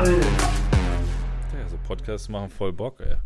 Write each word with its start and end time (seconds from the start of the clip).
Ja, 0.00 1.68
so 1.68 1.76
Podcasts 1.86 2.30
machen 2.30 2.48
voll 2.48 2.72
Bock, 2.72 3.00
ey. 3.00 3.16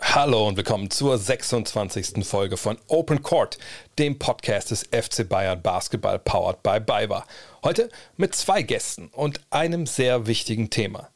Hallo 0.00 0.46
und 0.46 0.56
willkommen 0.56 0.92
zur 0.92 1.18
26. 1.18 2.24
Folge 2.24 2.56
von 2.56 2.78
Open 2.86 3.20
Court, 3.20 3.58
dem 3.98 4.16
Podcast 4.16 4.70
des 4.70 4.84
FC 4.92 5.28
Bayern 5.28 5.60
Basketball 5.60 6.20
powered 6.20 6.62
by 6.62 6.78
BayWa. 6.78 7.26
Heute 7.64 7.88
mit 8.16 8.36
zwei 8.36 8.62
Gästen 8.62 9.08
und 9.08 9.40
einem 9.50 9.86
sehr 9.86 10.28
wichtigen 10.28 10.70
Thema. 10.70 11.08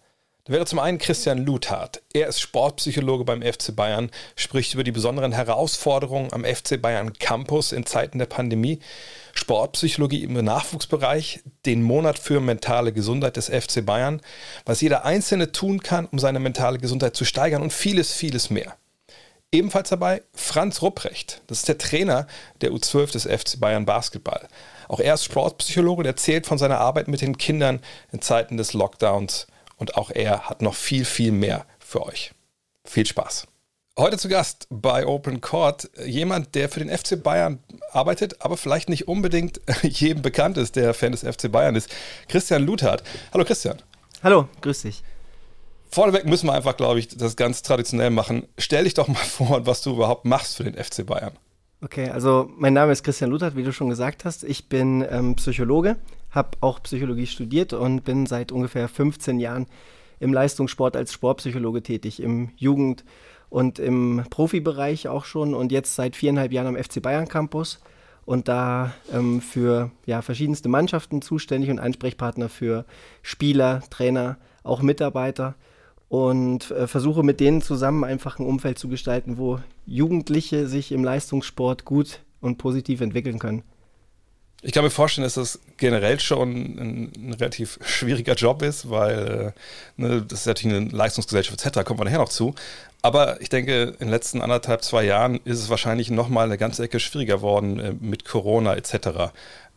Da 0.47 0.53
wäre 0.53 0.67
zum 0.67 0.81
einen 0.81 0.99
Christian 0.99 1.39
Luthardt. 1.39 2.03
Er 2.13 2.27
ist 2.27 2.41
Sportpsychologe 2.41 3.25
beim 3.25 3.41
FC 3.41 3.75
Bayern, 3.75 4.11
spricht 4.35 4.75
über 4.75 4.83
die 4.83 4.91
besonderen 4.91 5.31
Herausforderungen 5.31 6.33
am 6.33 6.45
FC 6.45 6.83
Bayern 6.83 7.13
Campus 7.13 7.71
in 7.71 7.87
Zeiten 7.87 8.19
der 8.19 8.27
Pandemie, 8.27 8.81
Sportpsychologie 9.35 10.23
im 10.23 10.33
Nachwuchsbereich, 10.33 11.41
den 11.67 11.83
Monat 11.83 12.19
für 12.19 12.41
mentale 12.41 12.93
Gesundheit 12.93 13.37
des 13.37 13.49
FC 13.49 13.85
Bayern, 13.85 14.21
was 14.65 14.81
jeder 14.81 15.05
Einzelne 15.05 15.53
tun 15.53 15.81
kann, 15.83 16.07
um 16.07 16.19
seine 16.19 16.41
mentale 16.41 16.79
Gesundheit 16.79 17.17
zu 17.17 17.25
steigern 17.25 17.63
und 17.63 17.73
vieles, 17.73 18.13
vieles 18.13 18.51
mehr. 18.51 18.77
Ebenfalls 19.53 19.89
dabei 19.89 20.23
Franz 20.33 20.83
Rupprecht. 20.83 21.43
Das 21.47 21.59
ist 21.59 21.69
der 21.69 21.79
Trainer 21.79 22.27
der 22.61 22.73
U12 22.73 23.13
des 23.13 23.23
FC 23.25 23.61
Bayern 23.61 23.87
Basketball. 23.87 24.49
Auch 24.89 25.01
er 25.01 25.15
ist 25.15 25.25
Sportpsychologe 25.25 26.01
und 26.01 26.07
erzählt 26.07 26.47
von 26.47 26.59
seiner 26.59 26.79
Arbeit 26.79 27.09
mit 27.09 27.21
den 27.21 27.39
Kindern 27.39 27.81
in 28.13 28.21
Zeiten 28.21 28.57
des 28.57 28.73
Lockdowns 28.73 29.47
und 29.77 29.97
auch 29.97 30.11
er 30.11 30.49
hat 30.49 30.63
noch 30.63 30.75
viel, 30.75 31.05
viel 31.05 31.33
mehr 31.33 31.67
für 31.79 32.05
euch. 32.05 32.33
Viel 32.85 33.07
Spaß. 33.07 33.47
Heute 33.97 34.19
zu 34.19 34.29
Gast 34.29 34.67
bei 34.71 35.07
Open 35.07 35.41
Court 35.41 35.89
jemand, 36.05 36.57
der 36.57 36.69
für 36.69 36.81
den 36.81 36.89
FC 36.89 37.23
Bayern 37.23 37.61
arbeitet, 37.93 38.43
aber 38.43 38.57
vielleicht 38.57 38.89
nicht 38.89 39.07
unbedingt 39.07 39.61
jedem 39.85 40.21
bekannt 40.21 40.59
ist, 40.59 40.75
der 40.75 40.95
Fan 40.95 41.13
des 41.13 41.21
FC 41.21 41.53
Bayern 41.53 41.77
ist. 41.77 41.95
Christian 42.27 42.67
Luthardt. 42.67 43.05
Hallo 43.33 43.45
Christian. 43.45 43.77
Hallo, 44.25 44.49
grüß 44.63 44.83
dich. 44.83 45.05
Vorneweg 45.91 46.27
müssen 46.27 46.49
wir 46.49 46.55
einfach, 46.55 46.77
glaube 46.77 46.99
ich, 46.99 47.07
das 47.07 47.37
ganz 47.37 47.63
traditionell 47.63 48.11
machen. 48.11 48.49
Stell 48.59 48.83
dich 48.83 48.95
doch 48.95 49.07
mal 49.07 49.15
vor, 49.15 49.65
was 49.65 49.83
du 49.83 49.93
überhaupt 49.93 50.25
machst 50.25 50.57
für 50.57 50.65
den 50.65 50.75
FC 50.75 51.07
Bayern. 51.07 51.39
Okay, 51.81 52.09
also 52.09 52.51
mein 52.57 52.73
Name 52.73 52.91
ist 52.91 53.05
Christian 53.05 53.31
Luthardt, 53.31 53.55
wie 53.55 53.63
du 53.63 53.73
schon 53.73 53.91
gesagt 53.91 54.25
hast. 54.25 54.43
Ich 54.43 54.69
bin 54.69 55.07
ähm, 55.09 55.37
Psychologe, 55.37 55.99
habe 56.31 56.59
auch 56.63 56.83
Psychologie 56.83 57.29
studiert 57.29 57.73
und 57.73 58.01
bin 58.03 58.27
seit 58.27 58.51
ungefähr 58.51 58.89
15 58.89 59.39
Jahren 59.39 59.67
im 60.19 60.33
Leistungssport 60.33 60.97
als 60.97 61.13
Sportpsychologe 61.13 61.85
tätig, 61.85 62.21
im 62.21 62.51
Jugend- 62.57 63.05
und 63.55 63.79
im 63.79 64.25
Profibereich 64.31 65.07
auch 65.07 65.25
schon 65.25 65.55
und 65.55 65.71
jetzt 65.71 65.95
seit 65.95 66.17
viereinhalb 66.17 66.51
Jahren 66.53 66.75
am 66.75 66.83
FC 66.83 67.01
Bayern 67.01 67.29
Campus 67.29 67.79
und 68.25 68.49
da 68.49 68.93
ähm, 69.13 69.41
für 69.41 69.93
ja, 70.07 70.23
verschiedenste 70.23 70.69
Mannschaften 70.69 71.23
zuständig 71.23 71.71
und 71.71 71.79
Ansprechpartner 71.79 72.49
für 72.49 72.85
Spieler, 73.23 73.85
Trainer, 73.91 74.39
auch 74.65 74.83
Mitarbeiter 74.83 75.55
und 76.09 76.73
äh, 76.73 76.89
versuche 76.89 77.23
mit 77.23 77.39
denen 77.39 77.63
zusammen 77.63 78.03
einfach 78.03 78.41
ein 78.41 78.47
Umfeld 78.47 78.77
zu 78.77 78.89
gestalten, 78.89 79.39
wo 79.39 79.61
Jugendliche 79.87 80.67
sich 80.67 80.91
im 80.91 81.05
Leistungssport 81.05 81.85
gut 81.85 82.25
und 82.41 82.59
positiv 82.59 83.03
entwickeln 83.03 83.39
können. 83.39 83.63
Ich 84.67 84.73
kann 84.73 84.83
mir 84.83 84.91
vorstellen, 84.91 85.25
dass 85.25 85.35
das 85.35 85.59
generell 85.77 86.19
schon 86.21 86.51
ein, 86.51 87.13
ein 87.17 87.33
relativ 87.35 87.79
schwieriger 87.85 88.33
Job 88.33 88.63
ist, 88.63 88.89
weil 88.89 89.55
äh, 89.99 90.01
ne, 90.01 90.23
das 90.27 90.41
ist 90.41 90.47
natürlich 90.47 90.75
eine 90.75 90.89
Leistungsgesellschaft 90.89 91.65
etc., 91.67 91.85
kommt 91.85 91.99
man 91.99 92.07
nachher 92.07 92.19
noch 92.19 92.31
zu. 92.31 92.55
Aber 93.03 93.39
ich 93.43 93.51
denke, 93.51 93.83
in 93.83 94.07
den 94.07 94.09
letzten 94.09 94.41
anderthalb, 94.41 94.83
zwei 94.83 95.05
Jahren 95.05 95.39
ist 95.45 95.59
es 95.59 95.69
wahrscheinlich 95.69 96.11
nochmal 96.11 96.47
eine 96.47 96.57
ganze 96.57 96.83
Ecke 96.83 96.99
schwieriger 96.99 97.37
geworden 97.37 97.79
äh, 97.79 97.93
mit 98.01 98.25
Corona 98.25 98.75
etc. 98.75 99.33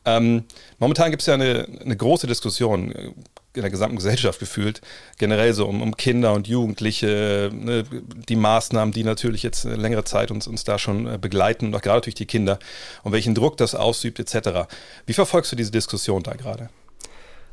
Ähm, 0.05 0.45
momentan 0.79 1.11
gibt 1.11 1.21
es 1.21 1.27
ja 1.27 1.33
eine, 1.33 1.67
eine, 1.83 1.97
große 1.97 2.25
Diskussion 2.25 3.13
in 3.57 3.63
der 3.63 3.71
gesamten 3.71 3.97
Gesellschaft 3.97 4.39
gefühlt, 4.39 4.81
generell 5.17 5.53
so 5.53 5.67
um, 5.67 5.81
um 5.81 5.97
Kinder 5.97 6.33
und 6.33 6.47
Jugendliche, 6.47 7.49
ne, 7.53 7.83
die 8.29 8.35
Maßnahmen, 8.35 8.93
die 8.93 9.03
natürlich 9.03 9.43
jetzt 9.43 9.65
längere 9.65 10.03
Zeit 10.03 10.31
uns, 10.31 10.47
uns 10.47 10.63
da 10.63 10.79
schon 10.79 11.07
äh, 11.07 11.17
begleiten 11.17 11.67
und 11.67 11.75
auch 11.75 11.81
gerade 11.81 12.01
durch 12.01 12.15
die 12.15 12.25
Kinder 12.25 12.59
und 13.03 13.11
welchen 13.11 13.35
Druck 13.35 13.57
das 13.57 13.75
ausübt 13.75 14.19
etc. 14.19 14.69
Wie 15.05 15.13
verfolgst 15.13 15.51
du 15.51 15.55
diese 15.55 15.71
Diskussion 15.71 16.23
da 16.23 16.33
gerade? 16.33 16.69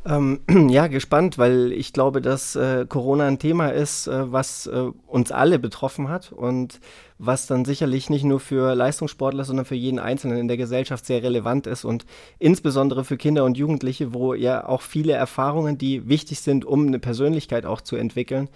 Ähm, 0.07 0.41
ja, 0.69 0.87
gespannt, 0.87 1.39
weil 1.39 1.73
ich 1.73 1.93
glaube, 1.93 2.21
dass 2.21 2.57
äh, 2.57 2.85
Corona 2.87 3.27
ein 3.27 3.39
Thema 3.39 3.69
ist, 3.69 4.07
äh, 4.07 4.31
was 4.31 4.67
äh, 4.67 4.91
uns 5.07 5.33
alle 5.33 5.59
betroffen 5.59 6.09
hat 6.09 6.33
und 6.33 6.81
was 7.19 7.47
dann 7.47 7.65
sicherlich 7.65 8.11
nicht 8.11 8.25
nur 8.25 8.41
für 8.41 8.75
Leistungssportler, 8.75 9.45
sondern 9.45 9.65
für 9.65 9.77
jeden 9.77 9.99
Einzelnen 9.99 10.39
in 10.39 10.49
der 10.49 10.57
Gesellschaft 10.57 11.07
sehr 11.07 11.23
relevant 11.23 11.67
ist 11.67 11.85
und 11.85 12.05
insbesondere 12.39 13.05
für 13.05 13.17
Kinder 13.17 13.45
und 13.45 13.57
Jugendliche, 13.57 14.13
wo 14.13 14.35
ja 14.35 14.67
auch 14.69 14.83
viele 14.83 15.15
Erfahrungen, 15.15 15.79
die 15.79 16.07
wichtig 16.09 16.41
sind, 16.41 16.65
um 16.65 16.87
eine 16.87 16.99
Persönlichkeit 16.99 17.65
auch 17.65 17.81
zu 17.81 17.97
entwickeln, 17.97 18.51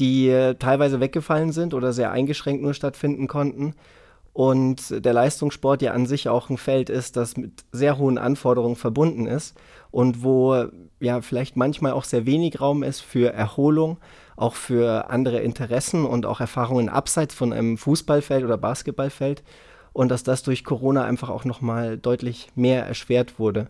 die 0.00 0.28
äh, 0.28 0.54
teilweise 0.54 0.98
weggefallen 1.00 1.52
sind 1.52 1.74
oder 1.74 1.92
sehr 1.92 2.10
eingeschränkt 2.10 2.62
nur 2.62 2.74
stattfinden 2.74 3.28
konnten 3.28 3.74
und 4.32 5.04
der 5.04 5.12
Leistungssport 5.12 5.82
ja 5.82 5.92
an 5.92 6.06
sich 6.06 6.28
auch 6.28 6.48
ein 6.50 6.58
Feld 6.58 6.90
ist, 6.90 7.16
das 7.16 7.36
mit 7.36 7.64
sehr 7.72 7.98
hohen 7.98 8.18
Anforderungen 8.18 8.76
verbunden 8.76 9.26
ist 9.26 9.56
und 9.90 10.22
wo 10.22 10.66
ja 11.00 11.20
vielleicht 11.20 11.56
manchmal 11.56 11.92
auch 11.92 12.04
sehr 12.04 12.26
wenig 12.26 12.60
Raum 12.60 12.82
ist 12.82 13.00
für 13.00 13.32
Erholung, 13.32 13.98
auch 14.36 14.54
für 14.54 15.10
andere 15.10 15.40
Interessen 15.40 16.04
und 16.04 16.26
auch 16.26 16.40
Erfahrungen 16.40 16.88
abseits 16.88 17.34
von 17.34 17.52
einem 17.52 17.78
Fußballfeld 17.78 18.44
oder 18.44 18.58
Basketballfeld 18.58 19.42
und 19.92 20.10
dass 20.10 20.22
das 20.22 20.42
durch 20.42 20.64
Corona 20.64 21.04
einfach 21.04 21.30
auch 21.30 21.44
noch 21.44 21.60
mal 21.60 21.98
deutlich 21.98 22.48
mehr 22.54 22.86
erschwert 22.86 23.38
wurde. 23.38 23.68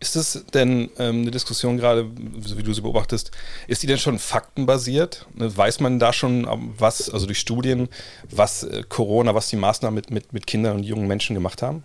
Ist 0.00 0.14
es 0.14 0.44
denn 0.54 0.90
ähm, 0.98 1.22
eine 1.22 1.30
Diskussion 1.32 1.76
gerade, 1.76 2.08
so 2.40 2.56
wie 2.56 2.62
du 2.62 2.72
sie 2.72 2.82
beobachtest, 2.82 3.32
ist 3.66 3.82
die 3.82 3.88
denn 3.88 3.98
schon 3.98 4.20
faktenbasiert? 4.20 5.26
Ne, 5.34 5.56
weiß 5.56 5.80
man 5.80 5.98
da 5.98 6.12
schon, 6.12 6.46
ähm, 6.48 6.72
was, 6.78 7.10
also 7.10 7.26
durch 7.26 7.40
Studien, 7.40 7.88
was 8.30 8.62
äh, 8.62 8.84
Corona, 8.88 9.34
was 9.34 9.48
die 9.48 9.56
Maßnahmen 9.56 9.96
mit, 9.96 10.10
mit, 10.10 10.32
mit 10.32 10.46
Kindern 10.46 10.76
und 10.76 10.84
jungen 10.84 11.08
Menschen 11.08 11.34
gemacht 11.34 11.62
haben? 11.62 11.82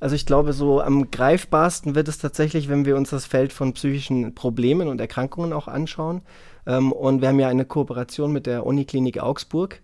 Also 0.00 0.14
ich 0.14 0.24
glaube, 0.24 0.54
so 0.54 0.80
am 0.80 1.10
greifbarsten 1.10 1.94
wird 1.94 2.08
es 2.08 2.18
tatsächlich, 2.18 2.68
wenn 2.68 2.84
wir 2.86 2.96
uns 2.96 3.10
das 3.10 3.26
Feld 3.26 3.52
von 3.52 3.72
psychischen 3.74 4.34
Problemen 4.34 4.88
und 4.88 5.00
Erkrankungen 5.00 5.52
auch 5.52 5.68
anschauen. 5.68 6.22
Ähm, 6.66 6.90
und 6.92 7.20
wir 7.20 7.28
haben 7.28 7.40
ja 7.40 7.48
eine 7.48 7.66
Kooperation 7.66 8.32
mit 8.32 8.46
der 8.46 8.64
Uniklinik 8.64 9.22
Augsburg. 9.22 9.80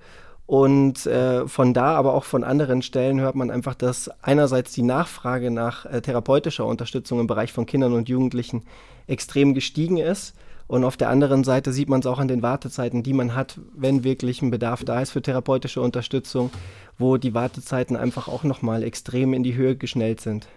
Und 0.47 1.07
äh, 1.07 1.47
von 1.47 1.73
da, 1.73 1.95
aber 1.95 2.15
auch 2.15 2.25
von 2.25 2.45
anderen 2.45 2.83
Stellen 2.83 3.21
hört 3.21 3.37
man 3.37 3.51
einfach, 3.51 3.75
dass 3.75 4.11
einerseits 4.23 4.73
die 4.73 4.83
Nachfrage 4.83 5.51
nach 5.51 5.87
äh, 5.87 6.03
therapeutischer 6.03 6.67
Unterstützung 6.67 7.21
im 7.21 7.27
Bereich 7.27 7.53
von 7.53 7.65
Kindern 7.65 7.93
und 7.93 8.09
Jugendlichen 8.09 8.65
extrem 9.07 9.55
gestiegen 9.55 9.99
ist. 9.99 10.35
Und 10.67 10.85
auf 10.85 10.97
der 10.97 11.11
anderen 11.11 11.45
Seite 11.45 11.73
sieht 11.73 11.89
man 11.89 12.01
es 12.01 12.07
auch 12.07 12.19
an 12.19 12.29
den 12.29 12.43
Wartezeiten, 12.43 13.03
die 13.03 13.13
man 13.13 13.35
hat, 13.35 13.59
wenn 13.75 14.05
wirklich 14.05 14.43
ein 14.43 14.51
Bedarf 14.51 14.85
da 14.85 15.01
ist 15.01 15.11
für 15.11 15.23
therapeutische 15.23 15.81
Unterstützung, 15.81 16.51
wo 16.99 17.19
die 17.19 17.35
Wartezeiten 17.35 17.97
einfach 17.97 18.29
auch 18.29 18.43
nochmal 18.43 18.83
extrem 18.83 19.35
in 19.35 19.43
die 19.43 19.55
Höhe 19.55 19.77
geschnellt 19.77 20.21
sind. 20.21 20.49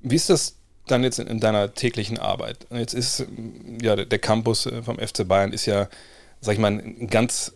Wie 0.00 0.16
ist 0.16 0.30
das 0.30 0.56
dann 0.86 1.04
jetzt 1.04 1.18
in, 1.18 1.26
in 1.26 1.40
deiner 1.40 1.74
täglichen 1.74 2.18
Arbeit? 2.18 2.66
Jetzt 2.70 2.94
ist 2.94 3.26
ja 3.82 3.96
der, 3.96 4.18
Campus 4.18 4.66
äh, 4.66 4.82
vom 4.82 4.98
FC 4.98 5.26
Bayern 5.26 5.52
ist 5.52 5.66
ja, 5.66 5.88
sag 6.40 6.54
ich 6.54 6.58
mal, 6.60 6.72
ein 6.72 7.08
ganz 7.08 7.52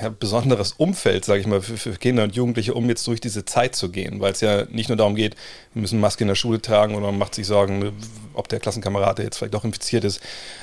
ja, 0.00 0.08
besonderes 0.08 0.72
Umfeld, 0.72 1.24
sage 1.24 1.40
ich 1.40 1.46
mal, 1.46 1.60
für, 1.60 1.76
für, 1.76 1.92
Kinder 1.92 2.24
und 2.24 2.34
Jugendliche, 2.34 2.74
um 2.74 2.88
jetzt 2.88 3.06
durch 3.06 3.20
diese 3.20 3.44
Zeit 3.44 3.74
zu 3.74 3.90
gehen, 3.90 4.20
weil 4.20 4.32
es 4.32 4.40
ja 4.40 4.64
nicht 4.70 4.88
nur 4.88 4.96
darum 4.96 5.14
geht, 5.14 5.36
wir 5.72 5.82
müssen 5.82 6.00
Maske 6.00 6.24
in 6.24 6.28
der 6.28 6.34
Schule 6.34 6.60
tragen 6.60 6.94
oder 6.94 7.06
man 7.06 7.18
macht 7.18 7.34
sich 7.34 7.46
Sorgen, 7.46 7.78
ne, 7.78 7.92
ob 8.34 8.48
der 8.48 8.60
Klassenkamerad 8.60 9.18
jetzt 9.18 9.38
vielleicht 9.38 9.54
doch 9.54 9.64
infiziert 9.64 10.04
ist, 10.04 10.20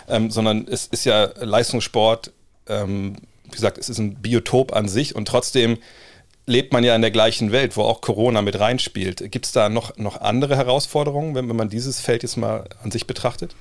ähm, 0.07 0.31
sondern 0.31 0.67
es 0.67 0.88
ist 0.88 1.05
ja 1.05 1.31
Leistungssport, 1.39 2.31
ähm, 2.67 3.17
wie 3.45 3.51
gesagt, 3.51 3.77
es 3.77 3.89
ist 3.89 3.99
ein 3.99 4.16
Biotop 4.16 4.73
an 4.73 4.88
sich 4.88 5.16
und 5.16 5.27
trotzdem 5.27 5.77
lebt 6.45 6.73
man 6.73 6.83
ja 6.83 6.95
in 6.95 7.01
der 7.01 7.11
gleichen 7.11 7.51
Welt, 7.51 7.77
wo 7.77 7.83
auch 7.83 8.01
Corona 8.01 8.41
mit 8.41 8.59
reinspielt. 8.59 9.31
Gibt 9.31 9.45
es 9.45 9.51
da 9.51 9.69
noch, 9.69 9.97
noch 9.97 10.19
andere 10.19 10.57
Herausforderungen, 10.57 11.36
wenn, 11.36 11.47
wenn 11.50 11.56
man 11.56 11.69
dieses 11.69 12.00
Feld 12.00 12.24
jetzt 12.24 12.36
mal 12.36 12.68
an 12.83 12.91
sich 12.91 13.07
betrachtet? 13.07 13.56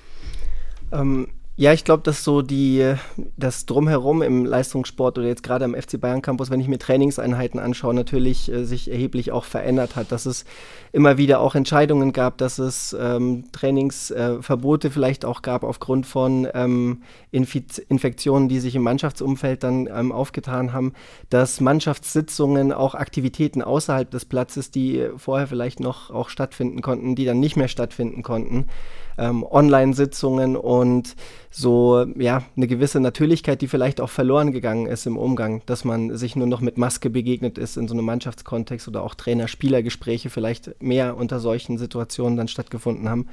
Ähm, 0.93 1.29
ja, 1.63 1.73
ich 1.73 1.85
glaube, 1.85 2.03
dass 2.03 2.25
so 2.25 2.43
die, 2.43 2.95
das 3.37 3.67
Drumherum 3.67 4.21
im 4.21 4.45
Leistungssport 4.45 5.17
oder 5.17 5.29
jetzt 5.29 5.45
gerade 5.45 5.65
am 5.65 5.77
FC 5.77 6.01
Bayern 6.01 6.21
Campus, 6.21 6.51
wenn 6.51 6.59
ich 6.59 6.67
mir 6.67 6.81
Trainingseinheiten 6.81 7.61
anschaue, 7.61 7.95
natürlich 7.95 8.51
äh, 8.51 8.65
sich 8.65 8.91
erheblich 8.91 9.31
auch 9.31 9.45
verändert 9.45 9.95
hat. 9.95 10.11
Dass 10.11 10.27
es 10.27 10.45
immer 10.91 11.19
wieder 11.19 11.39
auch 11.39 11.55
Entscheidungen 11.55 12.13
gab, 12.13 12.37
dass 12.39 12.59
es 12.59 12.97
ähm, 12.99 13.45
Trainingsverbote 13.53 14.89
äh, 14.89 14.91
vielleicht 14.91 15.25
auch 15.25 15.41
gab 15.41 15.63
aufgrund 15.63 16.05
von 16.05 16.49
ähm, 16.53 17.03
Infiz 17.31 17.79
Infektionen, 17.79 18.49
die 18.49 18.59
sich 18.59 18.75
im 18.75 18.83
Mannschaftsumfeld 18.83 19.63
dann 19.63 19.87
ähm, 19.87 20.11
aufgetan 20.11 20.73
haben, 20.73 20.95
dass 21.31 21.61
Mannschaftssitzungen, 21.61 22.73
auch 22.73 22.97
Aktivitäten 22.97 23.63
außerhalb 23.63 24.11
des 24.11 24.25
Platzes, 24.25 24.73
die 24.73 25.11
vorher 25.17 25.47
vielleicht 25.47 25.79
noch 25.79 26.11
auch 26.11 26.29
stattfinden 26.29 26.83
konnten, 26.83 27.15
die 27.15 27.25
dann 27.25 27.39
nicht 27.39 27.55
mehr 27.55 27.69
stattfinden 27.69 28.25
konnten 28.25 28.67
ähm, 29.19 29.45
Online-Sitzungen 29.45 30.57
und 30.57 31.15
so, 31.51 32.07
ja, 32.17 32.43
eine 32.57 32.67
gewisse 32.67 33.01
Natürlichkeit, 33.01 33.61
die 33.61 33.69
vielleicht 33.69 34.01
auch 34.01 34.09
verloren 34.09 34.53
gegangen 34.53 34.87
ist 34.87 35.07
im 35.07 35.17
Umgang, 35.17 35.63
dass 35.67 35.85
man 35.85 36.17
sich 36.17 36.35
nur 36.37 36.47
noch 36.47 36.61
mit 36.61 36.79
Maske 36.79 37.11
begegnet 37.11 37.59
ist 37.59 37.77
in 37.77 37.89
so 37.89 37.95
einem 37.95 38.07
Mannschaftskontext 38.07 38.89
oder 38.89 39.03
auch 39.03 39.15
Trainer-Spieler-Gespräche 39.15 40.31
vielleicht 40.31 40.83
mehr 40.83 41.17
unter 41.17 41.41
solchen 41.41 41.79
Situationen 41.79 42.37
dann 42.37 42.49
stattgefunden 42.49 43.09
haben. 43.09 43.29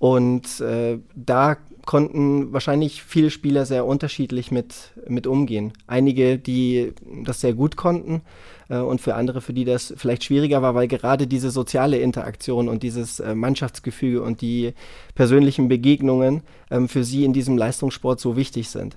Und 0.00 0.60
äh, 0.60 0.98
da 1.14 1.58
konnten 1.84 2.52
wahrscheinlich 2.52 3.02
viele 3.02 3.30
Spieler 3.30 3.66
sehr 3.66 3.84
unterschiedlich 3.84 4.50
mit, 4.50 4.92
mit 5.06 5.26
umgehen. 5.26 5.74
Einige, 5.86 6.38
die 6.38 6.94
das 7.24 7.42
sehr 7.42 7.52
gut 7.52 7.76
konnten 7.76 8.22
äh, 8.70 8.78
und 8.78 9.02
für 9.02 9.14
andere, 9.14 9.42
für 9.42 9.52
die 9.52 9.66
das 9.66 9.92
vielleicht 9.96 10.24
schwieriger 10.24 10.62
war, 10.62 10.74
weil 10.74 10.88
gerade 10.88 11.26
diese 11.26 11.50
soziale 11.50 11.98
Interaktion 11.98 12.70
und 12.70 12.82
dieses 12.82 13.20
äh, 13.20 13.34
Mannschaftsgefüge 13.34 14.22
und 14.22 14.40
die 14.40 14.72
persönlichen 15.14 15.68
Begegnungen 15.68 16.42
ähm, 16.70 16.88
für 16.88 17.04
sie 17.04 17.24
in 17.24 17.34
diesem 17.34 17.58
Leistungssport 17.58 18.20
so 18.20 18.36
wichtig 18.38 18.70
sind. 18.70 18.96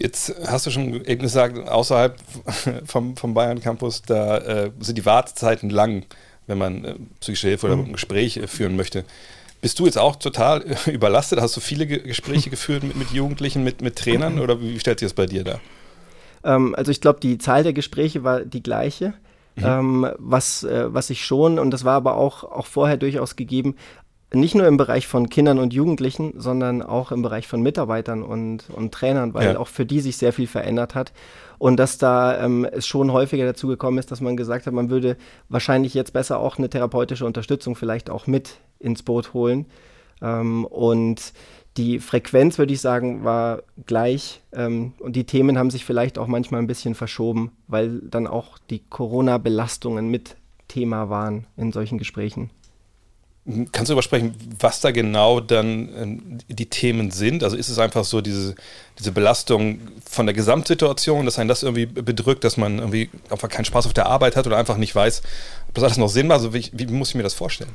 Jetzt 0.00 0.34
hast 0.46 0.64
du 0.66 0.70
schon 0.70 1.04
eben 1.04 1.20
gesagt, 1.20 1.58
außerhalb 1.68 2.16
vom, 2.84 3.18
vom 3.18 3.34
Bayern 3.34 3.60
Campus, 3.60 4.00
da 4.00 4.38
äh, 4.38 4.70
sind 4.80 4.96
die 4.96 5.04
Wartezeiten 5.04 5.68
lang, 5.68 6.06
wenn 6.46 6.56
man 6.56 6.84
äh, 6.84 6.94
psychische 7.20 7.48
Hilfe 7.48 7.66
oder 7.66 7.76
mhm. 7.76 7.84
ein 7.86 7.92
Gespräch 7.92 8.38
äh, 8.38 8.46
führen 8.46 8.76
möchte. 8.76 9.04
Bist 9.60 9.78
du 9.78 9.86
jetzt 9.86 9.98
auch 9.98 10.16
total 10.16 10.64
überlastet? 10.86 11.40
Hast 11.40 11.56
du 11.56 11.60
viele 11.60 11.86
Ge 11.86 11.98
Gespräche 11.98 12.50
geführt 12.50 12.82
mit, 12.82 12.96
mit 12.96 13.10
Jugendlichen, 13.10 13.64
mit, 13.64 13.82
mit 13.82 13.96
Trainern 13.96 14.38
oder 14.38 14.60
wie 14.60 14.78
stellt 14.78 15.00
sich 15.00 15.06
das 15.06 15.14
bei 15.14 15.26
dir 15.26 15.44
da? 15.44 15.60
Ähm, 16.44 16.74
also 16.74 16.90
ich 16.90 17.00
glaube, 17.00 17.20
die 17.20 17.38
Zahl 17.38 17.62
der 17.62 17.72
Gespräche 17.72 18.24
war 18.24 18.40
die 18.40 18.62
gleiche. 18.62 19.14
Mhm. 19.56 19.64
Ähm, 19.64 20.10
was, 20.18 20.62
äh, 20.62 20.92
was 20.94 21.10
ich 21.10 21.24
schon, 21.24 21.58
und 21.58 21.72
das 21.72 21.84
war 21.84 21.94
aber 21.94 22.16
auch, 22.16 22.44
auch 22.44 22.66
vorher 22.66 22.96
durchaus 22.96 23.34
gegeben, 23.34 23.74
nicht 24.32 24.54
nur 24.54 24.66
im 24.66 24.76
Bereich 24.76 25.06
von 25.06 25.30
Kindern 25.30 25.58
und 25.58 25.72
Jugendlichen, 25.72 26.34
sondern 26.36 26.82
auch 26.82 27.12
im 27.12 27.22
Bereich 27.22 27.46
von 27.46 27.62
Mitarbeitern 27.62 28.22
und, 28.22 28.68
und 28.70 28.92
Trainern, 28.92 29.32
weil 29.32 29.54
ja. 29.54 29.58
auch 29.58 29.68
für 29.68 29.86
die 29.86 30.00
sich 30.00 30.18
sehr 30.18 30.34
viel 30.34 30.46
verändert 30.46 30.94
hat. 30.94 31.12
Und 31.58 31.76
dass 31.78 31.98
da 31.98 32.44
ähm, 32.44 32.66
es 32.70 32.86
schon 32.86 33.12
häufiger 33.12 33.46
dazu 33.46 33.68
gekommen 33.68 33.98
ist, 33.98 34.10
dass 34.10 34.20
man 34.20 34.36
gesagt 34.36 34.66
hat, 34.66 34.74
man 34.74 34.90
würde 34.90 35.16
wahrscheinlich 35.48 35.94
jetzt 35.94 36.12
besser 36.12 36.38
auch 36.38 36.58
eine 36.58 36.68
therapeutische 36.68 37.24
Unterstützung 37.24 37.74
vielleicht 37.74 38.10
auch 38.10 38.26
mit 38.26 38.56
ins 38.78 39.02
Boot 39.02 39.32
holen. 39.32 39.66
Ähm, 40.20 40.66
und 40.66 41.32
die 41.78 41.98
Frequenz, 41.98 42.58
würde 42.58 42.74
ich 42.74 42.80
sagen, 42.80 43.24
war 43.24 43.62
gleich. 43.86 44.42
Ähm, 44.52 44.92
und 44.98 45.16
die 45.16 45.24
Themen 45.24 45.56
haben 45.56 45.70
sich 45.70 45.84
vielleicht 45.84 46.18
auch 46.18 46.26
manchmal 46.26 46.60
ein 46.60 46.66
bisschen 46.66 46.94
verschoben, 46.94 47.52
weil 47.66 48.00
dann 48.00 48.26
auch 48.26 48.58
die 48.70 48.80
Corona-Belastungen 48.90 50.10
mit 50.10 50.36
Thema 50.66 51.08
waren 51.08 51.46
in 51.56 51.72
solchen 51.72 51.96
Gesprächen. 51.96 52.50
Kannst 53.72 53.88
du 53.88 53.94
übersprechen, 53.94 54.34
was 54.60 54.80
da 54.80 54.90
genau 54.90 55.40
dann 55.40 56.28
äh, 56.48 56.52
die 56.52 56.66
Themen 56.66 57.10
sind? 57.10 57.42
Also 57.42 57.56
ist 57.56 57.70
es 57.70 57.78
einfach 57.78 58.04
so 58.04 58.20
diese, 58.20 58.54
diese 58.98 59.10
Belastung 59.10 59.80
von 60.08 60.26
der 60.26 60.34
Gesamtsituation, 60.34 61.24
dass 61.24 61.38
einen 61.38 61.48
das 61.48 61.62
irgendwie 61.62 61.86
bedrückt, 61.86 62.44
dass 62.44 62.58
man 62.58 62.78
irgendwie 62.78 63.08
einfach 63.30 63.48
keinen 63.48 63.64
Spaß 63.64 63.86
auf 63.86 63.94
der 63.94 64.06
Arbeit 64.06 64.36
hat 64.36 64.46
oder 64.46 64.58
einfach 64.58 64.76
nicht 64.76 64.94
weiß, 64.94 65.22
ob 65.68 65.74
das 65.74 65.84
alles 65.84 65.96
noch 65.96 66.08
Sinn 66.08 66.26
macht? 66.26 66.38
Also 66.38 66.52
wie, 66.52 66.70
wie 66.72 66.86
muss 66.86 67.10
ich 67.10 67.14
mir 67.14 67.22
das 67.22 67.34
vorstellen? 67.34 67.70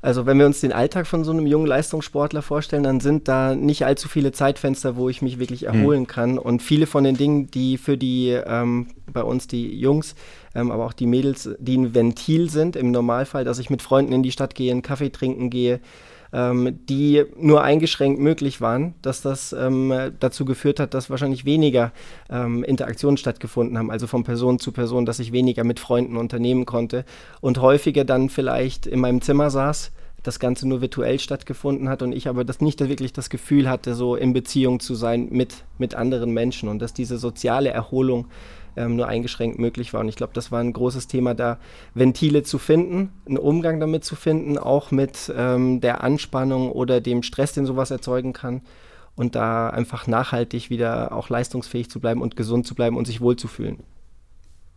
Also 0.00 0.26
wenn 0.26 0.38
wir 0.38 0.46
uns 0.46 0.60
den 0.60 0.72
Alltag 0.72 1.08
von 1.08 1.24
so 1.24 1.32
einem 1.32 1.46
jungen 1.46 1.66
Leistungssportler 1.66 2.40
vorstellen, 2.42 2.84
dann 2.84 3.00
sind 3.00 3.26
da 3.26 3.56
nicht 3.56 3.84
allzu 3.84 4.08
viele 4.08 4.30
Zeitfenster, 4.30 4.96
wo 4.96 5.08
ich 5.08 5.22
mich 5.22 5.40
wirklich 5.40 5.62
hm. 5.62 5.74
erholen 5.74 6.02
mhm. 6.02 6.06
kann. 6.06 6.38
Und 6.38 6.62
viele 6.62 6.86
von 6.86 7.02
den 7.02 7.16
Dingen, 7.16 7.50
die 7.50 7.78
für 7.78 7.98
die 7.98 8.30
ähm, 8.30 8.88
bei 9.12 9.22
uns 9.22 9.48
die 9.48 9.76
Jungs 9.76 10.14
ähm, 10.58 10.70
aber 10.70 10.84
auch 10.86 10.92
die 10.92 11.06
Mädels, 11.06 11.48
die 11.58 11.76
ein 11.76 11.94
Ventil 11.94 12.50
sind 12.50 12.76
im 12.76 12.90
Normalfall, 12.90 13.44
dass 13.44 13.58
ich 13.58 13.70
mit 13.70 13.82
Freunden 13.82 14.12
in 14.12 14.22
die 14.22 14.32
Stadt 14.32 14.54
gehe, 14.54 14.72
einen 14.72 14.82
Kaffee 14.82 15.10
trinken 15.10 15.50
gehe, 15.50 15.80
ähm, 16.32 16.78
die 16.88 17.24
nur 17.36 17.62
eingeschränkt 17.62 18.20
möglich 18.20 18.60
waren, 18.60 18.94
dass 19.02 19.22
das 19.22 19.52
ähm, 19.52 20.12
dazu 20.20 20.44
geführt 20.44 20.80
hat, 20.80 20.94
dass 20.94 21.10
wahrscheinlich 21.10 21.44
weniger 21.44 21.92
ähm, 22.30 22.64
Interaktionen 22.64 23.16
stattgefunden 23.16 23.78
haben, 23.78 23.90
also 23.90 24.06
von 24.06 24.24
Person 24.24 24.58
zu 24.58 24.72
Person, 24.72 25.06
dass 25.06 25.18
ich 25.18 25.32
weniger 25.32 25.64
mit 25.64 25.80
Freunden 25.80 26.16
unternehmen 26.16 26.66
konnte. 26.66 27.04
Und 27.40 27.60
häufiger 27.60 28.04
dann 28.04 28.28
vielleicht 28.28 28.86
in 28.86 29.00
meinem 29.00 29.20
Zimmer 29.20 29.50
saß 29.50 29.92
das 30.22 30.40
Ganze 30.40 30.68
nur 30.68 30.80
virtuell 30.80 31.18
stattgefunden 31.18 31.88
hat 31.88 32.02
und 32.02 32.12
ich 32.12 32.28
aber 32.28 32.44
das 32.44 32.60
nicht 32.60 32.80
wirklich 32.80 33.12
das 33.12 33.30
Gefühl 33.30 33.68
hatte, 33.68 33.94
so 33.94 34.16
in 34.16 34.32
Beziehung 34.32 34.80
zu 34.80 34.94
sein 34.94 35.28
mit, 35.30 35.64
mit 35.78 35.94
anderen 35.94 36.32
Menschen 36.32 36.68
und 36.68 36.80
dass 36.80 36.92
diese 36.92 37.18
soziale 37.18 37.70
Erholung 37.70 38.26
ähm, 38.78 38.96
nur 38.96 39.08
eingeschränkt 39.08 39.58
möglich 39.58 39.92
war. 39.92 40.00
Und 40.00 40.08
ich 40.08 40.16
glaube, 40.16 40.32
das 40.32 40.52
war 40.52 40.60
ein 40.60 40.72
großes 40.72 41.06
Thema, 41.08 41.34
da 41.34 41.58
Ventile 41.94 42.42
zu 42.42 42.58
finden, 42.58 43.12
einen 43.26 43.38
Umgang 43.38 43.80
damit 43.80 44.04
zu 44.04 44.16
finden, 44.16 44.56
auch 44.56 44.90
mit 44.90 45.32
ähm, 45.36 45.80
der 45.80 46.02
Anspannung 46.02 46.72
oder 46.72 47.00
dem 47.00 47.22
Stress, 47.22 47.52
den 47.52 47.66
sowas 47.66 47.90
erzeugen 47.90 48.32
kann. 48.32 48.62
Und 49.16 49.34
da 49.34 49.68
einfach 49.68 50.06
nachhaltig 50.06 50.70
wieder 50.70 51.12
auch 51.12 51.28
leistungsfähig 51.28 51.90
zu 51.90 51.98
bleiben 51.98 52.22
und 52.22 52.36
gesund 52.36 52.66
zu 52.66 52.76
bleiben 52.76 52.96
und 52.96 53.06
sich 53.06 53.20
wohlzufühlen 53.20 53.82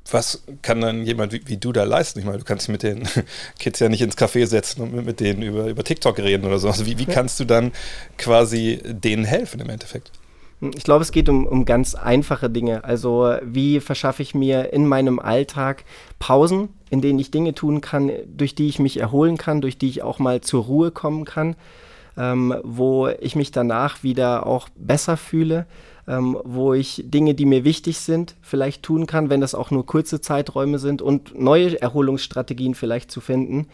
was 0.09 0.43
kann 0.61 0.81
dann 0.81 1.05
jemand 1.05 1.31
wie, 1.31 1.41
wie, 1.45 1.57
du 1.57 1.71
da 1.71 1.83
leisten? 1.83 2.19
Ich 2.19 2.25
meine, 2.25 2.39
du 2.39 2.43
kannst 2.43 2.69
mit 2.69 2.83
den 2.83 3.07
Kids 3.59 3.79
ja 3.79 3.89
nicht 3.89 4.01
ins 4.01 4.17
Café 4.17 4.45
setzen 4.45 4.81
und 4.81 5.05
mit, 5.05 5.19
denen 5.19 5.41
über, 5.41 5.67
über 5.67 5.83
TikTok 5.83 6.17
reden 6.17 6.45
oder 6.45 6.59
so. 6.59 6.67
Also 6.67 6.85
wie, 6.85 6.97
wie 6.97 7.05
kannst 7.07 7.39
du 7.39 7.45
dann 7.45 7.71
quasi 8.17 8.79
denen 8.83 9.25
helfen 9.25 9.59
im 9.59 9.69
Endeffekt? 9.69 10.11
Ich 10.61 10.83
glaube, 10.83 11.01
es 11.01 11.11
geht 11.11 11.27
um, 11.27 11.47
um 11.47 11.65
ganz 11.65 11.95
einfache 11.95 12.47
Dinge. 12.47 12.83
Also 12.83 13.33
wie 13.43 13.79
verschaffe 13.79 14.21
ich 14.21 14.35
mir 14.35 14.71
in 14.73 14.87
meinem 14.87 15.17
Alltag 15.17 15.83
Pausen, 16.19 16.69
in 16.91 17.01
denen 17.01 17.17
ich 17.17 17.31
Dinge 17.31 17.55
tun 17.55 17.81
kann, 17.81 18.11
durch 18.27 18.53
die 18.53 18.67
ich 18.67 18.77
mich 18.77 18.97
erholen 18.97 19.37
kann, 19.37 19.61
durch 19.61 19.79
die 19.79 19.89
ich 19.89 20.03
auch 20.03 20.19
mal 20.19 20.41
zur 20.41 20.65
Ruhe 20.65 20.91
kommen 20.91 21.25
kann, 21.25 21.55
ähm, 22.15 22.55
wo 22.63 23.07
ich 23.07 23.35
mich 23.35 23.51
danach 23.51 24.03
wieder 24.03 24.45
auch 24.45 24.69
besser 24.75 25.17
fühle, 25.17 25.65
ähm, 26.07 26.37
wo 26.43 26.73
ich 26.75 27.03
Dinge, 27.07 27.33
die 27.33 27.45
mir 27.45 27.63
wichtig 27.63 27.97
sind, 27.97 28.35
vielleicht 28.41 28.83
tun 28.83 29.07
kann, 29.07 29.31
wenn 29.31 29.41
das 29.41 29.55
auch 29.55 29.71
nur 29.71 29.87
kurze 29.87 30.21
Zeiträume 30.21 30.77
sind 30.77 31.01
und 31.01 31.39
neue 31.39 31.81
Erholungsstrategien 31.81 32.75
vielleicht 32.75 33.09
zu 33.09 33.19
finden, 33.19 33.67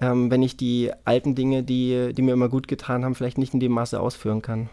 ähm, 0.00 0.30
wenn 0.30 0.42
ich 0.42 0.58
die 0.58 0.90
alten 1.06 1.34
Dinge, 1.34 1.62
die, 1.62 2.12
die 2.12 2.22
mir 2.22 2.32
immer 2.32 2.50
gut 2.50 2.68
getan 2.68 3.06
haben, 3.06 3.14
vielleicht 3.14 3.38
nicht 3.38 3.54
in 3.54 3.60
dem 3.60 3.72
Maße 3.72 3.98
ausführen 3.98 4.42
kann. 4.42 4.68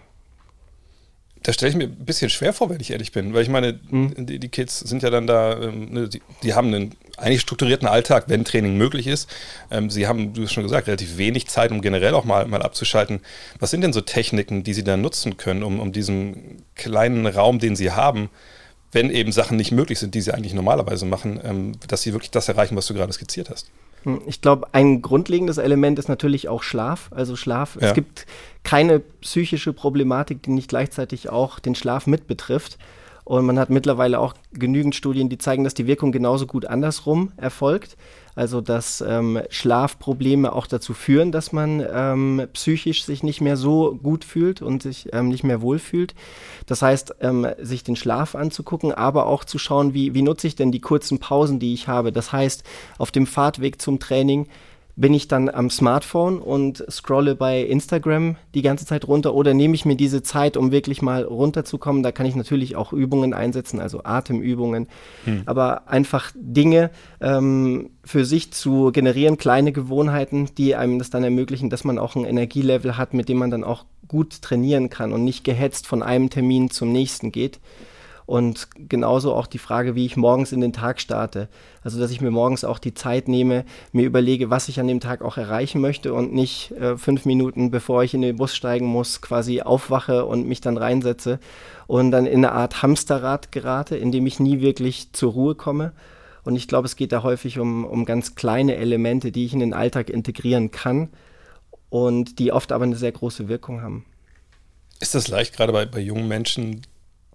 Das 1.44 1.56
stelle 1.56 1.72
ich 1.72 1.76
mir 1.76 1.84
ein 1.84 2.06
bisschen 2.06 2.30
schwer 2.30 2.54
vor, 2.54 2.70
wenn 2.70 2.80
ich 2.80 2.92
ehrlich 2.92 3.12
bin, 3.12 3.34
weil 3.34 3.44
ich 3.44 3.50
meine, 3.50 3.78
mhm. 3.90 4.26
die, 4.26 4.40
die, 4.40 4.48
Kids 4.48 4.80
sind 4.80 5.04
ja 5.04 5.10
dann 5.10 5.28
da, 5.28 5.62
ähm, 5.62 5.92
ne, 5.92 6.08
die, 6.08 6.22
die, 6.42 6.54
haben 6.54 6.74
einen 6.74 6.96
eigentlich 7.18 7.42
strukturierten 7.42 7.88
Alltag, 7.88 8.26
wenn 8.28 8.46
Training 8.46 8.78
möglich 8.78 9.08
ist. 9.08 9.30
Ähm, 9.70 9.90
sie 9.90 10.08
haben, 10.08 10.34
du 10.34 10.44
hast 10.44 10.54
schon 10.54 10.64
gesagt, 10.64 10.88
relativ 10.88 11.18
wenig 11.18 11.48
Zeit, 11.48 11.72
um 11.72 11.82
generell 11.82 12.14
auch 12.14 12.24
mal, 12.24 12.48
mal 12.48 12.62
abzuschalten. 12.62 13.20
Was 13.60 13.72
sind 13.72 13.82
denn 13.82 13.92
so 13.92 14.00
Techniken, 14.00 14.64
die 14.64 14.74
sie 14.74 14.86
dann 14.86 15.02
nutzen 15.02 15.36
können, 15.36 15.64
um, 15.64 15.82
um 15.82 15.92
diesen 15.92 16.64
kleinen 16.76 17.28
Raum, 17.28 17.60
den 17.60 17.76
sie 17.76 17.92
haben, 17.92 18.30
wenn 18.94 19.10
eben 19.10 19.34
Sachen 19.34 19.58
nicht 19.58 19.72
möglich 19.72 20.00
sind, 20.00 20.16
die 20.16 20.22
sie 20.22 20.34
eigentlich 20.34 20.54
normalerweise 20.54 21.06
machen, 21.06 21.42
ähm, 21.44 21.74
dass 21.88 22.04
sie 22.04 22.14
wirklich 22.14 22.32
das 22.32 22.48
erreichen, 22.48 22.78
was 22.78 22.88
du 22.88 22.94
gerade 22.94 23.12
skizziert 23.12 23.50
hast? 23.50 23.68
Ich 24.26 24.42
glaube, 24.42 24.68
ein 24.74 25.02
grundlegendes 25.02 25.58
Element 25.58 26.00
ist 26.00 26.10
natürlich 26.10 26.50
auch 26.50 26.64
Schlaf. 26.64 27.10
Also 27.12 27.36
Schlaf. 27.36 27.78
Ja. 27.80 27.88
Es 27.88 27.94
gibt 27.94 28.26
keine 28.64 29.00
psychische 29.00 29.74
Problematik, 29.74 30.44
die 30.44 30.52
nicht 30.52 30.70
gleichzeitig 30.70 31.30
auch 31.30 31.60
den 31.60 31.76
Schlaf 31.76 32.08
mit 32.08 32.28
betrifft. 32.28 32.78
Und 33.26 33.46
man 33.46 33.58
hat 33.58 33.70
mittlerweile 33.70 34.20
auch 34.20 34.34
genügend 34.52 34.96
Studien, 34.96 35.30
die 35.30 35.38
zeigen, 35.38 35.64
dass 35.64 35.74
die 35.74 35.88
Wirkung 35.88 36.12
genauso 36.12 36.46
gut 36.46 36.66
andersrum 36.66 37.32
erfolgt. 37.38 37.96
Also 38.36 38.62
dass 38.62 39.02
ähm, 39.02 39.42
Schlafprobleme 39.50 40.54
auch 40.54 40.66
dazu 40.66 40.94
führen, 40.94 41.32
dass 41.32 41.52
man 41.52 41.86
ähm, 41.94 42.48
psychisch 42.54 43.06
sich 43.06 43.22
nicht 43.22 43.42
mehr 43.42 43.58
so 43.58 43.96
gut 44.02 44.26
fühlt 44.26 44.62
und 44.62 44.82
sich 44.82 45.14
ähm, 45.14 45.28
nicht 45.28 45.44
mehr 45.44 45.62
wohlfühlt. 45.62 46.16
Das 46.66 46.82
heißt, 46.82 47.16
ähm, 47.22 47.48
sich 47.60 47.84
den 47.84 47.96
Schlaf 47.96 48.34
anzugucken, 48.34 48.92
aber 48.92 49.28
auch 49.28 49.44
zu 49.44 49.60
schauen, 49.60 49.94
wie, 49.94 50.16
wie 50.16 50.24
nutze 50.24 50.48
ich 50.48 50.56
denn 50.56 50.72
die 50.72 50.82
kurzen 50.82 51.20
Pausen, 51.20 51.60
die 51.60 51.76
ich 51.76 51.88
habe. 51.88 52.12
Das 52.12 52.32
heißt, 52.32 52.64
auf 52.98 53.12
dem 53.12 53.28
Fahrtweg 53.28 53.80
zum 53.80 54.00
Training 54.00 54.48
bin 54.96 55.14
ich 55.14 55.28
dann 55.28 55.50
am 55.50 55.70
Smartphone 55.70 56.40
und 56.40 56.84
scrolle 56.90 57.36
bei 57.36 57.62
Instagram 57.62 58.36
die 58.54 58.62
ganze 58.62 58.86
Zeit 58.86 59.08
runter 59.08 59.34
oder 59.34 59.54
nehme 59.54 59.74
ich 59.74 59.86
mir 59.86 59.96
diese 59.96 60.22
Zeit, 60.22 60.56
um 60.56 60.72
wirklich 60.72 61.02
mal 61.02 61.24
runterzukommen. 61.24 62.04
Da 62.04 62.12
kann 62.12 62.28
ich 62.28 62.36
natürlich 62.36 62.76
auch 62.76 62.94
Übungen 62.94 63.34
einsetzen, 63.34 63.80
also 63.80 64.04
Atemübungen, 64.04 64.88
hm. 65.26 65.44
aber 65.48 65.88
einfach 65.88 66.32
Dinge 66.36 66.92
ähm, 67.22 67.90
für 68.04 68.24
sich 68.24 68.54
zu 68.54 68.92
generieren, 68.92 69.38
kleine 69.38 69.72
Gewohnheiten, 69.72 70.50
die 70.58 70.76
einem 70.76 71.00
das 71.00 71.10
dann 71.10 71.24
ermöglichen, 71.24 71.72
dass 71.72 71.84
man 71.84 71.98
auch 71.98 72.16
ein 72.16 72.26
Energielevel 72.26 72.96
hat, 72.98 73.16
mit 73.16 73.30
dem 73.30 73.38
man 73.38 73.50
dann 73.50 73.64
auch 73.64 73.86
gut 74.08 74.44
trainieren 74.44 74.90
kann 74.90 75.12
und 75.12 75.24
nicht 75.24 75.44
gehetzt 75.44 75.88
von 75.88 76.04
einem 76.04 76.30
Termin 76.30 76.70
zum 76.70 76.92
nächsten 76.92 77.32
geht. 77.32 77.60
Und 78.26 78.68
genauso 78.76 79.34
auch 79.34 79.48
die 79.48 79.58
Frage, 79.58 79.96
wie 79.96 80.06
ich 80.06 80.16
morgens 80.16 80.52
in 80.52 80.62
den 80.62 80.74
Tag 80.74 81.02
starte. 81.02 81.50
Also, 81.84 82.00
dass 82.00 82.12
ich 82.12 82.22
mir 82.22 82.32
morgens 82.32 82.64
auch 82.64 82.80
die 82.80 82.94
Zeit 82.94 83.28
nehme, 83.28 83.66
mir 83.92 84.06
überlege, 84.06 84.50
was 84.50 84.70
ich 84.70 84.80
an 84.80 84.88
dem 84.88 85.02
Tag 85.02 85.22
auch 85.22 85.38
erreichen 85.38 85.82
möchte 85.82 86.14
und 86.14 86.34
nicht 86.34 86.72
äh, 86.72 86.98
fünf 86.98 87.26
Minuten, 87.26 87.72
bevor 87.72 88.04
ich 88.04 88.14
in 88.14 88.22
den 88.22 88.38
Bus 88.38 88.56
steigen 88.56 88.86
muss, 88.86 89.22
quasi 89.22 89.62
aufwache 89.62 90.26
und 90.26 90.48
mich 90.48 90.62
dann 90.62 90.78
reinsetze 90.78 91.40
und 91.88 92.12
dann 92.12 92.26
in 92.26 92.46
eine 92.46 92.54
Art 92.54 92.82
Hamsterrad 92.82 93.52
gerate, 93.52 93.98
in 93.98 94.12
dem 94.12 94.26
ich 94.26 94.40
nie 94.40 94.62
wirklich 94.62 95.12
zur 95.12 95.34
Ruhe 95.34 95.56
komme. 95.56 95.92
Und 96.44 96.56
ich 96.56 96.68
glaube, 96.68 96.86
es 96.86 96.96
geht 96.96 97.12
da 97.12 97.24
häufig 97.24 97.60
um, 97.60 97.86
um 97.86 98.06
ganz 98.06 98.36
kleine 98.36 98.76
Elemente, 98.76 99.32
die 99.32 99.46
ich 99.46 99.54
in 99.54 99.60
den 99.60 99.74
Alltag 99.74 100.10
integrieren 100.10 100.72
kann 100.72 101.10
und 101.90 102.40
die 102.40 102.52
oft 102.52 102.72
aber 102.72 102.84
eine 102.84 102.96
sehr 102.96 103.12
große 103.12 103.48
Wirkung 103.48 103.82
haben. 103.82 104.06
Ist 105.00 105.16
das 105.16 105.28
leicht, 105.28 105.56
gerade 105.56 105.74
bei, 105.74 105.86
bei 105.86 106.00
jungen 106.00 106.28
Menschen, 106.28 106.82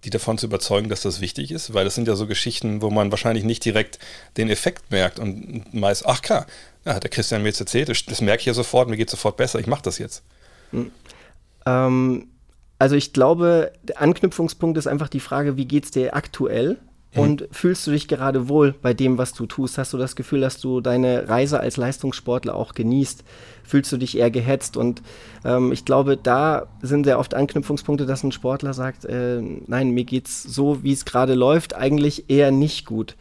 die 0.03 0.09
davon 0.09 0.37
zu 0.37 0.45
überzeugen, 0.45 0.89
dass 0.89 1.01
das 1.01 1.21
wichtig 1.21 1.51
ist? 1.51 1.73
Weil 1.73 1.85
das 1.85 1.95
sind 1.95 2.07
ja 2.07 2.15
so 2.15 2.27
Geschichten, 2.27 2.81
wo 2.81 2.89
man 2.89 3.11
wahrscheinlich 3.11 3.43
nicht 3.43 3.63
direkt 3.65 3.99
den 4.37 4.49
Effekt 4.49 4.91
merkt 4.91 5.19
und 5.19 5.73
meist, 5.73 6.05
ach 6.05 6.21
klar, 6.21 6.45
ja, 6.85 6.95
hat 6.95 7.03
der 7.03 7.09
Christian 7.09 7.41
mir 7.41 7.49
jetzt 7.49 7.59
erzählt, 7.59 7.89
das, 7.89 8.05
das 8.05 8.21
merke 8.21 8.41
ich 8.41 8.45
ja 8.45 8.53
sofort, 8.53 8.89
mir 8.89 8.97
geht 8.97 9.09
sofort 9.09 9.37
besser, 9.37 9.59
ich 9.59 9.67
mache 9.67 9.83
das 9.83 9.97
jetzt. 9.97 10.23
Hm. 10.71 10.91
Ähm, 11.65 12.27
also 12.77 12.95
ich 12.95 13.11
glaube, 13.11 13.73
der 13.83 14.01
Anknüpfungspunkt 14.01 14.77
ist 14.77 14.87
einfach 14.87 15.09
die 15.09 15.19
Frage, 15.19 15.57
wie 15.57 15.65
geht 15.65 15.85
es 15.85 15.91
dir 15.91 16.15
aktuell? 16.15 16.77
Mhm. 17.13 17.21
Und 17.21 17.47
fühlst 17.51 17.87
du 17.87 17.91
dich 17.91 18.07
gerade 18.07 18.49
wohl 18.49 18.73
bei 18.73 18.93
dem, 18.93 19.17
was 19.17 19.33
du 19.33 19.45
tust? 19.45 19.77
Hast 19.77 19.93
du 19.93 19.97
das 19.97 20.15
Gefühl, 20.15 20.41
dass 20.41 20.59
du 20.59 20.81
deine 20.81 21.27
Reise 21.27 21.59
als 21.59 21.77
Leistungssportler 21.77 22.55
auch 22.55 22.73
genießt? 22.73 23.23
Fühlst 23.63 23.91
du 23.91 23.97
dich 23.97 24.17
eher 24.17 24.31
gehetzt? 24.31 24.77
Und 24.77 25.01
ähm, 25.43 25.71
ich 25.71 25.85
glaube, 25.85 26.17
da 26.17 26.67
sind 26.81 27.05
sehr 27.05 27.19
oft 27.19 27.33
Anknüpfungspunkte, 27.33 28.05
dass 28.05 28.23
ein 28.23 28.31
Sportler 28.31 28.73
sagt, 28.73 29.05
äh, 29.05 29.41
nein, 29.41 29.91
mir 29.91 30.03
geht's 30.03 30.43
so, 30.43 30.83
wie 30.83 30.93
es 30.93 31.05
gerade 31.05 31.33
läuft, 31.33 31.75
eigentlich 31.75 32.29
eher 32.29 32.51
nicht 32.51 32.85
gut. 32.85 33.15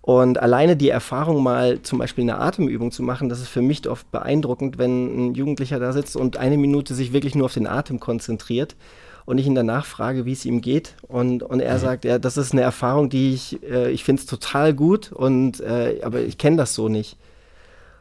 Und 0.00 0.38
alleine 0.38 0.76
die 0.76 0.90
Erfahrung 0.90 1.42
mal 1.42 1.80
zum 1.80 1.98
Beispiel 1.98 2.24
eine 2.24 2.38
Atemübung 2.38 2.92
zu 2.92 3.02
machen, 3.02 3.30
das 3.30 3.40
ist 3.40 3.48
für 3.48 3.62
mich 3.62 3.88
oft 3.88 4.10
beeindruckend, 4.12 4.76
wenn 4.76 5.30
ein 5.30 5.34
Jugendlicher 5.34 5.78
da 5.78 5.92
sitzt 5.92 6.14
und 6.14 6.36
eine 6.36 6.58
Minute 6.58 6.94
sich 6.94 7.14
wirklich 7.14 7.34
nur 7.34 7.46
auf 7.46 7.54
den 7.54 7.66
Atem 7.66 8.00
konzentriert 8.00 8.76
und 9.26 9.38
ich 9.38 9.46
ihn 9.46 9.54
danach 9.54 9.86
frage, 9.86 10.24
wie 10.26 10.32
es 10.32 10.44
ihm 10.44 10.60
geht. 10.60 10.94
Und, 11.08 11.42
und 11.42 11.60
er 11.60 11.74
mhm. 11.74 11.80
sagt, 11.80 12.04
ja, 12.04 12.18
das 12.18 12.36
ist 12.36 12.52
eine 12.52 12.62
Erfahrung, 12.62 13.08
die 13.08 13.34
ich, 13.34 13.62
äh, 13.62 13.90
ich 13.90 14.04
finde 14.04 14.20
es 14.20 14.26
total 14.26 14.74
gut, 14.74 15.12
und, 15.12 15.60
äh, 15.60 16.00
aber 16.02 16.20
ich 16.20 16.38
kenne 16.38 16.56
das 16.56 16.74
so 16.74 16.88
nicht. 16.88 17.16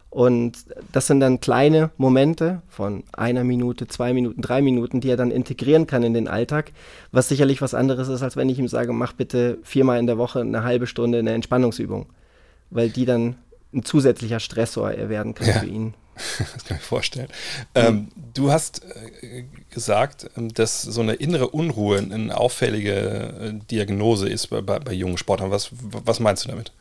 Und 0.10 0.66
das 0.92 1.08
sind 1.08 1.22
dann 1.22 1.40
kleine 1.40 1.90
Momente 1.98 2.62
von 2.70 3.04
einer 3.14 3.44
Minute, 3.44 3.88
zwei 3.88 4.14
Minuten, 4.14 4.42
drei 4.42 4.62
Minuten, 4.62 5.02
die 5.02 5.10
er 5.10 5.18
dann 5.18 5.32
integrieren 5.32 5.88
kann 5.88 6.04
in 6.04 6.14
den 6.14 6.28
Alltag, 6.28 6.72
was 7.12 7.30
sicherlich 7.30 7.64
was 7.64 7.74
anderes 7.74 8.10
ist, 8.10 8.22
als 8.22 8.38
wenn 8.38 8.48
ich 8.48 8.60
ihm 8.60 8.68
sage, 8.68 8.94
mach 8.94 9.14
bitte 9.14 9.58
viermal 9.64 9.98
in 9.98 10.06
der 10.06 10.20
Woche 10.20 10.42
eine 10.42 10.64
halbe 10.64 10.86
Stunde 10.86 11.18
eine 11.18 11.32
Entspannungsübung, 11.32 12.06
weil 12.70 12.92
die 12.92 13.06
dann 13.06 13.38
ein 13.74 13.84
zusätzlicher 13.84 14.40
Stressor 14.40 14.92
werden 15.10 15.34
kann 15.34 15.48
ja. 15.48 15.54
für 15.54 15.66
ihn. 15.66 15.96
Das 16.38 16.66
kann 16.66 16.78
ich 16.78 16.84
mir 16.84 16.88
vorstellen. 16.88 17.28
Ähm, 17.76 18.10
du 18.34 18.52
hast 18.52 18.84
äh, 18.84 19.46
gesagt, 19.70 20.30
ähm, 20.38 20.54
dass 20.54 20.82
so 20.82 21.02
eine 21.02 21.14
innere 21.14 21.50
Unruhe 21.50 21.98
eine 21.98 22.36
auffällige 22.38 22.94
äh, 22.94 23.54
Diagnose 23.72 24.30
ist 24.30 24.48
bei, 24.48 24.62
bei, 24.62 24.80
bei 24.80 24.94
jungen 24.94 25.18
Sportlern. 25.18 25.52
Was, 25.52 25.70
was 25.82 26.20
meinst 26.20 26.46
du 26.46 26.50
damit? 26.50 26.72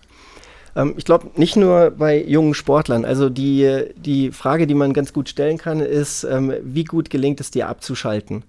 Ähm, 0.77 0.95
ich 0.97 1.05
glaube, 1.05 1.31
nicht 1.37 1.57
nur 1.57 1.91
bei 1.91 2.23
jungen 2.23 2.55
Sportlern. 2.55 3.05
Also 3.05 3.29
die, 3.29 3.87
die 3.97 4.33
Frage, 4.33 4.67
die 4.67 4.75
man 4.75 4.93
ganz 4.93 5.13
gut 5.13 5.29
stellen 5.29 5.59
kann, 5.59 5.81
ist, 5.81 6.25
ähm, 6.25 6.55
wie 6.63 6.85
gut 6.85 7.11
gelingt 7.11 7.41
es 7.41 7.51
dir 7.51 7.69
abzuschalten? 7.69 8.45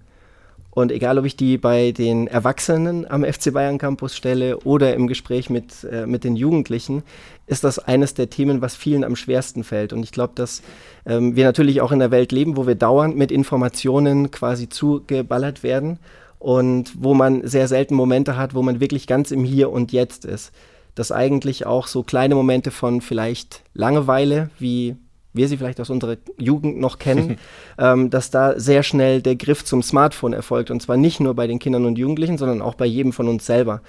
Und 0.74 0.90
egal, 0.90 1.18
ob 1.18 1.24
ich 1.24 1.36
die 1.36 1.56
bei 1.56 1.92
den 1.92 2.26
Erwachsenen 2.26 3.08
am 3.08 3.24
FC 3.24 3.52
Bayern 3.52 3.78
Campus 3.78 4.16
stelle 4.16 4.58
oder 4.58 4.94
im 4.94 5.06
Gespräch 5.06 5.48
mit, 5.48 5.84
äh, 5.84 6.04
mit 6.04 6.24
den 6.24 6.34
Jugendlichen, 6.34 7.04
ist 7.46 7.62
das 7.62 7.78
eines 7.78 8.14
der 8.14 8.28
Themen, 8.28 8.60
was 8.60 8.74
vielen 8.74 9.04
am 9.04 9.14
schwersten 9.14 9.62
fällt. 9.62 9.92
Und 9.92 10.02
ich 10.02 10.10
glaube, 10.10 10.32
dass 10.34 10.62
ähm, 11.06 11.36
wir 11.36 11.44
natürlich 11.44 11.80
auch 11.80 11.92
in 11.92 12.02
einer 12.02 12.10
Welt 12.10 12.32
leben, 12.32 12.56
wo 12.56 12.66
wir 12.66 12.74
dauernd 12.74 13.16
mit 13.16 13.30
Informationen 13.30 14.32
quasi 14.32 14.68
zugeballert 14.68 15.62
werden 15.62 16.00
und 16.40 16.92
wo 16.98 17.14
man 17.14 17.46
sehr 17.46 17.68
selten 17.68 17.94
Momente 17.94 18.36
hat, 18.36 18.54
wo 18.54 18.62
man 18.62 18.80
wirklich 18.80 19.06
ganz 19.06 19.30
im 19.30 19.44
Hier 19.44 19.70
und 19.70 19.92
Jetzt 19.92 20.24
ist. 20.24 20.52
Dass 20.96 21.12
eigentlich 21.12 21.66
auch 21.66 21.86
so 21.86 22.02
kleine 22.02 22.34
Momente 22.34 22.72
von 22.72 23.00
vielleicht 23.00 23.62
Langeweile, 23.74 24.50
wie 24.58 24.96
wir 25.34 25.48
sie 25.48 25.56
vielleicht 25.56 25.80
aus 25.80 25.90
unserer 25.90 26.16
Jugend 26.38 26.78
noch 26.78 26.98
kennen, 26.98 27.38
ähm, 27.78 28.08
dass 28.08 28.30
da 28.30 28.58
sehr 28.58 28.82
schnell 28.82 29.20
der 29.20 29.36
Griff 29.36 29.64
zum 29.64 29.82
Smartphone 29.82 30.32
erfolgt. 30.32 30.70
Und 30.70 30.80
zwar 30.80 30.96
nicht 30.96 31.20
nur 31.20 31.34
bei 31.34 31.46
den 31.46 31.58
Kindern 31.58 31.84
und 31.84 31.98
Jugendlichen, 31.98 32.38
sondern 32.38 32.62
auch 32.62 32.74
bei 32.74 32.86
jedem 32.86 33.12
von 33.12 33.28
uns 33.28 33.44
selber. 33.44 33.82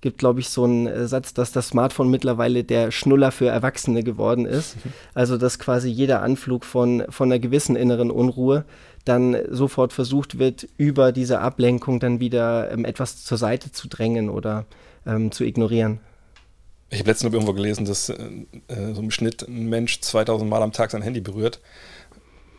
Gibt, 0.00 0.18
glaube 0.18 0.40
ich, 0.40 0.48
so 0.48 0.64
einen 0.64 0.86
äh, 0.86 1.06
Satz, 1.06 1.34
dass 1.34 1.52
das 1.52 1.68
Smartphone 1.68 2.10
mittlerweile 2.10 2.64
der 2.64 2.90
Schnuller 2.90 3.30
für 3.30 3.46
Erwachsene 3.46 4.02
geworden 4.02 4.46
ist. 4.46 4.76
Also, 5.14 5.38
dass 5.38 5.58
quasi 5.58 5.88
jeder 5.88 6.22
Anflug 6.22 6.64
von, 6.64 7.04
von 7.08 7.30
einer 7.30 7.38
gewissen 7.38 7.74
inneren 7.74 8.10
Unruhe 8.10 8.64
dann 9.06 9.36
sofort 9.48 9.92
versucht 9.92 10.38
wird, 10.38 10.68
über 10.76 11.12
diese 11.12 11.40
Ablenkung 11.40 12.00
dann 12.00 12.20
wieder 12.20 12.70
ähm, 12.70 12.84
etwas 12.84 13.24
zur 13.24 13.38
Seite 13.38 13.72
zu 13.72 13.88
drängen 13.88 14.28
oder 14.28 14.66
ähm, 15.06 15.30
zu 15.30 15.44
ignorieren. 15.44 16.00
Ich 16.88 17.00
habe 17.00 17.10
letztens 17.10 17.32
irgendwo 17.32 17.52
gelesen, 17.52 17.84
dass 17.84 18.08
äh, 18.08 18.14
äh, 18.68 18.94
so 18.94 19.00
im 19.00 19.10
Schnitt 19.10 19.42
ein 19.48 19.68
Mensch 19.68 20.00
2000 20.00 20.48
Mal 20.48 20.62
am 20.62 20.72
Tag 20.72 20.90
sein 20.90 21.02
Handy 21.02 21.20
berührt. 21.20 21.60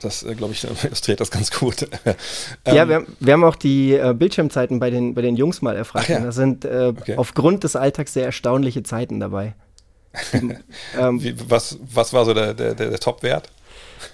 Das, 0.01 0.23
äh, 0.23 0.35
glaube 0.35 0.53
ich, 0.53 0.63
illustriert 0.83 1.19
das 1.19 1.31
ganz 1.31 1.51
gut. 1.51 1.87
ähm, 2.05 2.75
ja, 2.75 2.87
wir 2.87 2.95
haben, 2.95 3.07
wir 3.19 3.33
haben, 3.33 3.43
auch 3.43 3.55
die 3.55 3.93
äh, 3.93 4.13
Bildschirmzeiten 4.13 4.79
bei 4.79 4.89
den, 4.89 5.13
bei 5.13 5.21
den 5.21 5.35
Jungs 5.37 5.61
mal 5.61 5.75
erfragt. 5.75 6.09
Ja. 6.09 6.19
Da 6.19 6.31
sind 6.31 6.65
äh, 6.65 6.93
okay. 6.95 7.15
aufgrund 7.17 7.63
des 7.63 7.75
Alltags 7.75 8.13
sehr 8.13 8.25
erstaunliche 8.25 8.83
Zeiten 8.83 9.19
dabei. 9.19 9.55
ähm, 10.33 11.23
Wie, 11.23 11.35
was, 11.49 11.79
was 11.81 12.11
war 12.11 12.25
so 12.25 12.33
der, 12.33 12.53
der, 12.53 12.75
der 12.75 12.99
Top-Wert? 12.99 13.49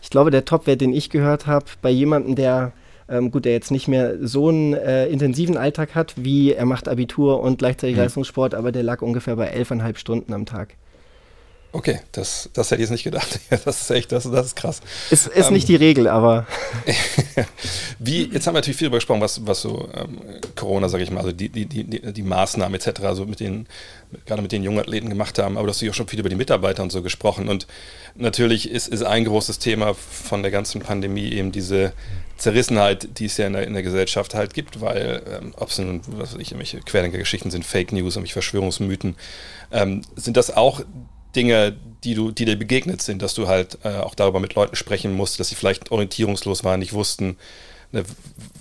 Ich 0.02 0.10
glaube, 0.10 0.32
der 0.32 0.46
Top-Wert, 0.46 0.82
den 0.82 0.94
ich 0.94 1.10
gehört 1.10 1.48
habe, 1.48 1.66
bei 1.82 1.90
jemandem, 1.90 2.36
der 2.36 2.74
ähm, 3.10 3.32
gut, 3.32 3.46
der 3.46 3.54
jetzt 3.54 3.72
nicht 3.72 3.88
mehr 3.88 4.16
so 4.26 4.50
einen 4.50 4.74
äh, 4.74 5.08
intensiven 5.08 5.58
Alltag 5.58 5.96
hat, 5.96 6.14
wie 6.18 6.54
er 6.54 6.66
macht 6.66 6.88
Abitur 6.88 7.42
und 7.42 7.60
gleichzeitig 7.60 7.96
mhm. 7.96 8.04
Leistungssport, 8.04 8.56
aber 8.56 8.72
der 8.72 8.84
lag 8.84 9.02
ungefähr 9.02 9.36
bei 9.36 9.48
elfeinhalb 9.48 9.98
Stunden 9.98 10.34
am 10.34 10.46
Tag. 10.46 10.76
Okay, 11.76 12.02
das, 12.12 12.52
das 12.54 12.70
hätte 12.70 12.76
ich 12.76 12.82
jetzt 12.82 12.92
nicht 12.92 13.04
gedacht. 13.04 13.40
Das 13.66 13.82
ist 13.82 13.90
echt, 13.90 14.12
das, 14.12 14.30
das 14.30 14.48
ist 14.48 14.56
krass. 14.56 14.80
Ist, 15.10 15.28
ist 15.28 15.48
ähm, 15.48 15.54
nicht 15.54 15.68
die 15.68 15.76
Regel, 15.76 16.08
aber. 16.08 16.46
Wie, 18.00 18.30
jetzt 18.32 18.46
haben 18.46 18.54
wir 18.54 18.60
natürlich 18.60 18.78
viel 18.78 18.88
darüber 18.88 18.98
gesprochen, 18.98 19.22
was, 19.22 19.46
was 19.48 19.62
so 19.62 19.90
ähm, 19.96 20.20
Corona, 20.56 20.88
sage 20.88 21.04
ich 21.04 21.10
mal, 21.10 21.22
also 21.22 21.32
die, 21.32 21.50
die, 21.50 21.66
die, 21.66 21.84
die 21.84 22.22
Maßnahmen 22.22 22.80
etc., 22.80 23.02
also 23.02 23.26
mit 23.26 23.40
den, 23.40 23.68
gerade 24.28 24.44
mit 24.44 24.52
den 24.52 24.64
jungen 24.64 24.80
Athleten 24.80 25.10
gemacht 25.10 25.40
haben, 25.40 25.58
aber 25.58 25.66
du 25.66 25.72
hast 25.72 25.82
ja 25.82 25.90
auch 25.90 25.96
schon 25.96 26.08
viel 26.08 26.20
über 26.20 26.30
die 26.30 26.36
Mitarbeiter 26.36 26.84
und 26.84 26.92
so 26.92 27.02
gesprochen. 27.02 27.50
Und 27.50 27.66
natürlich 28.14 28.70
ist, 28.70 28.88
ist 28.88 29.04
ein 29.04 29.26
großes 29.26 29.58
Thema 29.58 29.96
von 29.96 30.44
der 30.44 30.52
ganzen 30.52 30.82
Pandemie 30.82 31.32
eben 31.32 31.52
diese 31.52 31.94
Zerrissenheit, 32.38 33.18
die 33.18 33.26
es 33.26 33.38
ja 33.38 33.48
in 33.48 33.54
der, 33.54 33.66
in 33.66 33.74
der 33.74 33.84
Gesellschaft 33.84 34.36
halt 34.36 34.54
gibt, 34.54 34.82
weil, 34.82 35.24
ähm, 35.32 35.54
ob 35.58 35.70
es 35.70 35.80
nun, 35.80 36.02
was 36.08 36.34
weiß 36.34 36.42
ich, 36.42 36.52
irgendwelche 36.52 36.82
Querdenker-Geschichten 36.82 37.50
sind, 37.50 37.66
Fake 37.66 37.94
News, 37.94 38.16
irgendwelche 38.16 38.34
Verschwörungsmythen, 38.34 39.16
ähm, 39.72 40.02
sind 40.16 40.38
das 40.38 40.56
auch 40.56 40.82
Dinge, 41.36 41.76
die, 42.04 42.16
du, 42.16 42.32
die 42.32 42.46
dir 42.46 42.58
begegnet 42.58 43.02
sind, 43.02 43.22
dass 43.22 43.34
du 43.34 43.48
halt 43.48 43.78
äh, 43.84 43.90
auch 43.98 44.16
darüber 44.16 44.40
mit 44.40 44.56
Leuten 44.56 44.76
sprechen 44.76 45.14
musst, 45.14 45.40
dass 45.40 45.50
sie 45.50 45.56
vielleicht 45.56 45.92
orientierungslos 45.92 46.64
waren, 46.64 46.80
nicht 46.80 46.94
wussten, 46.94 47.38
ne, 47.92 48.04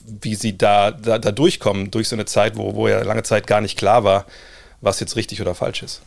wie 0.07 0.35
sie 0.35 0.57
da, 0.57 0.91
da, 0.91 1.19
da, 1.19 1.33
durchkommen, 1.33 1.91
durch 1.91 2.09
so 2.09 2.17
eine 2.17 2.25
Zeit, 2.25 2.57
wo, 2.57 2.75
wo 2.75 2.89
ja 2.89 3.03
lange 3.03 3.23
Zeit 3.23 3.47
gar 3.47 3.61
nicht 3.61 3.79
klar 3.79 4.05
war, 4.05 4.27
was 4.81 5.01
jetzt 5.01 5.17
richtig 5.17 5.41
oder 5.41 5.55
falsch 5.55 5.83
ist. 5.83 6.03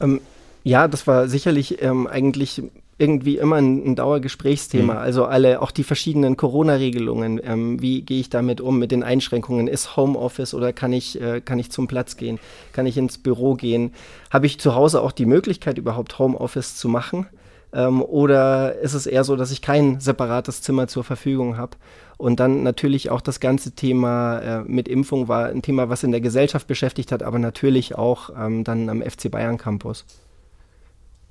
Ähm, 0.00 0.20
ja, 0.62 0.88
das 0.88 1.06
war 1.06 1.28
sicherlich 1.28 1.82
ähm, 1.82 2.06
eigentlich 2.06 2.62
irgendwie 3.00 3.38
immer 3.38 3.56
ein, 3.56 3.82
ein 3.84 3.96
Dauergesprächsthema. 3.96 4.92
Mhm. 4.92 4.98
Also 4.98 5.24
alle, 5.24 5.62
auch 5.62 5.70
die 5.70 5.84
verschiedenen 5.84 6.36
Corona-Regelungen. 6.36 7.40
Ähm, 7.42 7.80
wie 7.80 8.02
gehe 8.02 8.20
ich 8.20 8.28
damit 8.28 8.60
um 8.60 8.78
mit 8.78 8.92
den 8.92 9.02
Einschränkungen? 9.02 9.68
Ist 9.68 9.96
Homeoffice 9.96 10.52
oder 10.52 10.72
kann 10.74 10.92
ich, 10.92 11.20
äh, 11.20 11.40
kann 11.40 11.58
ich 11.58 11.70
zum 11.70 11.88
Platz 11.88 12.16
gehen? 12.16 12.38
Kann 12.72 12.84
ich 12.84 12.98
ins 12.98 13.16
Büro 13.16 13.54
gehen? 13.54 13.92
Habe 14.30 14.46
ich 14.46 14.60
zu 14.60 14.74
Hause 14.74 15.00
auch 15.00 15.12
die 15.12 15.26
Möglichkeit, 15.26 15.78
überhaupt 15.78 16.18
Homeoffice 16.18 16.76
zu 16.76 16.88
machen? 16.88 17.26
Ähm, 17.72 18.02
oder 18.02 18.78
ist 18.80 18.94
es 18.94 19.06
eher 19.06 19.24
so, 19.24 19.34
dass 19.34 19.50
ich 19.50 19.62
kein 19.62 19.98
separates 20.00 20.60
Zimmer 20.60 20.86
zur 20.86 21.04
Verfügung 21.04 21.56
habe? 21.56 21.76
Und 22.18 22.38
dann 22.38 22.62
natürlich 22.62 23.08
auch 23.08 23.22
das 23.22 23.40
ganze 23.40 23.72
Thema 23.72 24.38
äh, 24.40 24.62
mit 24.66 24.88
Impfung 24.88 25.28
war 25.28 25.46
ein 25.46 25.62
Thema, 25.62 25.88
was 25.88 26.02
in 26.02 26.10
der 26.10 26.20
Gesellschaft 26.20 26.66
beschäftigt 26.66 27.12
hat, 27.12 27.22
aber 27.22 27.38
natürlich 27.38 27.96
auch 27.96 28.30
ähm, 28.38 28.62
dann 28.62 28.90
am 28.90 29.00
FC 29.00 29.30
Bayern 29.30 29.56
Campus. 29.56 30.04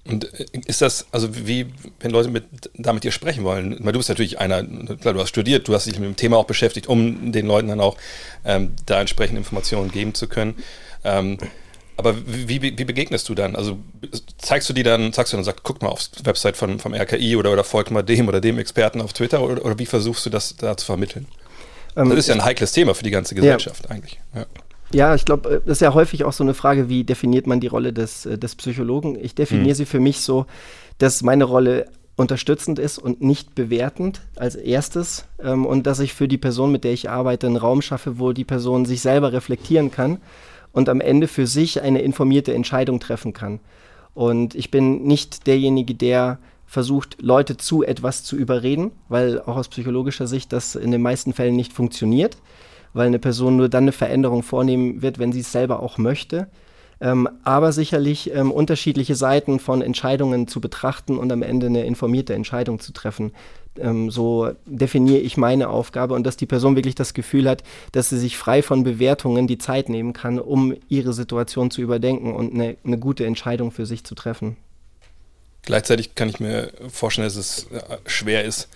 Und 0.10 0.34
äh, 0.34 0.46
ist 0.66 0.82
das, 0.82 1.06
also 1.12 1.30
wie, 1.48 1.68
wenn 2.00 2.12
Leute 2.12 2.30
mit, 2.30 2.44
da 2.74 2.94
mit 2.94 3.04
dir 3.04 3.12
sprechen 3.12 3.44
wollen, 3.44 3.78
weil 3.82 3.94
du 3.94 4.00
bist 4.00 4.10
natürlich 4.10 4.40
einer, 4.40 4.64
klar, 4.64 5.14
du 5.14 5.20
hast 5.20 5.30
studiert, 5.30 5.68
du 5.68 5.74
hast 5.74 5.86
dich 5.86 6.00
mit 6.00 6.08
dem 6.08 6.16
Thema 6.16 6.38
auch 6.38 6.46
beschäftigt, 6.46 6.88
um 6.88 7.32
den 7.32 7.46
Leuten 7.46 7.68
dann 7.68 7.80
auch 7.80 7.98
ähm, 8.46 8.74
da 8.86 9.00
entsprechende 9.00 9.40
Informationen 9.40 9.92
geben 9.92 10.14
zu 10.14 10.28
können. 10.28 10.56
Ähm, 11.04 11.38
aber 11.96 12.16
wie, 12.26 12.62
wie, 12.62 12.72
begegnest 12.72 13.28
du 13.28 13.36
dann? 13.36 13.58
Also 13.58 13.78
zeigst 14.38 14.70
du 14.70 14.74
die 14.74 14.84
dann, 14.84 15.12
sagst 15.12 15.34
du 15.34 15.38
dann, 15.38 15.44
sag, 15.44 15.64
guck 15.64 15.82
mal 15.82 15.90
aufs 15.90 16.12
Website 16.24 16.56
von, 16.56 16.80
vom 16.80 16.94
RKI 16.94 17.36
oder, 17.36 17.52
oder 17.52 17.66
folgt 17.66 17.92
mal 17.92 18.04
dem 18.04 18.30
oder 18.30 18.40
dem 18.40 18.58
Experten 18.58 19.02
auf 19.02 19.12
Twitter 19.12 19.42
oder, 19.42 19.66
oder 19.66 19.78
wie 19.80 19.86
versuchst 19.86 20.26
du 20.26 20.30
das 20.30 20.56
da 20.56 20.78
zu 20.78 20.86
vermitteln? 20.86 21.28
Ähm, 21.98 22.10
das 22.10 22.20
ist 22.20 22.28
ja 22.28 22.36
ein 22.36 22.46
heikles 22.46 22.72
Thema 22.72 22.96
für 22.96 23.04
die 23.04 23.12
ganze 23.12 23.36
Gesellschaft 23.36 23.84
ja. 23.84 23.92
eigentlich. 23.92 24.18
Ja. 24.34 24.46
Ja, 24.94 25.14
ich 25.16 25.26
glaube, 25.26 25.50
äh, 25.50 25.62
das 25.66 25.78
ist 25.78 25.82
ja 25.82 25.94
häufig 25.94 26.24
auch 26.24 26.34
so 26.34 26.44
eine 26.44 26.54
Frage, 26.54 26.90
wie 26.90 27.04
definiert 27.04 27.48
man 27.48 27.60
die 27.60 27.68
Rolle 27.68 27.94
des, 27.94 28.26
äh, 28.26 28.38
des 28.38 28.56
Psychologen? 28.56 29.18
Ich 29.22 29.36
definiere 29.36 29.70
mhm. 29.70 29.76
sie 29.76 29.86
für 29.86 30.00
mich 30.00 30.22
so, 30.22 30.46
dass 30.98 31.22
meine 31.22 31.44
Rolle 31.44 31.86
unterstützend 32.16 32.80
ist 32.80 32.98
und 32.98 33.22
nicht 33.22 33.56
bewertend 33.56 34.22
als 34.36 34.56
erstes 34.56 35.26
ähm, 35.42 35.66
und 35.66 35.88
dass 35.88 36.00
ich 36.00 36.14
für 36.14 36.28
die 36.28 36.38
Person, 36.38 36.72
mit 36.72 36.84
der 36.84 36.92
ich 36.92 37.10
arbeite, 37.10 37.48
einen 37.48 37.56
Raum 37.56 37.82
schaffe, 37.82 38.20
wo 38.20 38.34
die 38.34 38.44
Person 38.44 38.86
sich 38.86 39.02
selber 39.02 39.32
reflektieren 39.32 39.90
kann 39.90 40.18
und 40.74 40.90
am 40.90 41.00
Ende 41.00 41.28
für 41.28 41.48
sich 41.48 41.82
eine 41.82 42.02
informierte 42.02 42.54
Entscheidung 42.54 43.00
treffen 43.00 43.32
kann. 43.32 43.62
Und 44.14 44.54
ich 44.54 44.70
bin 44.70 45.04
nicht 45.04 45.48
derjenige, 45.48 45.96
der 45.96 46.40
versucht, 46.66 47.22
Leute 47.22 47.56
zu 47.56 47.84
etwas 47.84 48.24
zu 48.24 48.36
überreden, 48.36 48.92
weil 49.08 49.42
auch 49.42 49.56
aus 49.56 49.70
psychologischer 49.70 50.28
Sicht 50.28 50.52
das 50.52 50.76
in 50.76 50.92
den 50.92 51.02
meisten 51.02 51.34
Fällen 51.34 51.56
nicht 51.56 51.72
funktioniert 51.72 52.38
weil 52.94 53.08
eine 53.08 53.20
Person 53.20 53.58
nur 53.58 53.70
dann 53.70 53.86
eine 53.86 53.92
Veränderung 53.92 54.44
vornehmen 54.44 55.02
wird, 55.02 55.20
wenn 55.20 55.32
sie 55.32 55.42
es 55.42 55.52
selber 55.52 55.82
auch 55.82 55.98
möchte. 55.98 56.48
Ähm, 57.02 57.30
aber 57.44 57.72
sicherlich 57.72 58.34
ähm, 58.34 58.52
unterschiedliche 58.52 59.16
Seiten 59.16 59.60
von 59.60 59.82
Entscheidungen 59.82 60.48
zu 60.48 60.60
betrachten 60.60 61.18
und 61.18 61.32
am 61.32 61.42
Ende 61.42 61.68
eine 61.68 61.86
informierte 61.86 62.34
Entscheidung 62.34 62.80
zu 62.80 62.92
treffen. 62.92 63.32
Ähm, 63.78 64.12
so 64.12 64.52
definiere 64.66 65.20
ich 65.20 65.38
meine 65.38 65.70
Aufgabe 65.70 66.14
und 66.14 66.26
dass 66.26 66.36
die 66.36 66.46
Person 66.46 66.76
wirklich 66.76 66.96
das 66.96 67.14
Gefühl 67.14 67.48
hat, 67.48 67.64
dass 67.94 68.10
sie 68.10 68.20
sich 68.20 68.38
frei 68.38 68.62
von 68.62 68.84
Bewertungen 68.84 69.48
die 69.48 69.58
Zeit 69.58 69.88
nehmen 69.88 70.12
kann, 70.12 70.40
um 70.40 70.76
ihre 70.90 71.14
Situation 71.14 71.72
zu 71.72 71.82
überdenken 71.82 72.34
und 72.34 72.54
eine, 72.54 72.76
eine 72.84 72.98
gute 72.98 73.26
Entscheidung 73.26 73.72
für 73.72 73.86
sich 73.86 74.04
zu 74.04 74.14
treffen. 74.14 74.58
Gleichzeitig 75.62 76.16
kann 76.16 76.30
ich 76.30 76.40
mir 76.42 76.72
vorstellen, 76.90 77.28
dass 77.28 77.38
es 77.38 77.68
äh, 77.72 77.98
schwer 78.08 78.44
ist, 78.44 78.68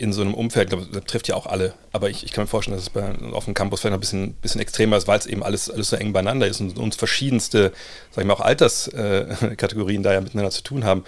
in 0.00 0.14
so 0.14 0.22
einem 0.22 0.32
Umfeld, 0.32 0.70
glaube, 0.70 0.86
das 0.90 1.04
trifft 1.04 1.28
ja 1.28 1.34
auch 1.34 1.46
alle, 1.46 1.74
aber 1.92 2.08
ich, 2.08 2.24
ich 2.24 2.32
kann 2.32 2.44
mir 2.44 2.48
vorstellen, 2.48 2.74
dass 2.74 2.84
es 2.84 2.90
bei, 2.90 3.12
auf 3.32 3.44
dem 3.44 3.52
Campus 3.52 3.80
vielleicht 3.80 3.94
ein 3.94 4.00
bisschen, 4.00 4.32
bisschen 4.32 4.60
extremer 4.60 4.96
ist, 4.96 5.06
weil 5.06 5.18
es 5.18 5.26
eben 5.26 5.42
alles, 5.42 5.70
alles 5.70 5.90
so 5.90 5.96
eng 5.96 6.14
beieinander 6.14 6.46
ist 6.46 6.58
und 6.62 6.78
uns 6.78 6.96
verschiedenste, 6.96 7.72
sag 8.10 8.22
ich 8.22 8.26
mal, 8.26 8.32
auch 8.32 8.40
Alterskategorien 8.40 10.00
äh, 10.00 10.04
da 10.04 10.14
ja 10.14 10.22
miteinander 10.22 10.50
zu 10.50 10.62
tun 10.62 10.84
haben. 10.84 11.04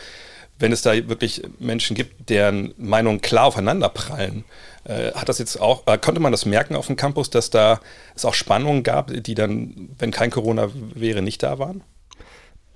Wenn 0.58 0.72
es 0.72 0.82
da 0.82 0.92
wirklich 1.08 1.42
Menschen 1.58 1.96
gibt, 1.96 2.28
deren 2.28 2.74
Meinungen 2.76 3.22
klar 3.22 3.46
aufeinander 3.46 3.88
prallen, 3.88 4.44
äh, 4.84 5.12
hat 5.12 5.30
das 5.30 5.38
jetzt 5.38 5.58
auch, 5.58 5.86
äh, 5.86 5.96
konnte 5.96 6.20
man 6.20 6.30
das 6.30 6.44
merken 6.44 6.76
auf 6.76 6.86
dem 6.86 6.96
Campus, 6.96 7.30
dass 7.30 7.48
da 7.48 7.80
es 8.14 8.26
auch 8.26 8.34
Spannungen 8.34 8.82
gab, 8.82 9.10
die 9.10 9.34
dann, 9.34 9.88
wenn 9.98 10.10
kein 10.10 10.30
Corona 10.30 10.68
wäre, 10.94 11.22
nicht 11.22 11.42
da 11.42 11.58
waren? 11.58 11.82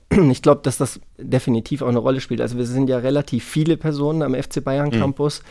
Ich 0.31 0.41
glaube, 0.41 0.63
dass 0.63 0.79
das 0.79 0.99
definitiv 1.19 1.83
auch 1.83 1.89
eine 1.89 1.99
Rolle 1.99 2.23
spielt. 2.23 2.41
Also 2.41 2.57
wir 2.57 2.65
sind 2.65 2.89
ja 2.89 2.99
relativ 2.99 3.45
viele 3.45 3.77
Personen 3.77 4.23
am 4.23 4.35
FC 4.35 4.65
Bayern 4.65 4.89
mhm. 4.89 5.01
Campus. 5.01 5.43
Mhm 5.43 5.47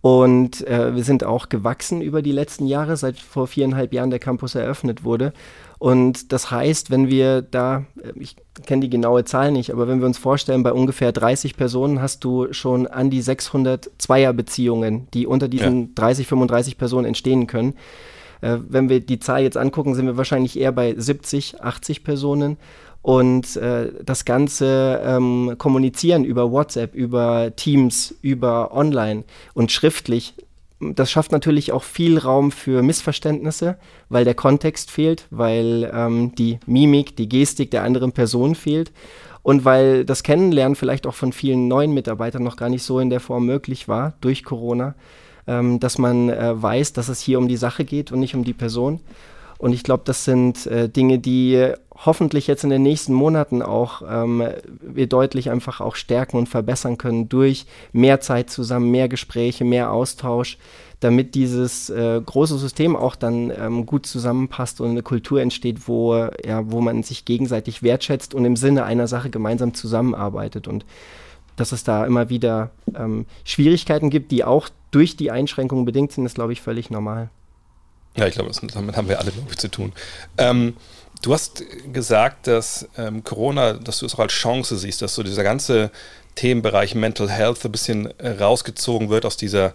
und 0.00 0.66
äh, 0.66 0.94
wir 0.94 1.02
sind 1.04 1.24
auch 1.24 1.48
gewachsen 1.48 2.00
über 2.00 2.22
die 2.22 2.32
letzten 2.32 2.66
Jahre, 2.66 2.96
seit 2.96 3.18
vor 3.18 3.46
viereinhalb 3.46 3.92
Jahren 3.92 4.10
der 4.10 4.18
Campus 4.18 4.54
eröffnet 4.54 5.04
wurde. 5.04 5.32
Und 5.78 6.32
das 6.32 6.50
heißt, 6.50 6.90
wenn 6.90 7.08
wir 7.08 7.42
da, 7.42 7.84
äh, 8.02 8.12
ich 8.14 8.36
kenne 8.64 8.82
die 8.82 8.90
genaue 8.90 9.24
Zahl 9.24 9.52
nicht, 9.52 9.72
aber 9.72 9.88
wenn 9.88 10.00
wir 10.00 10.06
uns 10.06 10.18
vorstellen, 10.18 10.62
bei 10.62 10.72
ungefähr 10.72 11.12
30 11.12 11.56
Personen 11.56 12.00
hast 12.00 12.24
du 12.24 12.52
schon 12.52 12.86
an 12.86 13.10
die 13.10 13.20
600 13.20 13.90
Zweierbeziehungen, 13.98 15.08
die 15.12 15.26
unter 15.26 15.48
diesen 15.48 15.80
ja. 15.80 15.88
30, 15.96 16.26
35 16.26 16.78
Personen 16.78 17.06
entstehen 17.06 17.46
können. 17.46 17.74
Äh, 18.40 18.58
wenn 18.68 18.88
wir 18.88 19.00
die 19.00 19.18
Zahl 19.18 19.42
jetzt 19.42 19.56
angucken, 19.56 19.94
sind 19.94 20.06
wir 20.06 20.16
wahrscheinlich 20.16 20.58
eher 20.58 20.72
bei 20.72 20.94
70, 20.96 21.62
80 21.62 22.04
Personen. 22.04 22.58
Und 23.06 23.54
äh, 23.54 23.92
das 24.04 24.24
ganze 24.24 25.00
ähm, 25.04 25.54
Kommunizieren 25.58 26.24
über 26.24 26.50
WhatsApp, 26.50 26.92
über 26.92 27.54
Teams, 27.54 28.16
über 28.20 28.74
Online 28.74 29.22
und 29.54 29.70
schriftlich, 29.70 30.34
das 30.80 31.08
schafft 31.12 31.30
natürlich 31.30 31.70
auch 31.70 31.84
viel 31.84 32.18
Raum 32.18 32.50
für 32.50 32.82
Missverständnisse, 32.82 33.78
weil 34.08 34.24
der 34.24 34.34
Kontext 34.34 34.90
fehlt, 34.90 35.28
weil 35.30 35.88
ähm, 35.94 36.34
die 36.34 36.58
Mimik, 36.66 37.14
die 37.14 37.28
Gestik 37.28 37.70
der 37.70 37.84
anderen 37.84 38.10
Person 38.10 38.56
fehlt 38.56 38.90
und 39.44 39.64
weil 39.64 40.04
das 40.04 40.24
Kennenlernen 40.24 40.74
vielleicht 40.74 41.06
auch 41.06 41.14
von 41.14 41.32
vielen 41.32 41.68
neuen 41.68 41.94
Mitarbeitern 41.94 42.42
noch 42.42 42.56
gar 42.56 42.70
nicht 42.70 42.82
so 42.82 42.98
in 42.98 43.08
der 43.08 43.20
Form 43.20 43.46
möglich 43.46 43.86
war 43.86 44.14
durch 44.20 44.42
Corona, 44.42 44.96
ähm, 45.46 45.78
dass 45.78 45.98
man 45.98 46.28
äh, 46.28 46.60
weiß, 46.60 46.92
dass 46.92 47.08
es 47.08 47.20
hier 47.20 47.38
um 47.38 47.46
die 47.46 47.56
Sache 47.56 47.84
geht 47.84 48.10
und 48.10 48.18
nicht 48.18 48.34
um 48.34 48.42
die 48.42 48.52
Person. 48.52 48.98
Und 49.58 49.72
ich 49.72 49.84
glaube, 49.84 50.02
das 50.04 50.24
sind 50.24 50.66
äh, 50.66 50.88
Dinge, 50.88 51.20
die 51.20 51.72
hoffentlich 52.04 52.46
jetzt 52.46 52.64
in 52.64 52.70
den 52.70 52.82
nächsten 52.82 53.14
Monaten 53.14 53.62
auch 53.62 54.02
ähm, 54.08 54.42
wir 54.80 55.06
deutlich 55.06 55.50
einfach 55.50 55.80
auch 55.80 55.96
stärken 55.96 56.36
und 56.36 56.48
verbessern 56.48 56.98
können 56.98 57.28
durch 57.28 57.66
mehr 57.92 58.20
Zeit 58.20 58.50
zusammen, 58.50 58.90
mehr 58.90 59.08
Gespräche, 59.08 59.64
mehr 59.64 59.90
Austausch, 59.92 60.58
damit 61.00 61.34
dieses 61.34 61.90
äh, 61.90 62.20
große 62.24 62.58
System 62.58 62.96
auch 62.96 63.16
dann 63.16 63.50
ähm, 63.50 63.86
gut 63.86 64.06
zusammenpasst 64.06 64.80
und 64.80 64.90
eine 64.90 65.02
Kultur 65.02 65.40
entsteht, 65.40 65.88
wo, 65.88 66.28
ja, 66.44 66.70
wo 66.70 66.80
man 66.80 67.02
sich 67.02 67.24
gegenseitig 67.24 67.82
wertschätzt 67.82 68.34
und 68.34 68.44
im 68.44 68.56
Sinne 68.56 68.84
einer 68.84 69.06
Sache 69.06 69.30
gemeinsam 69.30 69.74
zusammenarbeitet. 69.74 70.68
Und 70.68 70.84
dass 71.56 71.72
es 71.72 71.84
da 71.84 72.04
immer 72.06 72.28
wieder 72.28 72.70
ähm, 72.94 73.26
Schwierigkeiten 73.44 74.10
gibt, 74.10 74.30
die 74.30 74.44
auch 74.44 74.68
durch 74.90 75.16
die 75.16 75.30
Einschränkungen 75.30 75.84
bedingt 75.84 76.12
sind, 76.12 76.26
ist, 76.26 76.34
glaube 76.34 76.52
ich, 76.52 76.60
völlig 76.60 76.90
normal. 76.90 77.30
Ja, 78.16 78.26
ich 78.26 78.34
glaube, 78.34 78.50
damit 78.72 78.96
haben 78.96 79.08
wir 79.08 79.20
alle, 79.20 79.30
glaube 79.30 79.48
ich, 79.50 79.58
zu 79.58 79.70
tun. 79.70 79.92
Ähm, 80.38 80.74
du 81.26 81.34
hast 81.34 81.64
gesagt, 81.92 82.46
dass 82.46 82.88
ähm, 82.96 83.24
Corona, 83.24 83.72
dass 83.72 83.98
du 83.98 84.06
es 84.06 84.14
auch 84.14 84.20
als 84.20 84.32
Chance 84.32 84.76
siehst, 84.76 85.02
dass 85.02 85.16
so 85.16 85.24
dieser 85.24 85.42
ganze 85.42 85.90
Themenbereich 86.36 86.94
Mental 86.94 87.28
Health 87.28 87.64
ein 87.64 87.72
bisschen 87.72 88.06
äh, 88.18 88.30
rausgezogen 88.30 89.08
wird 89.08 89.26
aus 89.26 89.36
dieser, 89.36 89.72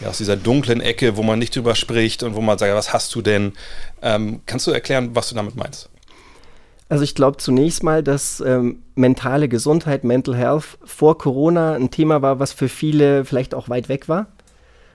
ja, 0.00 0.08
aus 0.08 0.18
dieser 0.18 0.36
dunklen 0.36 0.80
Ecke, 0.80 1.16
wo 1.16 1.24
man 1.24 1.40
nicht 1.40 1.56
drüber 1.56 1.74
spricht 1.74 2.22
und 2.22 2.36
wo 2.36 2.40
man 2.40 2.56
sagt, 2.56 2.72
was 2.74 2.92
hast 2.92 3.14
du 3.16 3.22
denn? 3.22 3.54
Ähm, 4.00 4.42
kannst 4.46 4.66
du 4.68 4.70
erklären, 4.70 5.10
was 5.14 5.28
du 5.28 5.34
damit 5.34 5.56
meinst? 5.56 5.88
Also 6.88 7.02
ich 7.02 7.14
glaube 7.14 7.38
zunächst 7.38 7.82
mal, 7.82 8.02
dass 8.02 8.40
ähm, 8.40 8.82
mentale 8.94 9.48
Gesundheit, 9.48 10.04
Mental 10.04 10.36
Health 10.36 10.78
vor 10.84 11.18
Corona 11.18 11.74
ein 11.74 11.90
Thema 11.90 12.22
war, 12.22 12.38
was 12.38 12.52
für 12.52 12.68
viele 12.68 13.24
vielleicht 13.24 13.54
auch 13.54 13.68
weit 13.68 13.88
weg 13.88 14.08
war. 14.08 14.26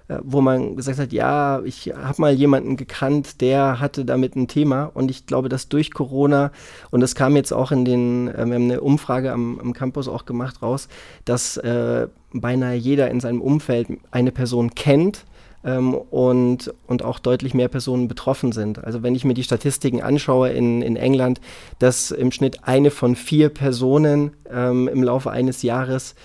Äh, 0.07 0.19
wo 0.23 0.39
man 0.41 0.75
gesagt 0.75 0.99
hat, 0.99 1.11
ja, 1.11 1.61
ich 1.63 1.93
habe 1.93 2.21
mal 2.21 2.33
jemanden 2.33 2.77
gekannt, 2.77 3.41
der 3.41 3.79
hatte 3.79 4.05
damit 4.05 4.35
ein 4.35 4.47
Thema 4.47 4.89
und 4.93 5.11
ich 5.11 5.25
glaube, 5.25 5.49
dass 5.49 5.67
durch 5.67 5.93
Corona 5.93 6.51
und 6.91 7.01
das 7.01 7.13
kam 7.13 7.35
jetzt 7.35 7.51
auch 7.51 7.71
in 7.71 7.83
den, 7.83 8.29
äh, 8.29 8.45
wir 8.45 8.55
haben 8.55 8.63
eine 8.63 8.81
Umfrage 8.81 9.33
am, 9.33 9.59
am 9.59 9.73
Campus 9.73 10.07
auch 10.07 10.25
gemacht 10.25 10.61
raus, 10.61 10.87
dass 11.25 11.57
äh, 11.57 12.07
beinahe 12.31 12.75
jeder 12.75 13.11
in 13.11 13.19
seinem 13.19 13.41
Umfeld 13.41 13.87
eine 14.11 14.31
Person 14.31 14.75
kennt, 14.75 15.25
ähm, 15.65 15.93
und, 15.93 16.73
und 16.85 17.03
auch 17.03 17.19
deutlich 17.19 17.53
mehr 17.53 17.67
Personen 17.67 18.07
betroffen 18.07 18.51
sind. 18.51 18.83
Also 18.83 19.03
wenn 19.03 19.15
ich 19.15 19.25
mir 19.25 19.33
die 19.33 19.43
Statistiken 19.43 20.01
anschaue 20.01 20.49
in, 20.49 20.81
in 20.81 20.95
England, 20.95 21.41
dass 21.79 22.11
im 22.11 22.31
Schnitt 22.31 22.63
eine 22.63 22.91
von 22.91 23.15
vier 23.15 23.49
Personen 23.49 24.31
ähm, 24.49 24.87
im 24.87 25.03
Laufe 25.03 25.31
eines 25.31 25.63
Jahres 25.63 26.15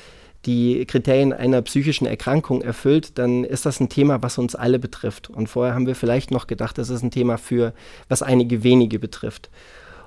die 0.46 0.84
Kriterien 0.86 1.32
einer 1.32 1.62
psychischen 1.62 2.06
Erkrankung 2.06 2.62
erfüllt, 2.62 3.18
dann 3.18 3.44
ist 3.44 3.64
das 3.64 3.80
ein 3.80 3.88
Thema, 3.88 4.22
was 4.22 4.38
uns 4.38 4.54
alle 4.54 4.78
betrifft. 4.78 5.30
Und 5.30 5.48
vorher 5.48 5.74
haben 5.74 5.86
wir 5.86 5.94
vielleicht 5.94 6.30
noch 6.30 6.46
gedacht, 6.46 6.78
das 6.78 6.90
ist 6.90 7.02
ein 7.02 7.10
Thema 7.10 7.38
für, 7.38 7.72
was 8.08 8.22
einige 8.22 8.62
wenige 8.64 8.98
betrifft. 8.98 9.50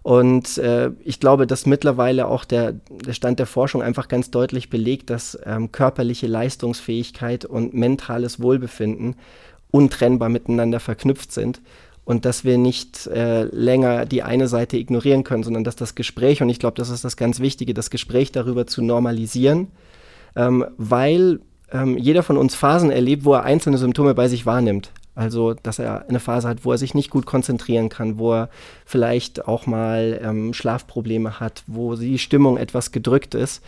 Und 0.04 0.60
äh, 0.60 0.92
ich 1.04 1.20
glaube, 1.20 1.48
dass 1.48 1.66
mittlerweile 1.66 2.28
auch 2.28 2.46
der, 2.46 2.74
der 2.74 3.14
Stand 3.14 3.40
der 3.40 3.48
Forschung 3.48 3.82
einfach 3.82 4.08
ganz 4.08 4.30
deutlich 4.30 4.70
belegt, 4.70 5.10
dass 5.10 5.40
ähm, 5.46 5.72
körperliche 5.72 6.28
Leistungsfähigkeit 6.28 7.44
und 7.44 7.74
mentales 7.74 8.40
Wohlbefinden 8.40 9.16
untrennbar 9.72 10.30
miteinander 10.30 10.80
verknüpft 10.80 11.32
sind 11.32 11.60
und 12.04 12.24
dass 12.26 12.44
wir 12.44 12.60
nicht 12.60 13.08
äh, 13.08 13.46
länger 13.46 14.06
die 14.06 14.22
eine 14.22 14.48
Seite 14.48 14.78
ignorieren 14.78 15.24
können, 15.24 15.44
sondern 15.44 15.64
dass 15.64 15.76
das 15.76 15.96
Gespräch, 15.96 16.42
und 16.44 16.50
ich 16.50 16.60
glaube, 16.60 16.78
das 16.78 16.90
ist 16.90 17.04
das 17.04 17.18
ganz 17.18 17.40
Wichtige, 17.40 17.74
das 17.74 17.90
Gespräch 17.90 18.32
darüber 18.32 18.68
zu 18.68 18.84
normalisieren, 18.84 19.70
ähm, 20.36 20.66
weil 20.78 21.40
ähm, 21.72 21.98
jeder 21.98 22.24
von 22.24 22.38
uns 22.38 22.56
Phasen 22.56 22.92
erlebt, 22.92 23.26
wo 23.26 23.34
er 23.34 23.44
einzelne 23.44 23.78
Symptome 23.78 24.14
bei 24.14 24.28
sich 24.28 24.46
wahrnimmt. 24.46 24.92
Also, 25.16 25.54
dass 25.54 25.80
er 25.80 26.10
eine 26.10 26.20
Phase 26.20 26.48
hat, 26.48 26.66
wo 26.66 26.74
er 26.74 26.78
sich 26.78 26.94
nicht 26.94 27.10
gut 27.10 27.26
konzentrieren 27.26 27.88
kann, 27.88 28.20
wo 28.20 28.34
er 28.34 28.50
vielleicht 28.86 29.48
auch 29.48 29.66
mal 29.66 30.20
ähm, 30.22 30.54
Schlafprobleme 30.54 31.40
hat, 31.40 31.64
wo 31.68 31.96
die 31.96 32.18
Stimmung 32.18 32.58
etwas 32.58 32.92
gedrückt 32.92 33.34
ist. 33.34 33.64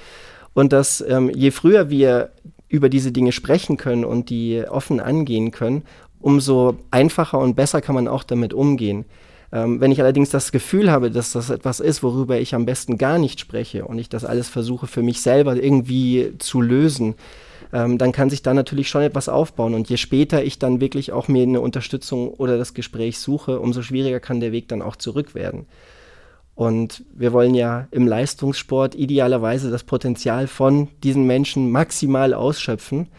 Und 0.53 0.73
dass 0.73 1.01
ähm, 1.08 1.32
je 1.34 1.51
früher 1.51 1.89
wir 1.89 2.32
über 2.67 2.89
diese 2.89 3.13
Dinge 3.13 3.32
sprechen 3.32 3.77
können 3.77 4.03
und 4.03 4.30
die 4.30 4.63
offen 4.67 4.99
angehen 4.99 5.51
können, 5.51 5.84
umso 6.19 6.77
einfacher 6.91 7.39
und 7.39 7.56
besser 7.56 7.80
kann 7.80 7.95
man 7.95 8.10
auch 8.10 8.23
damit 8.23 8.53
umgehen. 8.53 9.06
Ähm, 9.51 9.79
wenn 9.79 9.91
ich 9.91 10.01
allerdings 10.01 10.29
das 10.29 10.51
Gefühl 10.51 10.91
habe, 10.91 11.10
dass 11.10 11.31
das 11.31 11.49
etwas 11.49 11.79
ist, 11.79 12.03
worüber 12.03 12.39
ich 12.39 12.53
am 12.53 12.65
besten 12.65 12.97
gar 12.97 13.17
nicht 13.17 13.39
spreche 13.39 13.86
und 13.86 13.97
ich 13.97 14.10
das 14.10 14.25
alles 14.25 14.49
versuche 14.49 14.88
für 14.88 15.01
mich 15.01 15.21
selber 15.21 15.55
irgendwie 15.55 16.33
zu 16.38 16.62
lösen, 16.62 17.15
ähm, 17.73 17.97
dann 17.97 18.12
kann 18.12 18.29
sich 18.29 18.41
da 18.41 18.53
natürlich 18.53 18.89
schon 18.89 19.01
etwas 19.01 19.29
aufbauen. 19.29 19.73
Und 19.73 19.89
je 19.89 19.97
später 19.97 20.43
ich 20.43 20.60
dann 20.60 20.81
wirklich 20.81 21.12
auch 21.12 21.27
mir 21.27 21.43
eine 21.43 21.62
Unterstützung 21.62 22.29
oder 22.29 22.57
das 22.57 22.73
Gespräch 22.73 23.19
suche, 23.19 23.60
umso 23.60 23.81
schwieriger 23.81 24.19
kann 24.19 24.39
der 24.39 24.51
Weg 24.51 24.67
dann 24.67 24.81
auch 24.81 24.95
zurück 24.95 25.36
werden. 25.36 25.65
Und 26.55 27.05
wir 27.13 27.33
wollen 27.33 27.53
ja 27.53 27.88
im 27.91 28.07
Leistungssport 28.07 28.95
idealerweise 28.95 29.69
das 29.69 29.83
Potenzial 29.83 30.47
von 30.47 30.88
diesen 31.03 31.27
Menschen 31.27 31.69
maximal 31.69 32.33
ausschöpfen. 32.33 33.10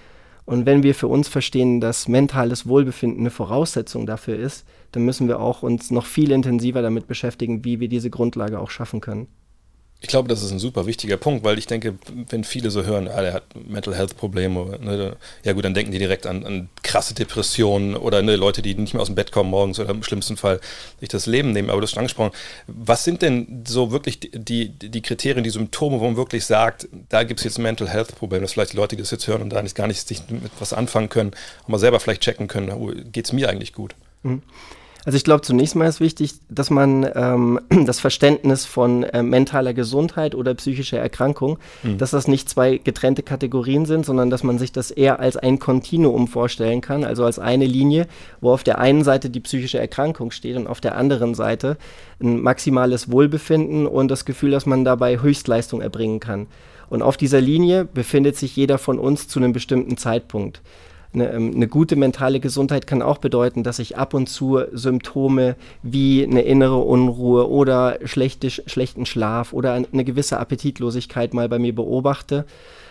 Und 0.49 0.65
wenn 0.65 0.83
wir 0.83 0.95
für 0.95 1.09
uns 1.09 1.29
verstehen, 1.29 1.79
dass 1.79 2.09
mentales 2.09 2.67
Wohlbefinden 2.67 3.21
eine 3.21 3.31
Voraussetzung 3.31 4.07
dafür 4.07 4.39
ist, 4.39 4.65
dann 4.93 5.05
müssen 5.05 5.29
wir 5.29 5.41
auch 5.41 5.63
uns 5.63 5.91
noch 5.91 6.07
viel 6.07 6.31
intensiver 6.31 6.81
damit 6.81 7.07
beschäftigen, 7.07 7.67
wie 7.67 7.81
wir 7.81 7.89
diese 7.89 8.09
Grundlage 8.09 8.59
auch 8.59 8.71
schaffen 8.71 9.03
können. 9.03 9.29
Ich 10.01 10.09
glaube, 10.09 10.29
das 10.29 10.45
ist 10.45 10.53
ein 10.53 10.61
super 10.61 10.87
wichtiger 10.87 11.17
Punkt, 11.17 11.43
weil 11.43 11.59
ich 11.59 11.67
denke, 11.67 11.99
wenn 12.29 12.45
viele 12.45 12.71
so 12.71 12.85
hören, 12.85 13.09
ah, 13.09 13.21
der 13.21 13.33
hat 13.33 13.43
Mental 13.69 13.97
Health 13.97 14.17
Probleme, 14.17 14.79
ne, 14.81 15.17
ja 15.43 15.53
gut, 15.55 15.65
dann 15.65 15.75
denken 15.75 15.91
die 15.91 15.99
direkt 15.99 16.25
an, 16.25 16.47
an 16.47 16.69
krasse 16.85 17.15
Depressionen 17.15 17.97
oder 17.97 18.23
ne, 18.23 18.37
Leute, 18.37 18.63
die 18.63 18.77
nicht 18.77 18.95
mehr 18.95 19.01
aus 19.01 19.09
dem 19.09 19.17
Bett 19.17 19.33
kommen 19.33 19.51
morgens 19.51 19.81
oder 19.81 19.91
im 19.91 20.05
schlimmsten 20.05 20.37
Fall 20.37 20.61
sich 21.01 21.09
das 21.09 21.27
Leben 21.27 21.51
nehmen. 21.51 21.69
Aber 21.69 21.81
du 21.81 21.85
hast 21.85 21.91
schon 21.91 21.99
angesprochen, 21.99 22.31
was 22.69 23.03
sind 23.03 23.23
denn 23.23 23.65
so 23.67 23.91
wirklich 23.91 24.21
die, 24.21 24.69
die 24.69 25.03
Kriterien, 25.03 25.43
die 25.43 25.51
Symptome, 25.51 25.99
wo 25.99 26.05
man 26.05 26.17
wirklich 26.17 26.47
sagt, 26.47 26.89
da 27.09 27.25
gibt 27.25 27.41
es 27.41 27.45
jetzt 27.45 27.59
Mental 27.59 27.89
Health 27.89 28.15
Problem, 28.15 28.43
dass 28.43 28.53
vielleicht 28.53 28.75
die 28.75 28.77
Leute, 28.77 28.95
die 28.95 29.03
das 29.03 29.11
jetzt 29.11 29.27
hören 29.27 29.43
und 29.43 29.51
da 29.51 29.63
nicht, 29.63 29.75
gar 29.75 29.89
nicht 29.89 30.07
sich 30.07 30.23
mit 30.31 30.53
was 30.61 30.73
anfangen 30.73 31.09
können, 31.09 31.33
aber 31.67 31.81
selber 31.81 31.99
vielleicht 31.99 32.23
checken 32.23 32.47
können, 32.47 33.11
geht 33.11 33.25
es 33.25 33.33
mir 33.33 33.49
eigentlich 33.49 33.73
gut? 33.73 33.97
Mhm. 34.23 34.43
Also 35.09 35.17
ich 35.17 35.25
glaube, 35.25 35.41
zunächst 35.41 35.75
mal 35.75 35.87
ist 35.87 36.01
wichtig, 36.01 36.35
dass 36.51 36.69
man 36.69 37.11
ähm, 37.15 37.61
das 37.87 37.99
Verständnis 37.99 38.67
von 38.67 39.05
äh, 39.05 39.23
mentaler 39.23 39.73
Gesundheit 39.73 40.35
oder 40.35 40.53
psychischer 40.53 40.99
Erkrankung, 40.99 41.59
mhm. 41.83 41.97
dass 41.97 42.11
das 42.11 42.29
nicht 42.29 42.51
zwei 42.51 42.77
getrennte 42.77 43.23
Kategorien 43.23 43.87
sind, 43.87 44.05
sondern 44.05 44.29
dass 44.29 44.43
man 44.43 44.59
sich 44.59 44.71
das 44.71 44.91
eher 44.91 45.19
als 45.19 45.39
ein 45.39 45.59
Kontinuum 45.59 46.29
vorstellen 46.29 46.83
kann, 46.83 47.05
also 47.05 47.25
als 47.25 47.39
eine 47.39 47.65
Linie, 47.65 48.07
wo 48.43 48.53
auf 48.53 48.65
der 48.65 48.81
einen 48.81 49.03
Seite 49.03 49.31
die 49.31 49.41
psychische 49.41 49.79
Erkrankung 49.79 50.31
steht 50.31 50.59
und 50.59 50.67
auf 50.67 50.83
der 50.83 50.95
anderen 50.95 51.35
Seite 51.35 51.79
ein 52.21 52.43
maximales 52.43 53.11
Wohlbefinden 53.11 53.87
und 53.87 54.09
das 54.09 54.27
Gefühl, 54.27 54.51
dass 54.51 54.67
man 54.67 54.85
dabei 54.85 55.23
Höchstleistung 55.23 55.81
erbringen 55.81 56.21
kann. 56.21 56.49
Und 56.91 57.01
auf 57.01 57.17
dieser 57.17 57.41
Linie 57.41 57.87
befindet 57.87 58.37
sich 58.37 58.55
jeder 58.57 58.77
von 58.77 58.99
uns 58.99 59.27
zu 59.27 59.39
einem 59.39 59.55
bestimmten 59.55 59.97
Zeitpunkt. 59.97 60.61
Eine, 61.13 61.31
ähm, 61.33 61.53
eine, 61.55 61.69
gute 61.69 61.97
mentale 61.97 62.41
Gesundheit 62.41 62.87
kann 62.87 63.03
auch 63.03 63.19
bedeuten, 63.19 63.63
dass 63.63 63.79
ich 63.79 63.97
ab 63.97 64.15
und 64.15 64.29
zu 64.29 64.61
Symptome 64.73 65.57
wie 65.83 66.25
eine 66.25 66.43
innere 66.43 66.79
Unruhe 66.79 67.49
oder 67.49 67.99
schlechte, 68.05 68.51
schlechten 68.51 69.07
Schlaf 69.07 69.53
oder 69.53 69.73
eine 69.73 70.05
gewisse 70.05 70.39
Appetitlosigkeit 70.39 71.33
mal 71.33 71.49
bei 71.49 71.59
mir 71.59 71.75
beobachte. 71.75 72.45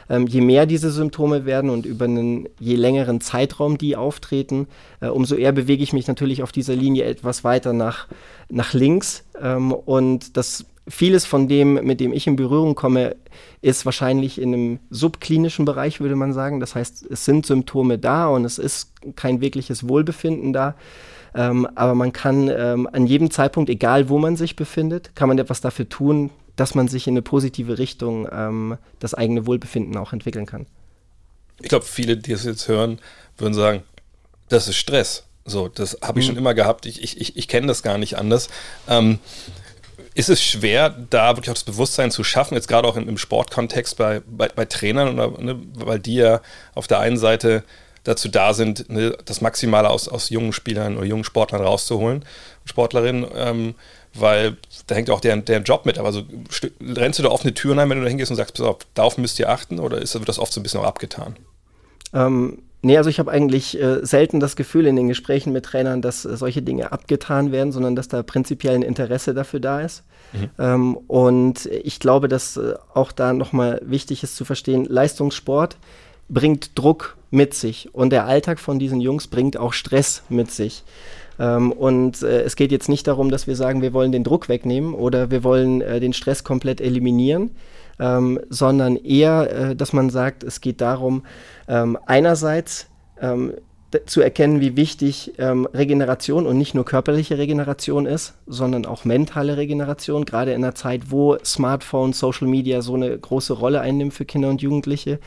Ähm, 0.10 0.26
je 0.26 0.42
mehr 0.42 0.66
diese 0.66 0.90
Symptome 0.90 1.46
werden 1.46 1.70
und 1.70 1.86
über 1.86 2.06
einen 2.06 2.48
je 2.60 2.76
längeren 2.76 3.22
Zeitraum 3.22 3.78
die 3.78 3.96
auftreten, 3.96 4.68
äh, 5.02 5.08
umso 5.08 5.36
eher 5.36 5.52
bewege 5.52 5.84
ich 5.84 5.94
mich 5.94 6.08
natürlich 6.08 6.44
auf 6.44 6.52
dieser 6.52 6.76
Linie 6.76 7.04
etwas 7.04 7.44
weiter 7.44 7.74
nach, 7.74 8.08
nach 8.50 8.74
links. 8.74 9.26
Ähm, 9.40 9.74
und 9.74 10.38
das 10.38 10.66
vieles 10.88 11.26
von 11.26 11.47
dem, 11.47 11.76
mit 11.86 12.00
dem 12.00 12.13
ich 12.13 12.28
in 12.28 12.36
Berührung 12.36 12.76
komme, 12.76 13.15
ist 13.62 13.86
wahrscheinlich 13.86 14.39
in 14.39 14.54
einem 14.54 14.80
subklinischen 14.89 15.65
Bereich, 15.65 16.00
würde 16.00 16.15
man 16.15 16.34
sagen. 16.34 16.60
Das 16.60 16.76
heißt, 16.76 17.06
es 17.10 17.26
sind 17.26 17.45
Symptome 17.45 17.97
da 17.97 18.28
und 18.28 18.45
es 18.45 18.58
ist 18.58 18.91
kein 19.15 19.41
wirkliches 19.41 19.88
Wohlbefinden 19.88 20.54
da. 20.54 20.76
Ähm, 21.36 21.67
aber 21.76 21.93
man 21.93 22.13
kann 22.13 22.50
ähm, 22.50 22.88
an 22.91 23.06
jedem 23.06 23.32
Zeitpunkt, 23.32 23.69
egal 23.69 24.10
wo 24.10 24.17
man 24.17 24.36
sich 24.36 24.56
befindet, 24.56 25.15
kann 25.15 25.28
man 25.28 25.38
etwas 25.38 25.62
dafür 25.62 25.88
tun, 25.88 26.30
dass 26.56 26.73
man 26.73 26.88
sich 26.88 27.08
in 27.08 27.13
eine 27.13 27.21
positive 27.21 27.78
Richtung 27.78 28.28
ähm, 28.32 28.78
das 29.00 29.13
eigene 29.13 29.45
Wohlbefinden 29.45 29.95
auch 29.97 30.13
entwickeln 30.13 30.45
kann. 30.45 30.65
Ich 31.62 31.69
glaube, 31.69 31.86
viele, 31.86 32.17
die 32.17 32.32
es 32.32 32.43
jetzt 32.43 32.67
hören, 32.67 33.00
würden 33.38 33.54
sagen, 33.54 33.84
das 34.50 34.67
ist 34.67 34.78
Stress. 34.78 35.26
So, 35.45 35.67
das 35.67 36.00
habe 36.02 36.19
ich 36.19 36.26
mhm. 36.26 36.32
schon 36.32 36.38
immer 36.38 36.54
gehabt. 36.54 36.86
Ich, 36.86 37.02
ich, 37.02 37.19
ich, 37.21 37.38
ich 37.38 37.47
kenne 37.47 37.67
das 37.67 37.84
gar 37.84 37.97
nicht 37.97 38.17
anders. 38.17 38.50
Ähm, 38.88 39.19
ist 40.18 40.30
es 40.30 40.42
schwer, 40.44 40.90
da 40.90 41.36
wirklich 41.38 41.52
auch 41.52 41.54
das 41.54 41.64
Bewusstsein 41.64 42.10
zu 42.10 42.24
schaffen, 42.24 42.56
jetzt 42.56 42.68
gerade 42.68 42.88
auch 42.88 42.96
im, 42.96 43.18
Sportkontext 43.20 43.98
bei, 43.98 44.22
bei, 44.26 44.48
bei 44.48 44.66
Trainern, 44.66 45.14
oder, 45.14 45.40
ne, 45.40 45.60
weil 45.76 46.00
die 46.00 46.16
ja 46.16 46.42
auf 46.74 46.88
der 46.88 47.00
einen 47.00 47.18
Seite 47.18 47.64
dazu 48.04 48.28
da 48.28 48.56
sind, 48.56 48.90
ne, 48.90 49.16
das 49.26 49.42
Maximale 49.42 49.88
aus, 49.92 50.08
aus 50.08 50.32
jungen 50.32 50.54
Spielern 50.54 50.98
oder 50.98 51.06
jungen 51.06 51.24
Sportlern 51.24 51.62
rauszuholen, 51.62 52.26
Sportlerinnen, 52.66 53.28
ähm, 53.36 53.76
weil 54.16 54.58
da 54.88 54.96
hängt 54.96 55.12
auch 55.12 55.22
deren, 55.22 55.46
deren 55.46 55.64
Job 55.64 55.86
mit. 55.86 56.00
Aber 56.00 56.12
so, 56.12 56.24
rennst 56.82 57.20
du 57.20 57.24
da 57.24 57.30
offene 57.30 57.54
Türen 57.54 57.78
ein, 57.78 57.88
wenn 57.92 58.00
du 58.00 58.04
da 58.04 58.10
hingehst 58.10 58.32
und 58.32 58.38
sagst, 58.38 58.56
pass 58.56 58.66
auf, 58.66 58.78
darauf 58.96 59.20
müsst 59.20 59.38
ihr 59.38 59.50
achten 59.50 59.78
oder 59.78 60.02
ist, 60.02 60.16
wird 60.16 60.28
das 60.28 60.40
oft 60.40 60.52
so 60.52 60.60
ein 60.60 60.64
bisschen 60.64 60.80
auch 60.80 60.86
abgetan? 60.86 61.36
Ähm, 62.14 62.64
Nee, 62.84 62.98
also 62.98 63.10
ich 63.10 63.20
habe 63.20 63.32
eigentlich 63.32 63.80
äh, 63.82 64.06
selten 64.06 64.40
das 64.40 64.56
Gefühl 64.56 64.86
in 64.86 64.96
den 64.96 65.08
Gesprächen 65.08 65.52
mit 65.52 65.66
Trainern, 65.66 66.02
dass 66.02 66.26
äh, 66.26 66.38
solche 66.38 66.62
Dinge 66.62 66.92
abgetan 66.92 67.52
werden, 67.52 67.72
sondern 67.72 67.96
dass 67.96 68.08
da 68.08 68.22
prinzipiell 68.22 68.76
ein 68.76 68.84
Interesse 68.84 69.34
dafür 69.34 69.60
da 69.60 69.82
ist. 69.82 70.04
Mhm. 70.34 70.50
Ähm, 70.60 70.98
und 71.08 71.66
ich 71.66 72.00
glaube, 72.00 72.28
dass 72.28 72.58
äh, 72.58 72.76
auch 72.94 73.12
da 73.12 73.34
nochmal 73.34 73.82
wichtig 73.84 74.24
ist 74.24 74.36
zu 74.36 74.46
verstehen, 74.46 74.86
Leistungssport 74.86 75.78
bringt 76.30 76.78
Druck 76.78 77.18
mit 77.32 77.54
sich 77.54 77.94
und 77.94 78.12
der 78.12 78.26
Alltag 78.26 78.60
von 78.60 78.80
diesen 78.80 79.02
Jungs 79.02 79.28
bringt 79.28 79.58
auch 79.58 79.74
Stress 79.74 80.24
mit 80.30 80.52
sich. 80.52 80.84
Ähm, 81.40 81.72
und 81.72 82.22
äh, 82.24 82.42
es 82.42 82.56
geht 82.56 82.72
jetzt 82.72 82.90
nicht 82.90 83.08
darum, 83.08 83.32
dass 83.32 83.48
wir 83.48 83.56
sagen, 83.56 83.82
wir 83.82 83.94
wollen 83.94 84.12
den 84.12 84.24
Druck 84.24 84.50
wegnehmen 84.50 84.94
oder 84.94 85.32
wir 85.32 85.44
wollen 85.44 85.82
äh, 85.82 86.00
den 86.00 86.13
Stress 86.13 86.44
komplett 86.44 86.82
eliminieren, 86.82 87.52
ähm, 88.00 88.40
sondern 88.50 88.96
eher, 88.96 89.52
äh, 89.52 89.76
dass 89.76 89.94
man 89.94 90.10
sagt, 90.10 90.44
es 90.44 90.62
geht 90.62 90.82
darum, 90.82 91.24
ähm, 91.68 91.98
einerseits 92.06 92.88
ähm, 93.22 93.54
zu 94.06 94.22
erkennen, 94.22 94.60
wie 94.60 94.76
wichtig 94.76 95.34
ähm, 95.38 95.66
Regeneration 95.74 96.46
und 96.46 96.58
nicht 96.58 96.76
nur 96.76 96.84
körperliche 96.84 97.38
Regeneration 97.38 98.06
ist, 98.06 98.34
sondern 98.46 98.86
auch 98.86 99.06
mentale 99.06 99.56
Regeneration, 99.56 100.26
gerade 100.26 100.52
in 100.52 100.64
einer 100.64 100.76
Zeit, 100.76 101.10
wo 101.10 101.38
Smartphone, 101.44 102.12
Social 102.12 102.48
Media 102.48 102.82
so 102.82 102.96
eine 102.96 103.18
große 103.18 103.54
Rolle 103.54 103.80
einnimmt 103.80 104.14
für 104.14 104.26
Kinder 104.26 104.50
und 104.50 104.62
Jugendliche. 104.62 105.20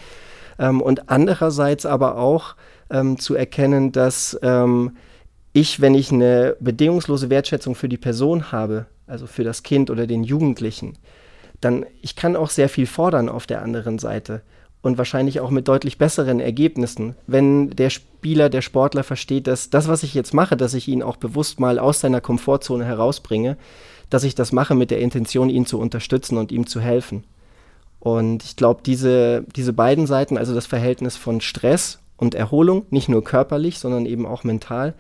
Ähm, 0.59 0.83
und 0.83 1.09
andererseits 1.09 1.87
aber 1.87 2.19
auch 2.19 2.55
ähm, 2.91 3.19
zu 3.19 3.35
erkennen, 3.35 3.93
dass 3.93 4.39
ähm, 4.43 4.97
ich, 5.53 5.81
wenn 5.81 5.95
ich 5.95 6.13
eine 6.13 6.57
bedingungslose 6.61 7.31
Wertschätzung 7.31 7.75
für 7.75 7.89
die 7.89 7.97
Person 7.97 8.53
habe, 8.53 8.87
also 9.07 9.27
für 9.27 9.43
das 9.43 9.63
Kind 9.63 9.91
oder 9.91 10.07
den 10.07 10.23
Jugendlichen, 10.23 10.99
dann 11.61 11.87
ich 12.03 12.15
kann 12.15 12.37
auch 12.37 12.51
sehr 12.51 12.69
viel 12.69 12.87
fordern 12.87 13.29
auf 13.29 13.47
der 13.47 13.63
anderen 13.63 13.99
Seite 13.99 14.43
und 14.83 14.99
wahrscheinlich 14.99 15.41
auch 15.41 15.51
mit 15.51 15.69
deutlich 15.69 15.99
besseren 15.99 16.41
Ergebnissen, 16.41 17.15
wenn 17.27 17.71
der 17.71 17.91
Spieler, 17.91 18.49
der 18.49 18.63
Sportler 18.63 19.05
versteht, 19.05 19.47
dass 19.47 19.71
das, 19.71 19.89
was 19.89 20.03
ich 20.03 20.15
jetzt 20.15 20.33
mache, 20.33 20.57
dass 20.57 20.75
ich 20.75 20.89
ihn 20.89 21.03
auch 21.03 21.17
bewusst 21.17 21.61
mal 21.61 21.79
aus 21.79 22.01
seiner 22.01 22.21
Komfortzone 22.21 22.85
herausbringe, 22.85 23.57
dass 24.09 24.25
ich 24.25 24.35
das 24.35 24.53
mache 24.53 24.75
mit 24.75 24.91
der 24.91 25.01
Intention, 25.01 25.51
ihn 25.51 25.67
zu 25.67 25.79
unterstützen 25.79 26.39
und 26.39 26.51
ihm 26.51 26.67
zu 26.67 26.81
helfen. 26.81 27.25
Und 28.01 28.43
ich 28.45 28.57
glaube, 28.57 28.81
diese, 28.85 29.45
diese 29.55 29.75
beiden 29.75 30.07
Seiten, 30.07 30.39
also 30.39 30.55
das 30.55 30.67
Verhältnis 30.67 31.17
von 31.17 31.41
Stress 31.41 31.99
und 32.17 32.35
Erholung, 32.35 32.87
nicht 32.91 33.09
nur 33.09 33.23
körperlich, 33.23 33.79
sondern 33.79 34.07
eben 34.07 34.27
auch 34.27 34.45
mental, 34.45 34.95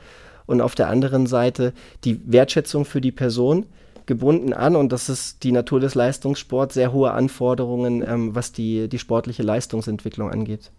und 0.47 0.61
auf 0.61 0.75
der 0.75 0.89
anderen 0.89 1.27
Seite 1.27 1.73
die 2.03 2.21
Wertschätzung 2.25 2.85
für 2.85 3.01
die 3.01 3.13
Person, 3.13 3.67
gebunden 4.11 4.53
an 4.53 4.75
und 4.75 4.91
das 4.91 5.09
ist 5.09 5.45
die 5.45 5.53
Natur 5.53 5.79
des 5.79 5.95
Leistungssports, 5.95 6.75
sehr 6.75 6.93
hohe 6.93 7.13
Anforderungen, 7.13 8.03
ähm, 8.03 8.35
was 8.35 8.51
die, 8.51 8.89
die 8.89 8.99
sportliche 8.99 9.45
Leistungsentwicklung 9.45 10.29
angeht. 10.29 10.73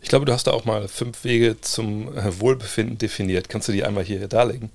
Ich 0.00 0.08
glaube, 0.08 0.26
du 0.26 0.32
hast 0.32 0.46
da 0.46 0.52
auch 0.52 0.64
mal 0.64 0.86
fünf 0.86 1.24
Wege 1.24 1.60
zum 1.60 2.16
äh, 2.16 2.40
Wohlbefinden 2.40 2.98
definiert. 2.98 3.48
Kannst 3.48 3.66
du 3.66 3.72
die 3.72 3.82
einmal 3.82 4.04
hier 4.04 4.28
darlegen? 4.28 4.70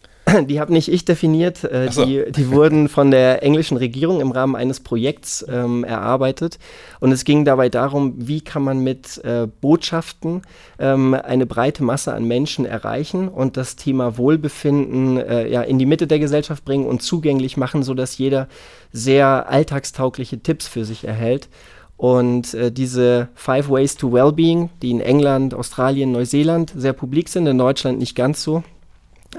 Die 0.48 0.60
habe 0.60 0.74
nicht 0.74 0.92
ich 0.92 1.06
definiert, 1.06 1.64
äh, 1.64 1.90
so. 1.92 2.04
die, 2.04 2.32
die 2.32 2.52
wurden 2.52 2.90
von 2.90 3.12
der 3.12 3.44
englischen 3.44 3.78
Regierung 3.78 4.20
im 4.20 4.32
Rahmen 4.32 4.56
eines 4.56 4.80
Projekts 4.80 5.46
ähm, 5.48 5.84
erarbeitet. 5.84 6.60
Und 7.00 7.12
es 7.12 7.24
ging 7.24 7.46
dabei 7.46 7.70
darum, 7.70 8.14
wie 8.18 8.42
kann 8.42 8.64
man 8.64 8.80
mit 8.80 9.24
äh, 9.24 9.48
Botschaften 9.62 10.42
ähm, 10.80 11.14
eine 11.14 11.46
breite 11.46 11.84
Masse 11.84 12.14
an 12.14 12.26
Menschen 12.26 12.66
erreichen 12.66 13.30
und 13.30 13.58
das 13.58 13.76
Thema 13.76 14.18
Wohlbefinden 14.18 15.18
äh, 15.18 15.48
ja, 15.48 15.62
in 15.62 15.80
die 15.80 15.86
Mitte 15.86 16.08
der 16.08 16.20
Gesellschaft 16.20 16.66
bringen 16.66 16.86
und 16.86 17.02
zugänglich 17.02 17.56
machen, 17.56 17.84
sodass 17.84 18.18
jeder 18.18 18.48
sehr 18.92 19.50
alltagstaugliche 19.50 20.40
Tipps 20.40 20.68
für 20.68 20.84
sich 20.84 21.06
erhält. 21.06 21.48
Und 21.96 22.54
äh, 22.54 22.72
diese 22.72 23.30
Five 23.34 23.70
Ways 23.70 23.96
to 23.96 24.12
Wellbeing, 24.12 24.70
die 24.82 24.92
in 24.92 25.00
England, 25.00 25.54
Australien, 25.54 26.12
Neuseeland 26.12 26.74
sehr 26.76 26.94
publik 26.94 27.30
sind, 27.30 27.48
in 27.48 27.58
Deutschland 27.58 27.98
nicht 27.98 28.16
ganz 28.16 28.44
so, 28.44 28.64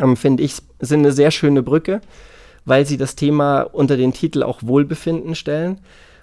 ähm, 0.00 0.16
finde 0.16 0.42
ich, 0.42 0.56
sind 0.80 1.00
eine 1.00 1.12
sehr 1.12 1.30
schöne 1.30 1.62
Brücke, 1.62 2.00
weil 2.64 2.86
sie 2.86 2.96
das 2.96 3.16
Thema 3.16 3.62
unter 3.62 3.96
den 3.96 4.12
Titel 4.12 4.42
auch 4.42 4.62
Wohlbefinden 4.62 5.34
stellen 5.34 5.78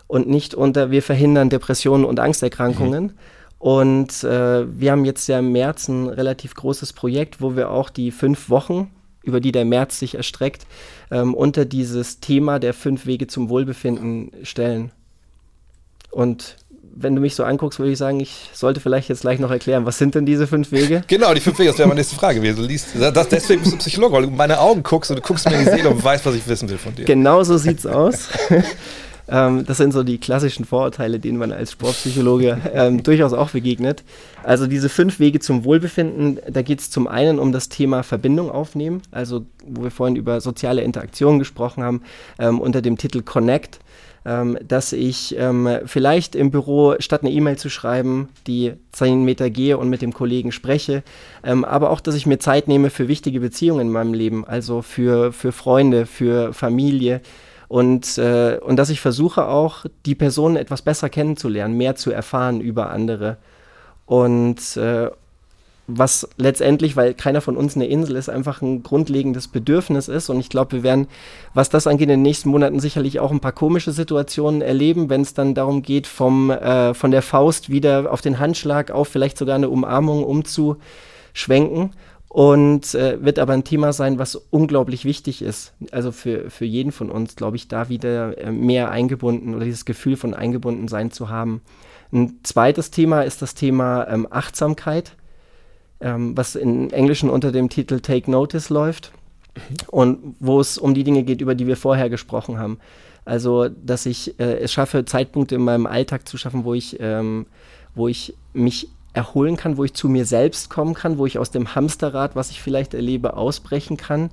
und 0.08 0.28
nicht 0.28 0.54
unter 0.54 0.92
wir 0.92 1.02
verhindern 1.02 1.50
Depressionen 1.50 2.06
und 2.06 2.20
Angsterkrankungen. 2.20 3.04
Mhm. 3.04 3.14
Und 3.58 4.24
äh, 4.24 4.80
wir 4.80 4.92
haben 4.92 5.06
jetzt 5.06 5.28
ja 5.28 5.40
im 5.40 5.52
März 5.52 5.88
ein 5.88 6.08
relativ 6.08 6.54
großes 6.54 6.94
Projekt, 6.94 7.42
wo 7.42 7.56
wir 7.56 7.72
auch 7.72 7.90
die 7.90 8.12
fünf 8.12 8.50
Wochen, 8.50 8.92
über 9.24 9.40
die 9.40 9.52
der 9.52 9.66
März 9.66 9.98
sich 9.98 10.16
erstreckt, 10.16 10.68
ähm, 11.10 11.34
unter 11.34 11.66
dieses 11.66 12.20
Thema 12.20 12.60
der 12.60 12.74
fünf 12.74 13.08
Wege 13.08 13.26
zum 13.28 13.50
Wohlbefinden 13.50 14.32
stellen. 14.44 14.92
Und 16.12 16.58
wenn 16.96 17.14
du 17.14 17.22
mich 17.22 17.36
so 17.36 17.44
anguckst, 17.44 17.78
würde 17.78 17.92
ich 17.92 17.98
sagen, 17.98 18.20
ich 18.20 18.50
sollte 18.54 18.80
vielleicht 18.80 19.10
jetzt 19.10 19.22
gleich 19.22 19.40
noch 19.40 19.52
erklären, 19.52 19.86
was 19.86 19.98
sind 19.98 20.16
denn 20.16 20.26
diese 20.26 20.48
fünf 20.48 20.72
Wege? 20.72 21.04
Genau, 21.16 21.34
die 21.34 21.42
fünf 21.42 21.60
Wege, 21.60 21.70
das 21.70 21.78
wäre 21.78 21.88
meine 21.88 22.00
nächste 22.00 22.16
Frage 22.16 22.40
gewesen. 22.40 22.58
Du 22.58 22.64
liest, 22.64 22.88
das, 23.00 23.30
deswegen 23.30 23.62
bist 23.62 23.74
du 23.74 23.78
Psychologe, 23.78 24.14
weil 24.14 24.24
du 24.24 24.32
meine 24.32 24.60
Augen 24.60 24.82
guckst 24.82 25.12
und 25.12 25.18
du 25.18 25.22
guckst 25.22 25.48
mir 25.50 25.58
in 25.58 25.66
die 25.66 25.72
Seele 25.72 25.90
und 25.90 26.04
weißt, 26.04 26.26
was 26.26 26.36
ich 26.36 26.48
wissen 26.48 26.70
will 26.70 26.78
von 26.78 26.96
dir. 26.96 27.06
Genau 27.06 27.44
so 27.44 27.58
sieht's 27.58 27.86
aus. 27.86 28.30
ähm, 29.28 29.66
das 29.66 29.78
sind 29.78 29.92
so 29.92 30.04
die 30.04 30.18
klassischen 30.18 30.66
Vorurteile, 30.66 31.20
denen 31.20 31.38
man 31.38 31.52
als 31.52 31.74
Sportpsychologe 31.74 32.60
ähm, 32.74 33.04
durchaus 33.04 33.34
auch 33.34 33.52
begegnet. 33.52 34.04
Also 34.44 34.68
diese 34.68 34.90
fünf 34.90 35.20
Wege 35.20 35.40
zum 35.40 35.64
Wohlbefinden, 35.64 36.40
da 36.50 36.62
geht 36.62 36.80
es 36.80 36.90
zum 36.92 37.08
einen 37.08 37.40
um 37.40 37.52
das 37.52 37.70
Thema 37.70 38.04
Verbindung 38.04 38.52
aufnehmen, 38.52 39.02
also 39.12 39.46
wo 39.66 39.84
wir 39.84 39.92
vorhin 39.92 40.16
über 40.16 40.42
soziale 40.42 40.82
Interaktion 40.82 41.40
gesprochen 41.40 41.84
haben, 41.84 42.02
ähm, 42.40 42.60
unter 42.60 42.82
dem 42.82 42.98
Titel 42.98 43.22
Connect 43.22 43.80
ähm, 44.26 44.58
dass 44.68 44.92
ich 44.92 45.36
ähm, 45.38 45.70
vielleicht 45.86 46.36
im 46.36 46.52
Büro 46.52 46.96
statt 47.00 47.22
eine 47.22 47.32
E-Mail 47.32 47.58
zu 47.58 47.70
schreiben, 47.70 48.30
die 48.48 48.74
zehn 48.92 49.24
Meter 49.24 49.50
gehe 49.50 49.78
und 49.78 49.90
mit 49.90 50.02
dem 50.02 50.14
Kollegen 50.14 50.52
spreche, 50.52 51.04
ähm, 51.44 51.64
aber 51.64 51.92
auch, 51.92 52.00
dass 52.00 52.16
ich 52.16 52.26
mir 52.26 52.40
Zeit 52.40 52.68
nehme 52.68 52.90
für 52.90 53.08
wichtige 53.08 53.40
Beziehungen 53.40 53.82
in 53.82 53.92
meinem 53.92 54.14
Leben, 54.14 54.46
also 54.46 54.82
für, 54.82 55.32
für 55.32 55.52
Freunde, 55.52 56.06
für 56.06 56.54
Familie. 56.54 57.22
Und, 57.68 58.18
äh, 58.18 58.60
und 58.62 58.78
dass 58.78 58.90
ich 58.90 59.02
versuche 59.02 59.48
auch, 59.48 59.86
die 60.06 60.16
Personen 60.16 60.56
etwas 60.56 60.82
besser 60.82 61.10
kennenzulernen, 61.10 61.78
mehr 61.78 61.96
zu 61.96 62.12
erfahren 62.12 62.62
über 62.62 62.90
andere. 62.90 63.38
Und, 64.06 64.78
äh, 64.78 65.10
was 65.88 66.28
letztendlich, 66.38 66.96
weil 66.96 67.14
keiner 67.14 67.42
von 67.42 67.58
uns 67.58 67.76
eine 67.76 67.86
Insel 67.86 68.16
ist, 68.16 68.30
einfach 68.30 68.62
ein 68.62 68.82
grundlegendes 68.82 69.48
Bedürfnis 69.48 70.08
ist. 70.08 70.30
Und 70.30 70.40
ich 70.40 70.50
glaube, 70.50 70.72
wir 70.72 70.84
werden, 70.84 71.08
was 71.54 71.70
das 71.70 71.86
angeht, 71.86 72.06
in 72.06 72.10
den 72.10 72.22
nächsten 72.24 72.50
Monaten 72.50 72.80
sicherlich 72.80 73.20
auch 73.20 73.32
ein 73.32 73.40
paar 73.40 73.52
komische 73.52 73.92
Situationen 73.92 74.62
erleben, 74.62 75.10
wenn 75.10 75.22
es 75.22 75.36
dann 75.36 75.54
darum 75.54 75.84
geht, 75.84 76.08
vom, 76.08 76.50
äh, 76.50 76.94
von 76.94 77.12
der 77.12 77.22
Faust 77.22 77.70
wieder 77.70 78.12
auf 78.12 78.22
den 78.22 78.40
Handschlag, 78.40 78.90
auf 78.90 79.10
vielleicht 79.10 79.38
sogar 79.38 79.56
eine 79.56 79.70
Umarmung 79.70 80.24
umzuschwenken. 80.24 81.92
Und 82.28 82.94
äh, 82.96 83.24
wird 83.24 83.40
aber 83.40 83.54
ein 83.54 83.64
Thema 83.64 83.94
sein, 83.94 84.20
was 84.20 84.36
unglaublich 84.36 85.06
wichtig 85.06 85.42
ist. 85.42 85.72
Also 85.92 86.12
für, 86.12 86.50
für 86.50 86.66
jeden 86.66 86.92
von 86.92 87.10
uns, 87.10 87.38
glaube 87.38 87.56
ich, 87.56 87.70
da 87.70 87.88
wieder 87.88 88.38
äh, 88.38 88.52
mehr 88.52 88.92
eingebunden 88.92 89.56
oder 89.56 89.64
dieses 89.64 89.86
Gefühl 89.86 90.18
von 90.18 90.34
eingebunden 90.34 90.90
sein 90.90 91.12
zu 91.12 91.30
haben. 91.30 91.62
Ein 92.12 92.40
zweites 92.44 92.92
Thema 92.92 93.22
ist 93.22 93.42
das 93.42 93.56
Thema 93.56 94.06
ähm, 94.10 94.28
Achtsamkeit 94.30 95.16
ähm, 96.02 96.36
was 96.38 96.56
in 96.56 96.92
Englischen 96.92 97.30
unter 97.30 97.52
dem 97.52 97.70
Titel 97.70 98.00
Take 98.00 98.30
Notice 98.30 98.70
läuft 98.70 99.12
und 99.88 100.36
wo 100.40 100.60
es 100.60 100.78
um 100.78 100.94
die 100.94 101.04
Dinge 101.04 101.24
geht, 101.24 101.42
über 101.42 101.56
die 101.56 101.68
wir 101.68 101.78
vorher 101.78 102.10
gesprochen 102.10 102.60
haben. 102.60 102.80
Also, 103.24 103.70
dass 103.70 104.06
ich 104.06 104.40
äh, 104.40 104.60
es 104.60 104.72
schaffe, 104.72 105.06
Zeitpunkte 105.06 105.56
in 105.56 105.62
meinem 105.62 105.88
Alltag 105.88 106.28
zu 106.28 106.38
schaffen, 106.38 106.64
wo 106.64 106.74
ich, 106.74 106.98
ähm, 107.00 107.48
wo 107.96 108.08
ich 108.08 108.36
mich 108.54 108.90
erholen 109.14 109.58
kann, 109.58 109.78
wo 109.78 109.84
ich 109.84 109.94
zu 109.94 110.10
mir 110.10 110.26
selbst 110.26 110.70
kommen 110.70 110.94
kann, 110.94 111.18
wo 111.18 111.26
ich 111.26 111.40
aus 111.40 111.50
dem 111.50 111.74
Hamsterrad, 111.74 112.36
was 112.36 112.52
ich 112.52 112.62
vielleicht 112.62 112.94
erlebe, 112.94 113.36
ausbrechen 113.36 113.98
kann 113.98 114.30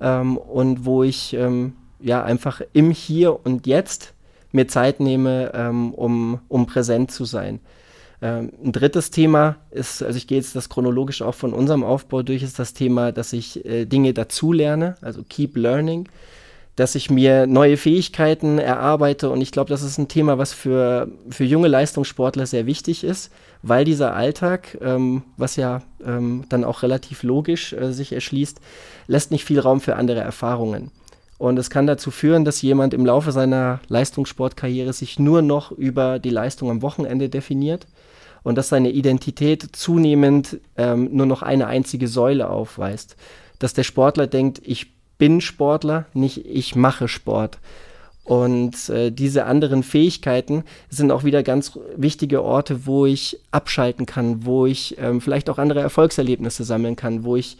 ähm, 0.00 0.36
und 0.36 0.84
wo 0.84 1.02
ich 1.02 1.32
ähm, 1.32 1.72
ja 2.00 2.22
einfach 2.22 2.60
im 2.72 2.90
Hier 2.90 3.44
und 3.44 3.66
Jetzt 3.66 4.14
mir 4.52 4.68
Zeit 4.68 5.00
nehme, 5.00 5.52
ähm, 5.54 5.92
um, 5.94 6.40
um 6.48 6.66
präsent 6.66 7.10
zu 7.10 7.24
sein. 7.24 7.60
Ähm, 8.22 8.52
ein 8.62 8.72
drittes 8.72 9.10
Thema 9.10 9.56
ist, 9.70 10.02
also 10.02 10.16
ich 10.16 10.26
gehe 10.26 10.38
jetzt 10.38 10.54
das 10.54 10.68
chronologisch 10.68 11.22
auch 11.22 11.34
von 11.34 11.54
unserem 11.54 11.82
Aufbau 11.82 12.22
durch, 12.22 12.42
ist 12.42 12.58
das 12.58 12.74
Thema, 12.74 13.12
dass 13.12 13.32
ich 13.32 13.64
äh, 13.64 13.86
Dinge 13.86 14.12
dazulerne, 14.12 14.96
also 15.00 15.22
keep 15.26 15.56
learning, 15.56 16.08
dass 16.76 16.94
ich 16.94 17.10
mir 17.10 17.46
neue 17.46 17.76
Fähigkeiten 17.76 18.58
erarbeite 18.58 19.30
und 19.30 19.40
ich 19.40 19.52
glaube, 19.52 19.70
das 19.70 19.82
ist 19.82 19.98
ein 19.98 20.08
Thema, 20.08 20.38
was 20.38 20.52
für, 20.52 21.08
für 21.30 21.44
junge 21.44 21.68
Leistungssportler 21.68 22.46
sehr 22.46 22.66
wichtig 22.66 23.04
ist, 23.04 23.32
weil 23.62 23.84
dieser 23.84 24.14
Alltag, 24.14 24.78
ähm, 24.82 25.22
was 25.36 25.56
ja 25.56 25.82
ähm, 26.04 26.44
dann 26.48 26.64
auch 26.64 26.82
relativ 26.82 27.22
logisch 27.22 27.72
äh, 27.72 27.92
sich 27.92 28.12
erschließt, 28.12 28.60
lässt 29.06 29.30
nicht 29.30 29.44
viel 29.44 29.60
Raum 29.60 29.80
für 29.80 29.96
andere 29.96 30.20
Erfahrungen. 30.20 30.90
Und 31.38 31.58
es 31.58 31.70
kann 31.70 31.86
dazu 31.86 32.10
führen, 32.10 32.44
dass 32.44 32.60
jemand 32.60 32.92
im 32.92 33.06
Laufe 33.06 33.32
seiner 33.32 33.80
Leistungssportkarriere 33.88 34.92
sich 34.92 35.18
nur 35.18 35.40
noch 35.40 35.72
über 35.72 36.18
die 36.18 36.28
Leistung 36.28 36.70
am 36.70 36.82
Wochenende 36.82 37.30
definiert 37.30 37.86
und 38.42 38.56
dass 38.56 38.68
seine 38.68 38.90
Identität 38.90 39.76
zunehmend 39.76 40.58
ähm, 40.76 41.08
nur 41.12 41.26
noch 41.26 41.42
eine 41.42 41.66
einzige 41.66 42.08
Säule 42.08 42.48
aufweist. 42.50 43.16
Dass 43.58 43.74
der 43.74 43.84
Sportler 43.84 44.26
denkt, 44.26 44.60
ich 44.64 44.92
bin 45.18 45.40
Sportler, 45.40 46.06
nicht 46.14 46.46
ich 46.46 46.74
mache 46.74 47.08
Sport. 47.08 47.58
Und 48.24 48.88
äh, 48.90 49.10
diese 49.10 49.44
anderen 49.44 49.82
Fähigkeiten 49.82 50.64
sind 50.88 51.10
auch 51.10 51.24
wieder 51.24 51.42
ganz 51.42 51.78
wichtige 51.96 52.42
Orte, 52.42 52.86
wo 52.86 53.06
ich 53.06 53.40
abschalten 53.50 54.06
kann, 54.06 54.44
wo 54.44 54.66
ich 54.66 54.96
ähm, 54.98 55.20
vielleicht 55.20 55.50
auch 55.50 55.58
andere 55.58 55.80
Erfolgserlebnisse 55.80 56.64
sammeln 56.64 56.96
kann, 56.96 57.24
wo 57.24 57.36
ich 57.36 57.56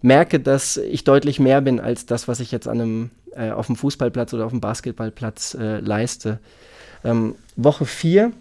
merke, 0.00 0.40
dass 0.40 0.76
ich 0.76 1.04
deutlich 1.04 1.40
mehr 1.40 1.60
bin 1.60 1.80
als 1.80 2.06
das, 2.06 2.28
was 2.28 2.40
ich 2.40 2.52
jetzt 2.52 2.68
an 2.68 2.80
einem, 2.80 3.10
äh, 3.36 3.50
auf 3.50 3.66
dem 3.66 3.76
Fußballplatz 3.76 4.32
oder 4.34 4.46
auf 4.46 4.52
dem 4.52 4.60
Basketballplatz 4.60 5.54
äh, 5.60 5.80
leiste. 5.80 6.38
Ähm, 7.04 7.34
Woche 7.56 7.84
4 7.84 8.32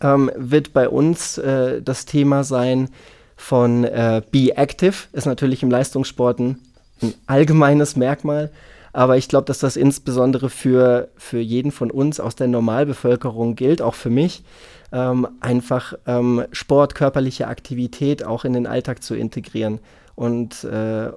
ähm, 0.00 0.30
wird 0.36 0.72
bei 0.72 0.88
uns 0.88 1.38
äh, 1.38 1.82
das 1.82 2.06
Thema 2.06 2.44
sein 2.44 2.88
von 3.36 3.84
äh, 3.84 4.22
Be 4.30 4.56
Active. 4.56 4.94
Ist 5.12 5.26
natürlich 5.26 5.62
im 5.62 5.70
Leistungssport 5.70 6.38
ein, 6.38 6.58
ein 7.02 7.14
allgemeines 7.26 7.96
Merkmal. 7.96 8.50
Aber 8.92 9.18
ich 9.18 9.28
glaube, 9.28 9.44
dass 9.44 9.58
das 9.58 9.76
insbesondere 9.76 10.48
für, 10.48 11.08
für 11.18 11.38
jeden 11.38 11.70
von 11.70 11.90
uns 11.90 12.18
aus 12.18 12.34
der 12.34 12.48
Normalbevölkerung 12.48 13.54
gilt, 13.54 13.82
auch 13.82 13.94
für 13.94 14.08
mich, 14.08 14.42
ähm, 14.90 15.28
einfach 15.40 15.92
ähm, 16.06 16.44
Sport, 16.52 16.94
körperliche 16.94 17.48
Aktivität 17.48 18.24
auch 18.24 18.46
in 18.46 18.54
den 18.54 18.66
Alltag 18.66 19.02
zu 19.02 19.14
integrieren 19.14 19.80
und, 20.14 20.64
äh, 20.64 21.10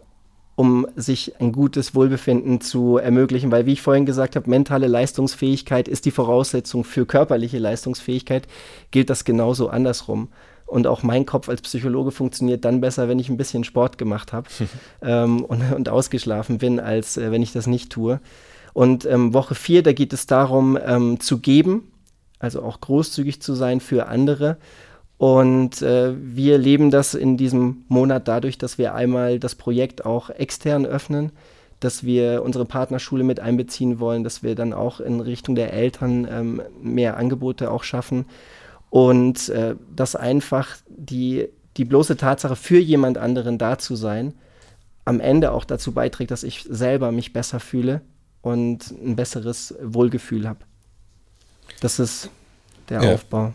um 0.59 0.85
sich 0.97 1.39
ein 1.39 1.53
gutes 1.53 1.95
Wohlbefinden 1.95 2.59
zu 2.59 2.97
ermöglichen, 2.97 3.49
weil 3.49 3.65
wie 3.65 3.71
ich 3.71 3.81
vorhin 3.81 4.05
gesagt 4.05 4.35
habe, 4.35 4.49
mentale 4.49 4.87
Leistungsfähigkeit 4.87 5.87
ist 5.87 6.03
die 6.03 6.11
Voraussetzung 6.11 6.83
für 6.83 7.05
körperliche 7.05 7.59
Leistungsfähigkeit, 7.59 8.45
gilt 8.91 9.09
das 9.09 9.23
genauso 9.23 9.69
andersrum. 9.69 10.27
Und 10.65 10.85
auch 10.85 11.01
mein 11.01 11.25
Kopf 11.25 11.47
als 11.47 11.61
Psychologe 11.61 12.11
funktioniert 12.11 12.65
dann 12.65 12.81
besser, 12.81 13.07
wenn 13.07 13.19
ich 13.19 13.29
ein 13.29 13.37
bisschen 13.37 13.63
Sport 13.63 13.97
gemacht 13.97 14.33
habe 14.33 14.49
ähm, 15.01 15.45
und, 15.45 15.61
und, 15.71 15.87
ausgeschlafen 15.87 16.57
bin, 16.57 16.81
als 16.81 17.15
äh, 17.15 17.31
wenn 17.31 17.41
ich 17.41 17.53
das 17.53 17.65
nicht 17.65 17.89
tue. 17.89 18.19
Und 18.73 19.05
ähm, 19.05 19.33
Woche 19.33 19.55
4, 19.55 19.81
da 19.81 19.93
geht 19.93 20.11
es 20.11 20.27
darum, 20.27 20.77
ähm, 20.85 21.21
zu 21.21 21.39
geben, 21.39 21.89
also 22.37 22.63
auch 22.63 22.81
großzügig 22.81 23.41
zu 23.41 23.53
sein 23.53 23.79
für 23.79 24.07
andere 24.07 24.57
und 25.19 25.81
äh, 25.81 26.13
wir 26.17 26.57
leben 26.57 26.91
das 26.91 27.13
in 27.13 27.35
diesem 27.35 27.83
Monat 27.89 28.29
dadurch, 28.29 28.57
dass 28.57 28.77
wir 28.77 28.95
einmal 28.95 29.37
das 29.37 29.53
Projekt 29.53 30.05
auch 30.05 30.29
extern 30.29 30.85
öffnen, 30.85 31.33
dass 31.81 32.05
wir 32.05 32.41
unsere 32.41 32.63
Partnerschule 32.63 33.25
mit 33.25 33.41
einbeziehen 33.41 33.99
wollen, 33.99 34.23
dass 34.23 34.43
wir 34.43 34.55
dann 34.55 34.71
auch 34.71 35.01
in 35.01 35.19
Richtung 35.19 35.55
der 35.55 35.73
Eltern 35.73 36.25
ähm, 36.31 36.61
mehr 36.81 37.17
Angebote 37.17 37.69
auch 37.69 37.83
schaffen 37.83 38.27
und 38.89 39.49
äh, 39.49 39.75
dass 39.93 40.15
einfach 40.15 40.77
die, 40.87 41.49
die 41.75 41.83
bloße 41.83 42.15
Tatsache, 42.15 42.55
für 42.55 42.79
jemand 42.79 43.17
anderen 43.17 43.57
da 43.57 43.77
zu 43.77 43.97
sein, 43.97 44.35
am 45.03 45.19
Ende 45.19 45.51
auch 45.51 45.65
dazu 45.65 45.91
beiträgt, 45.91 46.31
dass 46.31 46.43
ich 46.43 46.65
selber 46.69 47.11
mich 47.11 47.33
besser 47.33 47.59
fühle 47.59 47.99
und 48.41 48.91
ein 48.91 49.17
besseres 49.17 49.75
Wohlgefühl 49.83 50.47
habe. 50.47 50.59
Das 51.81 51.99
ist 51.99 52.29
der 52.87 53.03
ja. 53.03 53.13
Aufbau. 53.13 53.51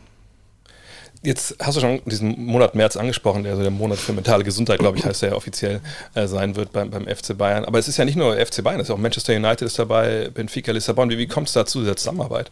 Jetzt 1.25 1.57
hast 1.59 1.77
du 1.77 1.81
schon 1.81 2.03
diesen 2.05 2.45
Monat 2.45 2.75
März 2.75 2.99
angesprochen, 2.99 3.45
der 3.45 3.53
also 3.53 3.63
der 3.63 3.71
Monat 3.71 3.99
für 3.99 4.13
mentale 4.13 4.45
Gesundheit, 4.45 4.79
glaube 4.79 4.99
ich, 4.99 5.07
heißt 5.07 5.23
der 5.23 5.31
ja 5.31 5.37
offiziell 5.37 5.81
äh, 6.15 6.27
sein 6.27 6.55
wird 6.55 6.71
beim, 6.73 6.91
beim 6.91 7.07
FC 7.07 7.37
Bayern. 7.37 7.65
Aber 7.65 7.79
es 7.79 7.89
ist 7.89 7.97
ja 7.97 8.05
nicht 8.05 8.17
nur 8.17 8.35
FC 8.37 8.63
Bayern, 8.63 8.79
es 8.79 8.89
ist 8.89 8.95
auch 8.95 8.99
Manchester 8.99 9.35
United 9.35 9.63
ist 9.63 9.79
dabei, 9.79 10.29
Benfica 10.33 10.71
Lissabon. 10.71 11.09
Wie, 11.09 11.17
wie 11.17 11.27
kommt 11.27 11.49
es 11.49 11.55
dazu, 11.55 11.81
dieser 11.81 11.97
Zusammenarbeit? 11.97 12.51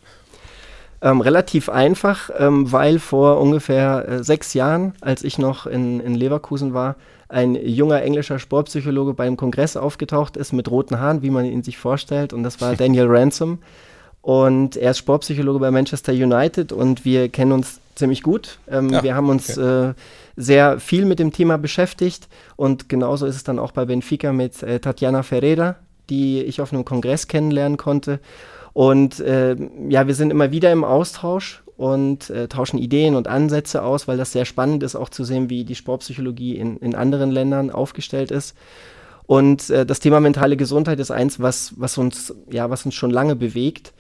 Ähm, 1.02 1.20
relativ 1.20 1.68
einfach, 1.68 2.30
ähm, 2.38 2.72
weil 2.72 2.98
vor 2.98 3.40
ungefähr 3.40 4.08
äh, 4.08 4.24
sechs 4.24 4.54
Jahren, 4.54 4.94
als 5.00 5.22
ich 5.22 5.37
noch 5.37 5.66
in, 5.66 6.00
in 6.00 6.14
Leverkusen 6.14 6.72
war, 6.72 6.96
ein 7.28 7.54
junger 7.54 8.02
englischer 8.02 8.38
Sportpsychologe 8.38 9.12
beim 9.12 9.37
Kongress 9.37 9.76
aufgetaucht 9.76 10.37
ist 10.37 10.52
mit 10.52 10.70
roten 10.70 10.98
Haaren, 10.98 11.20
wie 11.22 11.30
man 11.30 11.44
ihn 11.44 11.62
sich 11.62 11.76
vorstellt. 11.76 12.32
Und 12.32 12.42
das 12.42 12.61
war 12.61 12.74
Daniel 12.76 13.06
Ransom. 13.08 13.58
Und 14.22 14.76
er 14.76 14.92
ist 14.92 14.98
Sportpsychologe 14.98 15.58
bei 15.58 15.70
Manchester 15.70 16.12
United 16.12 16.72
und 16.72 17.04
wir 17.04 17.28
kennen 17.28 17.52
uns 17.52 17.81
ziemlich 17.94 18.22
gut. 18.22 18.59
Ähm, 18.68 18.90
ja, 18.90 19.02
wir 19.02 19.14
haben 19.14 19.28
uns 19.28 19.59
okay. 19.59 19.90
äh, 19.90 19.94
sehr 20.37 20.81
viel 20.81 21.05
mit 21.05 21.18
dem 21.18 21.33
Thema 21.33 21.59
beschäftigt 21.59 22.28
und 22.57 22.88
genauso 22.88 23.26
ist 23.26 23.37
es 23.37 23.44
dann 23.44 23.59
auch 23.59 23.72
bei 23.72 23.85
Benfica 23.85 24.33
mit 24.33 24.62
äh, 24.62 24.81
Tatjana 24.81 25.22
Ferreira, 25.22 25.76
die 26.11 26.42
ich 26.42 26.61
auf 26.61 26.72
einem 26.72 26.85
Kongress 26.85 27.28
kennenlernen 27.28 27.76
konnte. 27.76 28.20
Und 28.72 29.20
äh, 29.20 29.57
ja, 29.88 30.07
wir 30.07 30.14
sind 30.14 30.31
immer 30.31 30.50
wieder 30.50 30.72
im 30.72 30.85
Austausch 30.85 31.62
und 31.76 32.31
äh, 32.31 32.48
tauschen 32.48 32.78
Ideen 32.78 33.14
und 33.14 33.28
Ansätze 33.28 33.83
aus, 33.83 34.09
weil 34.09 34.16
das 34.16 34.33
sehr 34.33 34.44
spannend 34.44 34.83
ist, 34.83 34.96
auch 34.96 35.09
zu 35.09 35.24
sehen, 35.24 35.50
wie 35.50 35.64
die 35.64 35.74
Sportpsychologie 35.74 36.57
in, 36.57 36.78
in 36.78 36.94
anderen 36.94 37.31
Ländern 37.31 37.70
aufgestellt 37.70 38.31
ist. 38.31 38.57
Und 39.26 39.70
äh, 39.70 39.85
das 39.85 40.00
Thema 40.00 40.20
mentale 40.20 40.57
Gesundheit 40.57 41.00
ist 41.00 41.11
eins, 41.11 41.40
was, 41.40 41.74
was, 41.76 41.98
uns, 41.98 42.35
ja, 42.50 42.70
was 42.70 42.85
uns 42.85 42.94
schon 42.94 43.11
lange 43.11 43.37
bewegt 43.37 43.92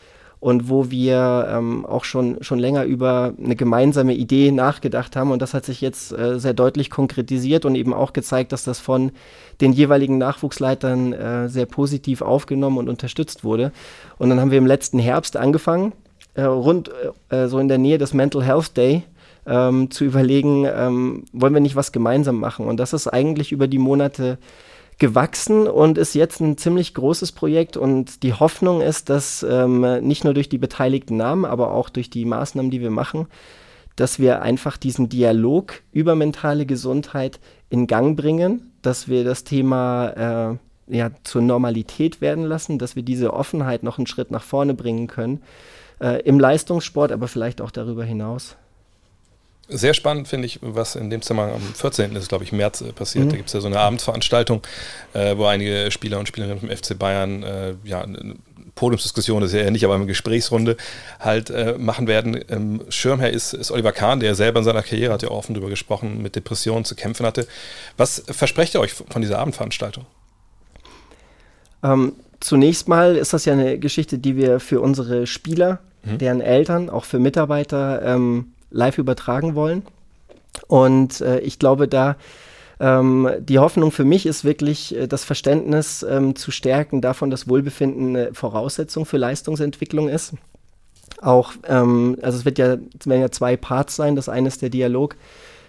und 0.42 0.68
wo 0.68 0.90
wir 0.90 1.46
ähm, 1.52 1.86
auch 1.86 2.02
schon, 2.02 2.42
schon 2.42 2.58
länger 2.58 2.82
über 2.82 3.32
eine 3.40 3.54
gemeinsame 3.54 4.12
Idee 4.14 4.50
nachgedacht 4.50 5.14
haben. 5.14 5.30
Und 5.30 5.40
das 5.40 5.54
hat 5.54 5.64
sich 5.64 5.80
jetzt 5.80 6.10
äh, 6.10 6.40
sehr 6.40 6.52
deutlich 6.52 6.90
konkretisiert 6.90 7.64
und 7.64 7.76
eben 7.76 7.94
auch 7.94 8.12
gezeigt, 8.12 8.50
dass 8.50 8.64
das 8.64 8.80
von 8.80 9.12
den 9.60 9.72
jeweiligen 9.72 10.18
Nachwuchsleitern 10.18 11.12
äh, 11.12 11.48
sehr 11.48 11.66
positiv 11.66 12.22
aufgenommen 12.22 12.78
und 12.78 12.88
unterstützt 12.88 13.44
wurde. 13.44 13.70
Und 14.18 14.30
dann 14.30 14.40
haben 14.40 14.50
wir 14.50 14.58
im 14.58 14.66
letzten 14.66 14.98
Herbst 14.98 15.36
angefangen, 15.36 15.92
äh, 16.34 16.42
rund 16.42 16.90
äh, 17.28 17.46
so 17.46 17.60
in 17.60 17.68
der 17.68 17.78
Nähe 17.78 17.98
des 17.98 18.12
Mental 18.12 18.42
Health 18.42 18.76
Day, 18.76 19.04
ähm, 19.46 19.92
zu 19.92 20.04
überlegen, 20.04 20.66
ähm, 20.66 21.24
wollen 21.32 21.54
wir 21.54 21.60
nicht 21.60 21.76
was 21.76 21.92
gemeinsam 21.92 22.40
machen? 22.40 22.66
Und 22.66 22.78
das 22.78 22.92
ist 22.92 23.06
eigentlich 23.06 23.52
über 23.52 23.68
die 23.68 23.78
Monate 23.78 24.38
gewachsen 24.98 25.66
und 25.66 25.98
ist 25.98 26.14
jetzt 26.14 26.40
ein 26.40 26.56
ziemlich 26.56 26.94
großes 26.94 27.32
Projekt. 27.32 27.76
Und 27.76 28.22
die 28.22 28.34
Hoffnung 28.34 28.80
ist, 28.80 29.08
dass 29.08 29.44
ähm, 29.48 29.80
nicht 30.06 30.24
nur 30.24 30.34
durch 30.34 30.48
die 30.48 30.58
beteiligten 30.58 31.16
Namen, 31.16 31.44
aber 31.44 31.72
auch 31.72 31.88
durch 31.88 32.10
die 32.10 32.24
Maßnahmen, 32.24 32.70
die 32.70 32.80
wir 32.80 32.90
machen, 32.90 33.26
dass 33.96 34.18
wir 34.18 34.42
einfach 34.42 34.76
diesen 34.76 35.08
Dialog 35.08 35.74
über 35.92 36.14
mentale 36.14 36.66
Gesundheit 36.66 37.40
in 37.68 37.86
Gang 37.86 38.16
bringen, 38.16 38.72
dass 38.82 39.08
wir 39.08 39.24
das 39.24 39.44
Thema 39.44 40.58
äh, 40.88 40.96
ja, 40.96 41.10
zur 41.24 41.42
Normalität 41.42 42.20
werden 42.20 42.44
lassen, 42.44 42.78
dass 42.78 42.96
wir 42.96 43.02
diese 43.02 43.32
Offenheit 43.32 43.82
noch 43.82 43.98
einen 43.98 44.06
Schritt 44.06 44.30
nach 44.30 44.42
vorne 44.42 44.74
bringen 44.74 45.06
können. 45.06 45.42
Äh, 46.00 46.22
Im 46.22 46.40
Leistungssport, 46.40 47.12
aber 47.12 47.28
vielleicht 47.28 47.60
auch 47.60 47.70
darüber 47.70 48.04
hinaus. 48.04 48.56
Sehr 49.74 49.94
spannend 49.94 50.28
finde 50.28 50.46
ich, 50.46 50.58
was 50.60 50.96
in 50.96 51.10
dem 51.10 51.22
Zimmer 51.22 51.52
am 51.52 51.60
14. 51.60 52.14
ist, 52.16 52.28
glaube 52.28 52.44
ich, 52.44 52.52
März 52.52 52.82
äh, 52.82 52.92
passiert. 52.92 53.26
Mhm. 53.26 53.30
Da 53.30 53.36
gibt 53.36 53.48
es 53.48 53.54
ja 53.54 53.60
so 53.60 53.66
eine 53.66 53.78
Abendsveranstaltung, 53.78 54.62
äh, 55.14 55.36
wo 55.36 55.46
einige 55.46 55.90
Spieler 55.90 56.18
und 56.18 56.28
Spielerinnen 56.28 56.60
vom 56.60 56.70
FC 56.70 56.98
Bayern 56.98 57.42
äh, 57.42 57.74
ja, 57.84 58.02
eine 58.02 58.36
Podiumsdiskussion 58.74 59.42
ist 59.42 59.52
ja 59.52 59.70
nicht, 59.70 59.84
aber 59.84 59.94
eine 59.94 60.06
Gesprächsrunde 60.06 60.76
halt 61.20 61.50
äh, 61.50 61.76
machen 61.78 62.06
werden. 62.06 62.42
Ähm, 62.48 62.82
Schirmherr 62.88 63.30
ist, 63.30 63.52
ist 63.52 63.70
Oliver 63.70 63.92
Kahn, 63.92 64.20
der 64.20 64.34
selber 64.34 64.60
in 64.60 64.64
seiner 64.64 64.82
Karriere, 64.82 65.12
hat 65.12 65.22
ja 65.22 65.30
offen 65.30 65.54
darüber 65.54 65.70
gesprochen, 65.70 66.22
mit 66.22 66.36
Depressionen 66.36 66.84
zu 66.84 66.94
kämpfen 66.94 67.26
hatte. 67.26 67.46
Was 67.96 68.22
versprecht 68.26 68.74
ihr 68.74 68.80
euch 68.80 68.92
von 68.92 69.20
dieser 69.20 69.38
Abendveranstaltung? 69.38 70.06
Ähm, 71.82 72.14
zunächst 72.40 72.88
mal 72.88 73.16
ist 73.16 73.32
das 73.32 73.44
ja 73.44 73.52
eine 73.52 73.78
Geschichte, 73.78 74.18
die 74.18 74.36
wir 74.36 74.58
für 74.60 74.80
unsere 74.80 75.26
Spieler, 75.26 75.80
mhm. 76.04 76.18
deren 76.18 76.40
Eltern, 76.40 76.88
auch 76.88 77.04
für 77.04 77.18
Mitarbeiter 77.18 78.02
ähm, 78.02 78.51
live 78.72 78.98
übertragen 78.98 79.54
wollen. 79.54 79.82
Und 80.66 81.20
äh, 81.20 81.40
ich 81.40 81.58
glaube, 81.58 81.88
da 81.88 82.16
ähm, 82.80 83.30
die 83.38 83.60
Hoffnung 83.60 83.92
für 83.92 84.04
mich 84.04 84.26
ist 84.26 84.44
wirklich, 84.44 84.96
äh, 84.96 85.06
das 85.06 85.24
Verständnis 85.24 86.02
ähm, 86.02 86.34
zu 86.34 86.50
stärken 86.50 87.00
davon, 87.00 87.30
dass 87.30 87.48
Wohlbefinden 87.48 88.16
eine 88.16 88.34
Voraussetzung 88.34 89.06
für 89.06 89.18
Leistungsentwicklung 89.18 90.08
ist. 90.08 90.34
Auch, 91.20 91.52
ähm, 91.68 92.18
also 92.22 92.38
es 92.38 92.44
wird 92.44 92.58
ja, 92.58 92.78
es 92.98 93.06
werden 93.06 93.20
ja 93.20 93.30
zwei 93.30 93.56
Parts 93.56 93.94
sein. 93.94 94.16
Das 94.16 94.28
eine 94.28 94.48
ist 94.48 94.62
der 94.62 94.70
Dialog 94.70 95.16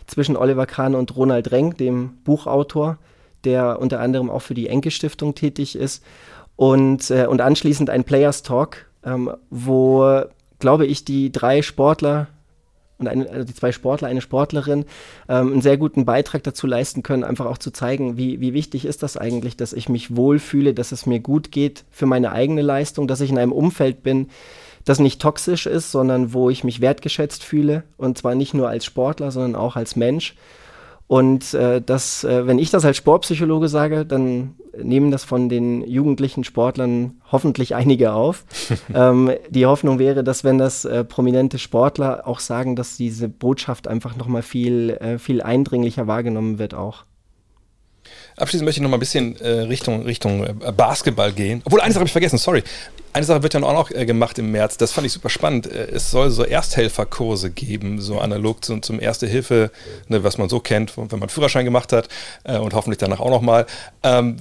zwischen 0.08 0.36
Oliver 0.36 0.66
Kahn 0.66 0.96
und 0.96 1.16
Ronald 1.16 1.52
Renk, 1.52 1.78
dem 1.78 2.18
Buchautor, 2.24 2.98
der 3.44 3.80
unter 3.80 4.00
anderem 4.00 4.32
auch 4.32 4.42
für 4.42 4.56
die 4.56 4.68
Enke 4.68 4.89
Stiftung 4.89 5.36
tätig 5.36 5.76
ist. 5.76 6.04
Und, 6.56 7.12
äh, 7.12 7.28
und 7.28 7.42
anschließend 7.42 7.92
ein 7.92 8.04
Players 8.04 8.42
Talk, 8.42 8.86
ähm, 9.06 9.32
wo, 9.52 10.22
glaube 10.58 10.88
ich, 10.88 11.06
die 11.06 11.32
drei 11.32 11.62
Sportler 11.62 12.28
und 13.04 13.08
eine, 13.08 13.30
also 13.30 13.46
die 13.46 13.54
zwei 13.54 13.72
Sportler, 13.72 14.08
eine 14.08 14.22
Sportlerin, 14.22 14.86
ähm, 15.30 15.54
einen 15.54 15.62
sehr 15.62 15.78
guten 15.78 16.06
Beitrag 16.06 16.44
dazu 16.44 16.68
leisten 16.68 17.04
können, 17.04 17.24
einfach 17.24 17.46
auch 17.46 17.58
zu 17.58 17.72
zeigen, 17.72 18.18
wie, 18.18 18.39
wie 18.39 18.54
wichtig 18.54 18.86
ist 18.86 19.04
das 19.04 19.18
eigentlich, 19.18 19.58
dass 19.58 19.74
ich 19.74 19.89
mich 19.89 20.16
wohlfühle, 20.16 20.74
dass 20.74 20.92
es 20.92 21.06
mir 21.06 21.20
gut 21.20 21.52
geht 21.52 21.84
für 21.92 22.06
meine 22.06 22.32
eigene 22.32 22.62
Leistung, 22.62 23.08
dass 23.08 23.22
ich 23.22 23.30
in 23.30 23.38
einem 23.38 23.52
Umfeld 23.52 24.04
bin, 24.04 24.30
das 24.86 25.00
nicht 25.00 25.22
toxisch 25.22 25.66
ist, 25.66 25.92
sondern 25.92 26.34
wo 26.34 26.50
ich 26.50 26.63
mich 26.63 26.82
wertgeschätzt 26.82 27.44
fühle. 27.44 27.84
Und 27.98 28.18
zwar 28.18 28.36
nicht 28.36 28.54
nur 28.54 28.70
als 28.70 28.86
Sportler, 28.86 29.32
sondern 29.32 29.56
auch 29.56 29.76
als 29.76 29.96
Mensch. 29.96 30.36
Und 31.08 31.54
äh, 31.54 31.82
das, 31.82 32.24
äh, 32.24 32.48
wenn 32.48 32.60
ich 32.60 32.72
das 32.72 32.86
als 32.86 32.98
Sportpsychologe 32.98 33.68
sage, 33.68 34.06
dann 34.06 34.56
nehmen 34.82 35.12
das 35.12 35.24
von 35.24 35.50
den 35.50 35.88
jugendlichen 35.88 36.44
Sportlern 36.44 37.22
hoffentlich 37.32 37.76
einige 37.76 38.13
auf. 38.13 38.46
ähm, 38.94 39.32
die 39.50 39.66
Hoffnung 39.66 40.00
wäre, 40.00 40.24
dass 40.24 40.44
wenn 40.44 40.58
das 40.58 40.86
äh, 40.86 41.04
prominente 41.04 41.60
Sportler 41.60 42.28
auch 42.28 42.39
sagen, 42.39 42.76
dass 42.76 42.98
diese 42.98 43.30
Botschaft 43.30 43.88
einfach 43.88 44.16
nochmal 44.16 44.42
viel, 44.42 44.92
äh, 44.92 45.20
viel 45.20 45.42
eindringlicher 45.42 46.08
wahrgenommen 46.08 46.58
wird 46.58 46.74
auch. 46.74 47.06
Abschließend 48.38 48.65
möchte 48.65 48.80
ich 48.80 48.84
noch 48.84 48.89
mal 48.89 48.98
ein 48.98 49.00
bisschen 49.00 49.39
äh, 49.39 49.48
Richtung, 49.62 50.04
Richtung 50.04 50.46
äh, 50.46 50.72
Basketball 50.72 51.32
gehen. 51.32 51.62
Obwohl, 51.65 51.82
eine 51.82 51.93
Sache 51.93 52.02
habe 52.02 52.08
ich 52.08 52.12
vergessen, 52.12 52.38
sorry. 52.38 52.63
Eine 53.13 53.26
Sache 53.26 53.43
wird 53.43 53.54
ja 53.54 53.62
auch 53.62 53.74
noch 53.74 53.91
äh, 53.91 54.06
gemacht 54.06 54.39
im 54.39 54.52
März, 54.52 54.78
das 54.78 54.91
fand 54.91 55.06
ich 55.06 55.13
super 55.13 55.30
spannend. 55.30 55.67
Äh, 55.67 55.89
es 55.91 56.10
soll 56.10 56.32
so 56.32 56.43
Ersthelferkurse 56.43 57.52
geben, 57.52 58.02
so 58.02 58.19
analog 58.19 58.65
zu, 58.65 58.80
zum 58.80 59.00
Erste 59.00 59.28
Hilfe, 59.28 59.72
ne, 60.08 60.24
was 60.24 60.38
man 60.38 60.50
so 60.50 60.60
kennt, 60.60 60.98
wenn 60.98 61.19
man 61.19 61.30
Führerschein 61.30 61.65
gemacht 61.65 61.93
hat 61.93 62.10
äh, 62.43 62.58
und 62.58 62.74
hoffentlich 62.74 62.98
danach 62.98 63.19
auch 63.19 63.30
nochmal. 63.30 63.65
Ähm, 64.02 64.38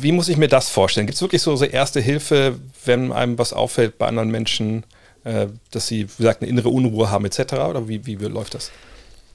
wie 0.00 0.12
muss 0.12 0.28
ich 0.28 0.36
mir 0.36 0.48
das 0.48 0.68
vorstellen? 0.68 1.06
Gibt 1.06 1.16
es 1.16 1.22
wirklich 1.22 1.42
so, 1.42 1.56
so 1.56 1.64
Erste 1.64 2.00
Hilfe, 2.00 2.56
wenn 2.84 3.12
einem 3.12 3.38
was 3.38 3.52
auffällt 3.52 3.98
bei 3.98 4.06
anderen 4.06 4.30
Menschen, 4.30 4.84
äh, 5.24 5.46
dass 5.70 5.88
sie, 5.88 6.04
wie 6.04 6.16
gesagt, 6.18 6.42
eine 6.42 6.50
innere 6.50 6.68
Unruhe 6.68 7.10
haben 7.10 7.24
etc.? 7.24 7.54
Oder 7.54 7.88
wie, 7.88 8.06
wie 8.06 8.14
läuft 8.14 8.54
das? 8.54 8.70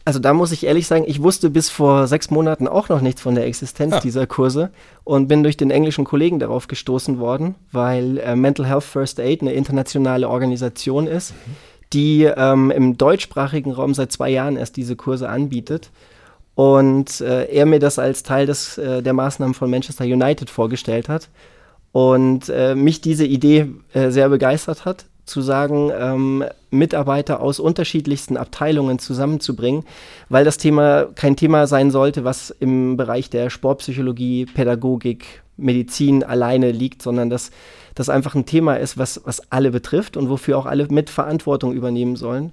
Also 0.09 0.17
da 0.17 0.33
muss 0.33 0.51
ich 0.51 0.65
ehrlich 0.65 0.87
sagen, 0.87 1.03
ich 1.05 1.21
wusste 1.21 1.51
bis 1.51 1.69
vor 1.69 2.07
sechs 2.07 2.31
Monaten 2.31 2.67
auch 2.67 2.89
noch 2.89 2.99
nichts 2.99 3.21
von 3.21 3.35
der 3.35 3.45
Existenz 3.45 3.93
ah. 3.93 3.99
dieser 3.99 4.25
Kurse 4.25 4.71
und 5.03 5.27
bin 5.27 5.43
durch 5.43 5.55
den 5.55 5.69
englischen 5.69 6.03
Kollegen 6.03 6.39
darauf 6.39 6.67
gestoßen 6.67 7.19
worden, 7.19 7.53
weil 7.71 8.17
äh, 8.17 8.35
Mental 8.35 8.65
Health 8.65 8.85
First 8.85 9.19
Aid 9.19 9.41
eine 9.41 9.53
internationale 9.53 10.27
Organisation 10.27 11.05
ist, 11.05 11.33
mhm. 11.33 11.55
die 11.93 12.23
ähm, 12.23 12.71
im 12.71 12.97
deutschsprachigen 12.97 13.71
Raum 13.71 13.93
seit 13.93 14.11
zwei 14.11 14.31
Jahren 14.31 14.57
erst 14.57 14.77
diese 14.77 14.95
Kurse 14.95 15.29
anbietet. 15.29 15.91
Und 16.55 17.21
äh, 17.21 17.45
er 17.45 17.67
mir 17.67 17.77
das 17.77 17.99
als 17.99 18.23
Teil 18.23 18.47
des, 18.47 18.79
äh, 18.79 19.03
der 19.03 19.13
Maßnahmen 19.13 19.53
von 19.53 19.69
Manchester 19.69 20.05
United 20.05 20.49
vorgestellt 20.49 21.07
hat 21.07 21.29
und 21.91 22.49
äh, 22.49 22.73
mich 22.73 23.01
diese 23.01 23.27
Idee 23.27 23.67
äh, 23.93 24.09
sehr 24.09 24.29
begeistert 24.29 24.85
hat 24.85 25.05
zu 25.29 25.41
sagen, 25.41 25.91
ähm, 25.97 26.43
Mitarbeiter 26.71 27.39
aus 27.39 27.59
unterschiedlichsten 27.59 28.35
Abteilungen 28.35 28.99
zusammenzubringen, 28.99 29.85
weil 30.27 30.43
das 30.43 30.57
Thema 30.57 31.05
kein 31.15 31.35
Thema 31.35 31.67
sein 31.67 31.91
sollte, 31.91 32.23
was 32.23 32.49
im 32.59 32.97
Bereich 32.97 33.29
der 33.29 33.49
Sportpsychologie, 33.49 34.45
Pädagogik, 34.45 35.41
Medizin 35.55 36.23
alleine 36.23 36.71
liegt, 36.71 37.01
sondern 37.01 37.29
dass 37.29 37.51
das 37.95 38.09
einfach 38.09 38.35
ein 38.35 38.45
Thema 38.45 38.75
ist, 38.75 38.97
was, 38.97 39.21
was 39.25 39.51
alle 39.51 39.71
betrifft 39.71 40.17
und 40.17 40.29
wofür 40.29 40.57
auch 40.57 40.65
alle 40.65 40.87
mit 40.89 41.09
Verantwortung 41.09 41.73
übernehmen 41.73 42.15
sollen. 42.15 42.51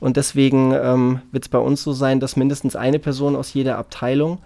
Und 0.00 0.16
deswegen 0.16 0.72
ähm, 0.72 1.20
wird 1.32 1.44
es 1.44 1.48
bei 1.48 1.58
uns 1.58 1.82
so 1.82 1.92
sein, 1.92 2.20
dass 2.20 2.36
mindestens 2.36 2.76
eine 2.76 2.98
Person 2.98 3.36
aus 3.36 3.52
jeder 3.54 3.78
Abteilung 3.78 4.38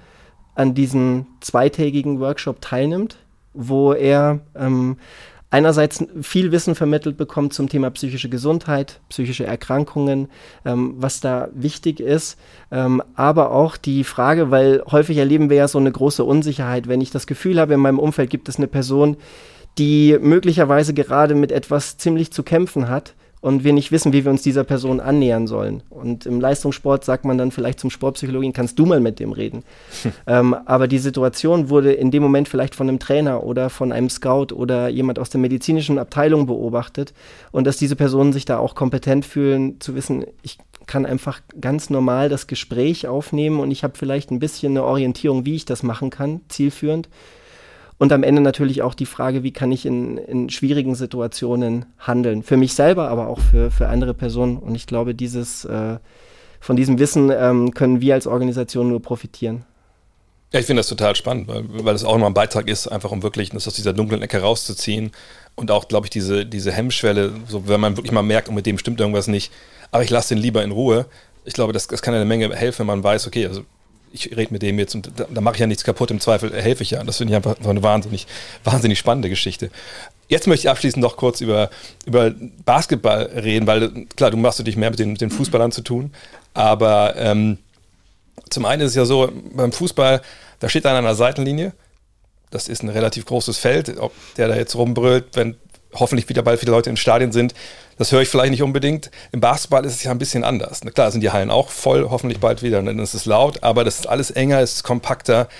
an 0.55 0.75
diesem 0.75 1.27
zweitägigen 1.41 2.21
Workshop 2.21 2.61
teilnimmt, 2.61 3.17
wo 3.55 3.93
er 3.93 4.41
ähm, 4.55 4.97
einerseits 5.51 6.05
viel 6.23 6.53
Wissen 6.53 6.75
vermittelt 6.75 7.17
bekommt 7.17 7.53
zum 7.53 7.69
Thema 7.69 7.91
psychische 7.91 8.29
Gesundheit, 8.29 9.01
psychische 9.09 9.45
Erkrankungen, 9.45 10.29
ähm, 10.65 10.95
was 10.97 11.21
da 11.21 11.49
wichtig 11.53 12.01
ist, 12.01 12.39
ähm, 12.71 13.03
aber 13.15 13.51
auch 13.51 13.77
die 13.77 14.05
Frage, 14.05 14.51
weil 14.51 14.83
häufig 14.91 15.19
erleben 15.19 15.51
wir 15.51 15.57
ja 15.57 15.69
so 15.69 15.79
eine 15.79 15.93
große 15.93 16.25
Unsicherheit, 16.25 16.89
wenn 16.89 17.01
ich 17.01 17.11
das 17.11 17.27
Gefühl 17.27 17.61
habe, 17.61 17.75
in 17.75 17.81
meinem 17.81 17.99
Umfeld 17.99 18.31
gibt 18.31 18.49
es 18.49 18.57
eine 18.57 18.69
Person, 18.69 19.17
die 19.79 20.19
möglicherweise 20.21 20.95
gerade 20.95 21.35
mit 21.35 21.53
etwas 21.53 21.97
ziemlich 21.97 22.33
zu 22.33 22.43
kämpfen 22.43 22.89
hat, 22.89 23.15
und 23.41 23.65
wir 23.65 23.73
nicht 23.73 23.91
wissen, 23.91 24.13
wie 24.13 24.25
wir 24.25 24.31
uns 24.31 24.43
dieser 24.43 24.65
Person 24.65 25.01
annähern 25.01 25.47
sollen. 25.47 25.83
Und 25.89 26.27
im 26.27 26.41
Leistungssport 26.41 27.05
sagt 27.05 27.25
man 27.25 27.39
dann 27.39 27.51
vielleicht 27.51 27.81
zum 27.81 27.91
Sportpsychologen, 27.91 28.53
kannst 28.53 28.79
du 28.79 28.85
mal 28.85 29.01
mit 29.01 29.19
dem 29.19 29.33
reden. 29.33 29.65
ähm, 30.27 30.55
aber 30.67 30.89
die 30.89 30.99
Situation 30.99 31.71
wurde 31.71 31.93
in 31.93 32.11
dem 32.11 32.23
Moment 32.23 32.49
vielleicht 32.49 32.75
von 32.75 32.89
einem 32.89 32.99
Trainer 32.99 33.45
oder 33.45 33.71
von 33.71 33.93
einem 33.93 34.11
Scout 34.11 34.55
oder 34.55 34.89
jemand 34.89 35.19
aus 35.19 35.31
der 35.31 35.41
medizinischen 35.41 35.99
Abteilung 35.99 36.47
beobachtet 36.47 37.15
und 37.51 37.67
dass 37.67 37.79
diese 37.79 37.97
Personen 37.97 38.33
sich 38.33 38.45
da 38.45 38.59
auch 38.59 38.75
kompetent 38.75 39.25
fühlen, 39.25 39.81
zu 39.81 39.95
wissen, 39.95 40.25
ich 40.43 40.59
kann 40.87 41.07
einfach 41.07 41.41
ganz 41.61 41.89
normal 41.89 42.29
das 42.29 42.47
Gespräch 42.47 43.07
aufnehmen 43.07 43.61
und 43.61 43.71
ich 43.71 43.85
habe 43.85 43.97
vielleicht 43.97 44.31
ein 44.31 44.41
bisschen 44.41 44.73
eine 44.73 44.85
Orientierung, 44.85 45.47
wie 45.47 45.55
ich 45.55 45.65
das 45.65 45.83
machen 45.83 46.11
kann, 46.11 46.41
zielführend 46.49 47.09
und 48.01 48.15
am 48.15 48.23
Ende 48.23 48.41
natürlich 48.41 48.81
auch 48.81 48.95
die 48.95 49.05
Frage, 49.05 49.43
wie 49.43 49.53
kann 49.53 49.71
ich 49.71 49.85
in, 49.85 50.17
in 50.17 50.49
schwierigen 50.49 50.95
Situationen 50.95 51.85
handeln. 51.99 52.43
Für 52.43 52.57
mich 52.57 52.73
selber, 52.73 53.11
aber 53.11 53.29
auch 53.29 53.39
für, 53.39 53.71
für 53.71 53.89
andere 53.89 54.15
Personen. 54.15 54.57
Und 54.57 54.75
ich 54.75 54.87
glaube, 54.87 55.15
dieses, 55.15 55.67
äh, 55.67 55.99
von 56.61 56.77
diesem 56.77 56.99
Wissen 56.99 57.31
ähm, 57.31 57.75
können 57.75 58.01
wir 58.01 58.15
als 58.15 58.27
Organisation 58.27 58.89
nur 58.89 59.03
profitieren. 59.03 59.67
Ja, 60.51 60.61
ich 60.61 60.65
finde 60.65 60.81
das 60.81 60.89
total 60.89 61.15
spannend, 61.15 61.47
weil, 61.47 61.65
weil 61.69 61.93
das 61.93 62.03
auch 62.05 62.15
immer 62.15 62.25
ein 62.25 62.33
Beitrag 62.33 62.69
ist, 62.69 62.89
einfach 62.89 63.13
um 63.13 63.23
wirklich 63.23 63.51
das 63.51 63.69
aus 63.69 63.75
dieser 63.75 63.93
dunklen 63.93 64.23
Ecke 64.23 64.41
rauszuziehen. 64.41 65.11
Und 65.55 65.71
auch, 65.71 65.87
glaube 65.87 66.07
ich, 66.07 66.11
diese, 66.11 66.47
diese 66.47 66.73
Hemmschwelle, 66.73 67.35
so 67.49 67.69
wenn 67.69 67.81
man 67.81 67.99
wirklich 67.99 68.13
mal 68.13 68.23
merkt, 68.23 68.49
und 68.49 68.55
oh, 68.55 68.57
mit 68.57 68.65
dem 68.65 68.79
stimmt 68.79 69.01
irgendwas 69.01 69.27
nicht, 69.27 69.53
aber 69.91 70.03
ich 70.03 70.09
lasse 70.09 70.35
den 70.35 70.43
lieber 70.43 70.65
in 70.65 70.71
Ruhe. 70.71 71.05
Ich 71.45 71.53
glaube, 71.53 71.75
das, 71.75 71.87
das 71.87 72.01
kann 72.01 72.15
eine 72.15 72.25
Menge 72.25 72.49
helfen, 72.57 72.79
wenn 72.79 72.87
man 72.87 73.05
weiß, 73.05 73.27
okay, 73.27 73.47
also 73.47 73.61
ich 74.13 74.37
rede 74.37 74.53
mit 74.53 74.63
dem 74.63 74.79
jetzt 74.79 74.95
und 74.95 75.11
da, 75.17 75.27
da 75.31 75.41
mache 75.41 75.55
ich 75.55 75.61
ja 75.61 75.67
nichts 75.67 75.85
kaputt, 75.85 76.11
im 76.11 76.21
Zweifel 76.21 76.53
helfe 76.53 76.83
ich 76.83 76.91
ja. 76.91 77.03
Das 77.05 77.19
finde 77.19 77.33
ich 77.33 77.37
einfach 77.37 77.57
so 77.63 77.71
eine 77.71 77.83
wahnsinnig, 77.83 78.27
wahnsinnig 78.65 78.99
spannende 78.99 79.29
Geschichte. 79.29 79.71
Jetzt 80.29 80.47
möchte 80.47 80.67
ich 80.67 80.71
abschließend 80.71 81.03
noch 81.03 81.17
kurz 81.17 81.41
über, 81.41 81.71
über 82.07 82.33
Basketball 82.65 83.23
reden, 83.23 83.67
weil 83.67 84.07
klar, 84.17 84.31
du 84.31 84.37
machst 84.37 84.65
dich 84.65 84.77
mehr 84.77 84.91
mit 84.91 84.99
den, 84.99 85.13
mit 85.13 85.21
den 85.21 85.31
Fußballern 85.31 85.73
zu 85.73 85.83
tun, 85.83 86.13
aber 86.55 87.17
ähm, 87.17 87.59
zum 88.49 88.65
einen 88.65 88.83
ist 88.83 88.91
es 88.91 88.97
ja 88.97 89.05
so, 89.05 89.31
beim 89.55 89.73
Fußball, 89.73 90.23
da 90.61 90.69
steht 90.69 90.87
einer 90.87 90.99
an 90.99 91.05
der 91.05 91.15
Seitenlinie, 91.15 91.73
das 92.51 92.69
ist 92.69 92.83
ein 92.83 92.89
relativ 92.89 93.27
großes 93.27 93.59
Feld, 93.59 93.99
ob 93.99 94.13
der 94.37 94.49
da 94.49 94.57
jetzt 94.57 94.75
rumbrüllt, 94.75 95.27
wenn 95.35 95.57
hoffentlich 95.95 96.29
wieder 96.29 96.43
bald 96.43 96.61
viele 96.61 96.73
Leute 96.73 96.91
im 96.91 96.97
Stadion 96.97 97.33
sind, 97.33 97.55
das 98.01 98.13
höre 98.13 98.23
ich 98.23 98.31
vielleicht 98.31 98.53
nicht 98.53 98.63
unbedingt. 98.63 99.11
Im 99.31 99.43
Basketball 99.43 99.85
ist 99.85 99.93
es 99.93 100.03
ja 100.03 100.11
ein 100.11 100.17
bisschen 100.17 100.43
anders. 100.43 100.81
Klar 100.81 101.11
sind 101.11 101.21
die 101.21 101.33
Hallen 101.33 101.51
auch 101.51 101.69
voll, 101.69 102.09
hoffentlich 102.09 102.41
bald 102.41 102.63
wieder, 102.63 102.83
dann 102.83 102.99
ist 102.99 103.13
es 103.13 103.27
laut, 103.27 103.63
aber 103.63 103.85
das 103.85 103.97
ist 103.97 104.07
alles 104.09 104.31
enger, 104.31 104.59
es 104.61 104.77
ist 104.77 104.85
kompakter. 104.85 105.51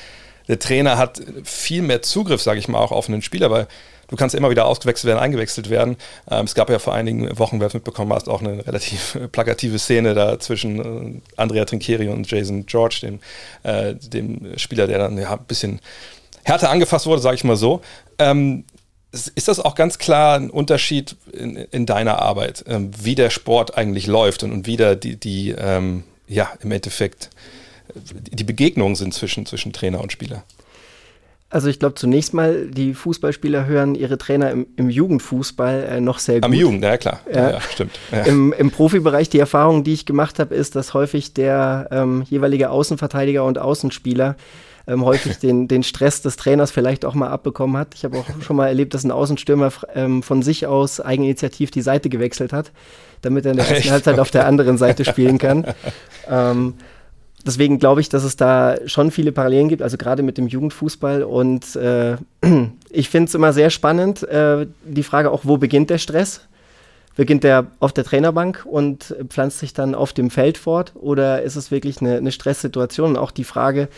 Der 0.49 0.59
Trainer 0.59 0.97
hat 0.97 1.21
viel 1.45 1.83
mehr 1.83 2.01
Zugriff, 2.01 2.41
sage 2.41 2.59
ich 2.59 2.67
mal, 2.67 2.79
auch 2.79 2.93
auf 2.93 3.11
einen 3.11 3.21
Spieler, 3.21 3.51
weil 3.51 3.67
du 4.09 4.17
kannst 4.17 4.35
immer 4.35 4.49
wieder 4.49 4.65
ausgewechselt 4.65 5.05
werden, 5.05 5.19
eingewechselt 5.19 5.69
werden. 5.69 5.99
Ähm, 6.31 6.47
es 6.47 6.55
gab 6.55 6.71
ja 6.71 6.79
vor 6.79 6.95
einigen 6.95 7.39
Wochen, 7.39 7.61
wer 7.61 7.67
es 7.67 7.75
mitbekommen 7.75 8.11
hast, 8.15 8.27
auch 8.27 8.41
eine 8.41 8.67
relativ 8.67 9.19
plakative 9.33 9.79
Szene 9.79 10.15
da 10.15 10.41
zwischen 10.41 11.19
äh, 11.19 11.21
Andrea 11.37 11.67
Trinchieri 11.67 12.09
und 12.09 12.31
Jason 12.31 12.65
George, 12.65 13.01
dem, 13.03 13.21
äh, 13.65 13.95
dem 13.97 14.57
Spieler, 14.57 14.87
der 14.87 14.97
dann 14.97 15.19
ja, 15.19 15.35
ein 15.35 15.45
bisschen 15.47 15.79
härter 16.43 16.71
angefasst 16.71 17.05
wurde, 17.05 17.21
sage 17.21 17.37
ich 17.37 17.45
mal 17.45 17.57
so. 17.57 17.83
Ähm, 18.19 18.65
ist 19.13 19.49
das 19.49 19.59
auch 19.59 19.75
ganz 19.75 19.99
klar 19.99 20.37
ein 20.37 20.51
Unterschied 20.51 21.17
in, 21.33 21.57
in 21.57 21.87
deiner 21.87 22.21
Arbeit, 22.21 22.65
ähm, 22.69 22.93
wie 23.03 23.15
der 23.15 23.31
Sport 23.31 23.77
eigentlich 23.77 24.07
läuft 24.07 24.43
und, 24.43 24.53
und 24.53 24.67
wie 24.67 24.77
da 24.77 24.95
die, 24.95 25.17
die, 25.17 25.51
ähm, 25.51 26.05
ja, 26.29 26.51
im 26.63 26.71
Endeffekt 26.71 27.31
die 27.95 28.45
Begegnungen 28.45 28.95
sind 28.95 29.13
zwischen, 29.15 29.47
zwischen 29.47 29.73
Trainer 29.73 30.01
und 30.01 30.13
Spieler? 30.13 30.45
Also 31.53 31.69
ich 31.69 31.81
glaube 31.81 31.97
zunächst 31.97 32.33
mal, 32.33 32.69
die 32.69 32.95
Fußballspieler 32.95 33.67
hören 33.67 33.97
ihre 33.97 34.19
Trainer 34.19 34.53
im, 34.53 34.69
im 34.77 34.89
Jugendfußball 34.89 35.83
äh, 35.83 36.01
noch 36.01 36.21
sehr 36.21 36.37
gut. 36.37 36.45
Am 36.45 36.53
Jugend, 36.53 36.85
ja 36.85 36.97
klar. 36.97 37.21
Ja, 37.33 37.51
ja 37.51 37.61
stimmt. 37.61 37.99
Ja. 38.13 38.23
Im, 38.23 38.53
Im, 38.53 38.71
Profibereich, 38.71 39.29
die 39.29 39.41
Erfahrung, 39.41 39.83
die 39.83 39.93
ich 39.93 40.07
gemacht 40.07 40.39
habe, 40.39 40.55
ist, 40.55 40.77
dass 40.77 40.95
häufig 40.95 41.35
der 41.35 41.89
ähm, 41.91 42.23
jeweilige 42.31 42.71
Außenverteidiger 42.71 43.45
und 43.45 43.59
Außenspieler 43.59 44.37
ähm, 44.91 45.05
häufig 45.05 45.39
den, 45.39 45.69
den 45.69 45.83
Stress 45.83 46.21
des 46.23 46.37
Trainers 46.37 46.71
vielleicht 46.71 47.05
auch 47.05 47.15
mal 47.15 47.29
abbekommen 47.29 47.77
hat. 47.77 47.95
Ich 47.95 48.05
habe 48.05 48.19
auch 48.19 48.27
schon 48.43 48.57
mal 48.57 48.67
erlebt, 48.67 48.93
dass 48.93 49.05
ein 49.05 49.13
Außenstürmer 49.13 49.71
ähm, 49.95 50.23
von 50.23 50.43
sich 50.43 50.67
aus 50.67 51.01
eigeninitiativ 51.01 51.71
die 51.71 51.83
Seite 51.83 52.09
gewechselt 52.09 52.53
hat, 52.53 52.73
damit 53.23 53.45
er 53.45 53.53
in 53.53 53.59
der 53.59 53.69
ersten 53.71 53.91
Halbzeit 53.91 54.15
okay. 54.15 54.21
auf 54.21 54.31
der 54.31 54.47
anderen 54.47 54.79
Seite 54.79 55.05
spielen 55.05 55.39
kann. 55.39 55.65
ähm, 56.29 56.75
deswegen 57.47 57.79
glaube 57.79 58.01
ich, 58.01 58.09
dass 58.09 58.25
es 58.25 58.37
da 58.37 58.77
schon 58.87 59.13
viele 59.13 59.31
Parallelen 59.31 59.69
gibt, 59.69 59.83
also 59.83 59.97
gerade 59.97 60.23
mit 60.23 60.39
dem 60.39 60.49
Jugendfußball. 60.49 61.23
Und 61.23 61.77
äh, 61.77 62.17
ich 62.91 63.09
finde 63.09 63.29
es 63.29 63.35
immer 63.35 63.53
sehr 63.53 63.71
spannend, 63.71 64.25
äh, 64.25 64.67
die 64.85 65.05
Frage 65.05 65.31
auch, 65.31 65.43
wo 65.45 65.57
beginnt 65.57 65.91
der 65.91 65.99
Stress? 65.99 66.43
Beginnt 67.17 67.45
der 67.45 67.67
auf 67.81 67.93
der 67.93 68.05
Trainerbank 68.05 68.65
und 68.65 69.15
pflanzt 69.29 69.59
sich 69.59 69.75
dann 69.75 69.95
auf 69.95 70.13
dem 70.13 70.31
Feld 70.31 70.57
fort? 70.57 70.93
Oder 70.95 71.43
ist 71.43 71.57
es 71.57 71.71
wirklich 71.71 72.01
eine, 72.01 72.17
eine 72.17 72.33
Stresssituation? 72.33 73.11
Und 73.11 73.17
auch 73.19 73.33
die 73.33 73.45
Frage, 73.45 73.89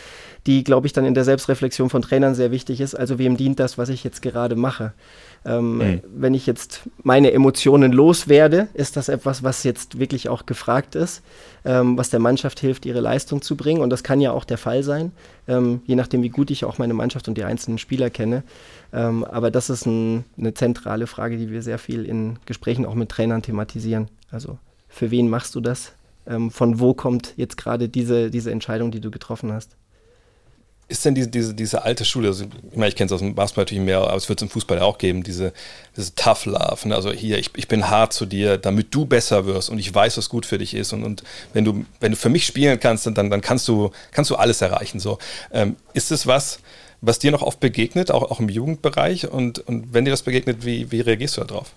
die, 0.45 0.63
glaube 0.63 0.87
ich, 0.87 0.93
dann 0.93 1.05
in 1.05 1.13
der 1.13 1.23
Selbstreflexion 1.23 1.89
von 1.89 2.01
Trainern 2.01 2.35
sehr 2.35 2.51
wichtig 2.51 2.81
ist. 2.81 2.95
Also 2.95 3.17
wem 3.17 3.37
dient 3.37 3.59
das, 3.59 3.77
was 3.77 3.89
ich 3.89 4.03
jetzt 4.03 4.21
gerade 4.21 4.55
mache? 4.55 4.93
Ähm, 5.45 5.77
mhm. 5.77 6.01
Wenn 6.15 6.33
ich 6.33 6.45
jetzt 6.45 6.81
meine 7.01 7.31
Emotionen 7.31 7.91
loswerde, 7.91 8.67
ist 8.73 8.97
das 8.97 9.09
etwas, 9.09 9.43
was 9.43 9.63
jetzt 9.63 9.99
wirklich 9.99 10.29
auch 10.29 10.45
gefragt 10.45 10.95
ist, 10.95 11.21
ähm, 11.65 11.97
was 11.97 12.09
der 12.09 12.19
Mannschaft 12.19 12.59
hilft, 12.59 12.85
ihre 12.85 12.99
Leistung 12.99 13.41
zu 13.41 13.55
bringen. 13.55 13.81
Und 13.81 13.89
das 13.89 14.03
kann 14.03 14.21
ja 14.21 14.31
auch 14.31 14.45
der 14.45 14.57
Fall 14.57 14.83
sein, 14.83 15.11
ähm, 15.47 15.81
je 15.85 15.95
nachdem, 15.95 16.23
wie 16.23 16.29
gut 16.29 16.51
ich 16.51 16.65
auch 16.65 16.77
meine 16.77 16.93
Mannschaft 16.93 17.27
und 17.27 17.37
die 17.37 17.43
einzelnen 17.43 17.77
Spieler 17.77 18.09
kenne. 18.09 18.43
Ähm, 18.93 19.23
aber 19.23 19.51
das 19.51 19.69
ist 19.69 19.85
ein, 19.85 20.25
eine 20.37 20.53
zentrale 20.53 21.07
Frage, 21.07 21.37
die 21.37 21.51
wir 21.51 21.61
sehr 21.61 21.77
viel 21.77 22.05
in 22.05 22.37
Gesprächen 22.45 22.85
auch 22.85 22.95
mit 22.95 23.09
Trainern 23.09 23.41
thematisieren. 23.41 24.07
Also 24.31 24.57
für 24.87 25.11
wen 25.11 25.29
machst 25.29 25.55
du 25.55 25.61
das? 25.61 25.93
Ähm, 26.25 26.51
von 26.51 26.79
wo 26.79 26.93
kommt 26.93 27.33
jetzt 27.35 27.57
gerade 27.57 27.89
diese, 27.89 28.29
diese 28.29 28.51
Entscheidung, 28.51 28.91
die 28.91 29.01
du 29.01 29.11
getroffen 29.11 29.51
hast? 29.51 29.75
Ist 30.93 31.03
denn 31.05 31.15
diese, 31.15 31.27
diese, 31.27 31.55
diese 31.55 31.83
alte 31.83 32.05
Schule, 32.05 32.27
also, 32.27 32.45
ich 32.45 32.77
meine, 32.77 32.89
ich 32.89 32.95
kenne 32.95 33.07
es 33.07 33.11
aus 33.11 33.19
dem 33.19 33.33
Basketball 33.33 33.63
natürlich 33.63 33.83
mehr, 33.83 33.97
aber 33.97 34.15
es 34.15 34.29
wird 34.29 34.39
es 34.39 34.43
im 34.43 34.49
Fußball 34.49 34.79
auch 34.79 34.99
geben, 34.99 35.23
diese, 35.23 35.51
diese 35.97 36.13
Tough 36.13 36.45
Love. 36.45 36.87
Ne? 36.87 36.95
Also 36.95 37.11
hier, 37.11 37.39
ich, 37.39 37.49
ich 37.55 37.67
bin 37.67 37.89
hart 37.89 38.13
zu 38.13 38.27
dir, 38.27 38.59
damit 38.59 38.93
du 38.93 39.07
besser 39.07 39.47
wirst 39.47 39.71
und 39.71 39.79
ich 39.79 39.93
weiß, 39.93 40.17
was 40.17 40.29
gut 40.29 40.45
für 40.45 40.59
dich 40.59 40.75
ist. 40.75 40.93
Und, 40.93 41.03
und 41.03 41.23
wenn, 41.51 41.65
du, 41.65 41.83
wenn 41.99 42.11
du 42.11 42.17
für 42.17 42.29
mich 42.29 42.45
spielen 42.45 42.79
kannst, 42.79 43.07
dann, 43.07 43.15
dann 43.15 43.41
kannst, 43.41 43.67
du, 43.67 43.89
kannst 44.11 44.29
du 44.29 44.35
alles 44.35 44.61
erreichen. 44.61 44.99
So. 44.99 45.17
Ähm, 45.51 45.77
ist 45.95 46.11
es 46.11 46.27
was, 46.27 46.59
was 47.01 47.17
dir 47.17 47.31
noch 47.31 47.41
oft 47.41 47.59
begegnet, 47.59 48.11
auch, 48.11 48.29
auch 48.29 48.39
im 48.39 48.49
Jugendbereich? 48.49 49.27
Und, 49.31 49.67
und 49.67 49.95
wenn 49.95 50.05
dir 50.05 50.11
das 50.11 50.21
begegnet, 50.21 50.63
wie, 50.63 50.91
wie 50.91 51.01
reagierst 51.01 51.37
du 51.37 51.43
darauf? 51.43 51.71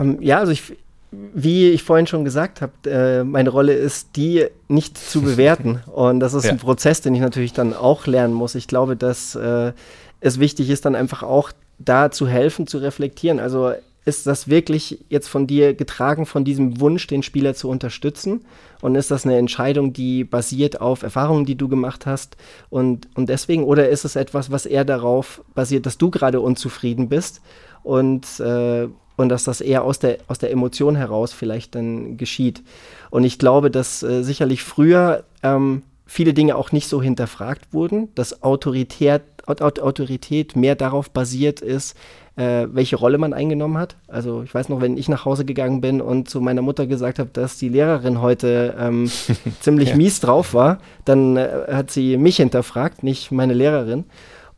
Ähm, 0.00 0.22
ja, 0.22 0.38
also 0.38 0.52
ich, 0.52 0.72
wie 1.12 1.70
ich 1.70 1.82
vorhin 1.82 2.06
schon 2.06 2.24
gesagt 2.24 2.60
habe, 2.60 2.72
äh, 2.90 3.24
meine 3.24 3.50
Rolle 3.50 3.74
ist, 3.74 4.16
die 4.16 4.46
nicht 4.68 4.98
zu 4.98 5.22
bewerten. 5.22 5.82
Und 5.92 6.20
das 6.20 6.34
ist 6.34 6.44
ja. 6.44 6.50
ein 6.50 6.58
Prozess, 6.58 7.00
den 7.00 7.14
ich 7.14 7.20
natürlich 7.20 7.52
dann 7.52 7.74
auch 7.74 8.06
lernen 8.06 8.34
muss. 8.34 8.54
Ich 8.54 8.68
glaube, 8.68 8.96
dass 8.96 9.34
äh, 9.34 9.72
es 10.20 10.40
wichtig 10.40 10.70
ist, 10.70 10.84
dann 10.84 10.94
einfach 10.94 11.22
auch 11.22 11.52
da 11.78 12.10
zu 12.10 12.26
helfen, 12.26 12.66
zu 12.66 12.78
reflektieren. 12.78 13.38
Also 13.38 13.72
ist 14.04 14.26
das 14.26 14.48
wirklich 14.48 15.04
jetzt 15.08 15.28
von 15.28 15.46
dir 15.48 15.74
getragen, 15.74 16.26
von 16.26 16.44
diesem 16.44 16.80
Wunsch, 16.80 17.06
den 17.08 17.24
Spieler 17.24 17.54
zu 17.54 17.68
unterstützen? 17.68 18.44
Und 18.80 18.94
ist 18.94 19.10
das 19.10 19.24
eine 19.24 19.36
Entscheidung, 19.36 19.92
die 19.92 20.22
basiert 20.22 20.80
auf 20.80 21.02
Erfahrungen, 21.02 21.44
die 21.44 21.56
du 21.56 21.68
gemacht 21.68 22.06
hast? 22.06 22.36
Und, 22.70 23.08
und 23.16 23.28
deswegen, 23.28 23.64
oder 23.64 23.88
ist 23.88 24.04
es 24.04 24.14
etwas, 24.14 24.50
was 24.50 24.64
eher 24.64 24.84
darauf 24.84 25.42
basiert, 25.54 25.86
dass 25.86 25.98
du 25.98 26.10
gerade 26.10 26.40
unzufrieden 26.40 27.08
bist? 27.08 27.40
Und 27.82 28.38
äh, 28.38 28.88
und 29.16 29.28
dass 29.28 29.44
das 29.44 29.60
eher 29.60 29.84
aus 29.84 29.98
der, 29.98 30.18
aus 30.28 30.38
der 30.38 30.50
Emotion 30.50 30.96
heraus 30.96 31.32
vielleicht 31.32 31.74
dann 31.74 32.16
geschieht. 32.16 32.62
Und 33.10 33.24
ich 33.24 33.38
glaube, 33.38 33.70
dass 33.70 34.02
äh, 34.02 34.22
sicherlich 34.22 34.62
früher 34.62 35.24
ähm, 35.42 35.82
viele 36.06 36.34
Dinge 36.34 36.56
auch 36.56 36.72
nicht 36.72 36.88
so 36.88 37.02
hinterfragt 37.02 37.72
wurden, 37.72 38.14
dass 38.14 38.42
Autorität, 38.42 39.22
Autorität 39.46 40.56
mehr 40.56 40.74
darauf 40.74 41.10
basiert 41.10 41.60
ist, 41.60 41.96
äh, 42.36 42.66
welche 42.70 42.96
Rolle 42.96 43.18
man 43.18 43.32
eingenommen 43.32 43.78
hat. 43.78 43.96
Also 44.06 44.42
ich 44.42 44.54
weiß 44.54 44.68
noch, 44.68 44.80
wenn 44.80 44.96
ich 44.96 45.08
nach 45.08 45.24
Hause 45.24 45.44
gegangen 45.44 45.80
bin 45.80 46.00
und 46.00 46.28
zu 46.28 46.40
meiner 46.40 46.62
Mutter 46.62 46.86
gesagt 46.86 47.18
habe, 47.18 47.30
dass 47.32 47.58
die 47.58 47.68
Lehrerin 47.68 48.20
heute 48.20 48.74
ähm, 48.78 49.10
ziemlich 49.60 49.90
ja. 49.90 49.96
mies 49.96 50.20
drauf 50.20 50.54
war, 50.54 50.78
dann 51.04 51.36
äh, 51.36 51.48
hat 51.68 51.90
sie 51.90 52.16
mich 52.16 52.36
hinterfragt, 52.36 53.02
nicht 53.02 53.32
meine 53.32 53.54
Lehrerin 53.54 54.04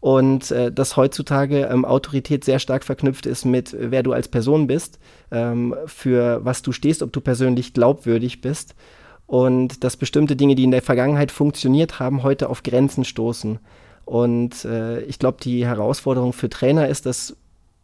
und 0.01 0.51
äh, 0.51 0.71
dass 0.71 0.97
heutzutage 0.97 1.67
ähm, 1.67 1.85
Autorität 1.85 2.45
sehr 2.45 2.59
stark 2.59 2.85
verknüpft 2.85 3.27
ist 3.27 3.45
mit, 3.45 3.75
wer 3.79 4.03
du 4.03 4.13
als 4.13 4.29
Person 4.29 4.67
bist, 4.67 4.99
ähm, 5.31 5.75
für 5.87 6.45
was 6.45 6.63
du 6.63 6.73
stehst, 6.73 7.03
ob 7.03 7.13
du 7.13 7.21
persönlich 7.21 7.75
glaubwürdig 7.75 8.41
bist. 8.41 8.75
Und 9.27 9.85
dass 9.85 9.97
bestimmte 9.97 10.37
Dinge, 10.37 10.55
die 10.55 10.65
in 10.65 10.71
der 10.71 10.83
Vergangenheit 10.83 11.31
funktioniert 11.31 12.01
haben, 12.01 12.23
heute 12.23 12.49
auf 12.49 12.63
Grenzen 12.63 13.05
stoßen. 13.05 13.59
Und 14.07 14.65
äh, 14.65 15.03
ich 15.03 15.19
glaube, 15.19 15.39
die 15.43 15.67
Herausforderung 15.67 16.33
für 16.33 16.49
Trainer 16.49 16.89
ist, 16.89 17.05
dass 17.05 17.37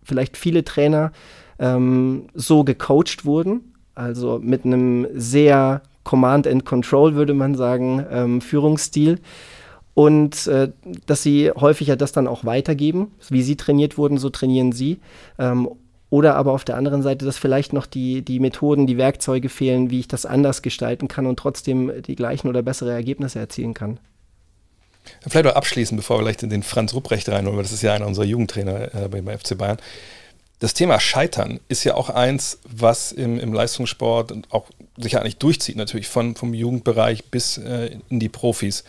vielleicht 0.03 0.39
viele 0.39 0.65
Trainer 0.65 1.13
ähm, 1.59 2.29
so 2.33 2.65
gecoacht 2.65 3.27
wurden, 3.27 3.75
also 3.95 4.39
mit 4.43 4.65
einem 4.65 5.07
sehr 5.13 5.83
Command 6.05 6.47
and 6.47 6.65
Control, 6.65 7.15
würde 7.15 7.35
man 7.35 7.55
sagen, 7.55 8.07
ähm, 8.11 8.41
Führungsstil, 8.41 9.19
und 9.95 10.47
äh, 10.49 10.71
dass 11.07 11.23
sie 11.23 11.51
häufiger 11.51 11.97
das 11.97 12.13
dann 12.13 12.27
auch 12.27 12.45
weitergeben. 12.45 13.13
Wie 13.29 13.43
sie 13.43 13.57
trainiert 13.57 13.97
wurden, 13.97 14.19
so 14.19 14.29
trainieren 14.29 14.73
sie. 14.73 14.99
Ähm, 15.39 15.69
oder 16.11 16.37
aber 16.37 16.53
auf 16.53 16.65
der 16.65 16.77
anderen 16.77 17.03
Seite, 17.03 17.25
dass 17.25 17.39
vielleicht 17.39 17.73
noch 17.73 17.87
die, 17.87 18.23
die 18.23 18.39
Methoden, 18.39 18.87
die 18.87 18.99
Werkzeuge 18.99 19.49
fehlen, 19.49 19.91
wie 19.91 20.01
ich 20.01 20.09
das 20.09 20.27
anders 20.27 20.63
gestalten 20.63 21.09
kann 21.09 21.27
und 21.27 21.39
trotzdem 21.39 21.91
die 22.03 22.15
gleichen 22.15 22.49
oder 22.49 22.63
bessere 22.63 22.93
Ergebnisse 22.93 23.39
erzielen 23.39 23.75
kann. 23.75 23.99
Vielleicht 25.27 25.47
auch 25.47 25.57
abschließend, 25.57 25.99
bevor 25.99 26.19
wir 26.19 26.23
vielleicht 26.23 26.43
in 26.43 26.51
den 26.51 26.63
Franz 26.63 26.95
Rupprecht 26.95 27.29
reinholen, 27.29 27.57
weil 27.57 27.65
das 27.65 27.73
ist 27.73 27.83
ja 27.83 27.95
einer 27.95 28.07
unserer 28.07 28.25
Jugendtrainer 28.25 28.95
äh, 28.95 29.09
beim 29.09 29.27
FC 29.27 29.57
Bayern. 29.59 29.79
Das 30.61 30.73
Thema 30.73 31.01
Scheitern 31.01 31.61
ist 31.69 31.85
ja 31.85 31.95
auch 31.95 32.11
eins, 32.11 32.59
was 32.65 33.13
im, 33.13 33.39
im 33.39 33.53
Leistungssport 33.53 34.33
auch 34.51 34.69
sich 34.97 35.19
eigentlich 35.19 35.37
durchzieht, 35.39 35.77
natürlich 35.77 36.09
von, 36.09 36.37
vom 36.37 36.55
Jugendbereich 36.55 37.25
bis 37.25 37.59
äh, 37.59 37.99
in 38.09 38.21
die 38.21 38.29
Profis. 38.29 38.85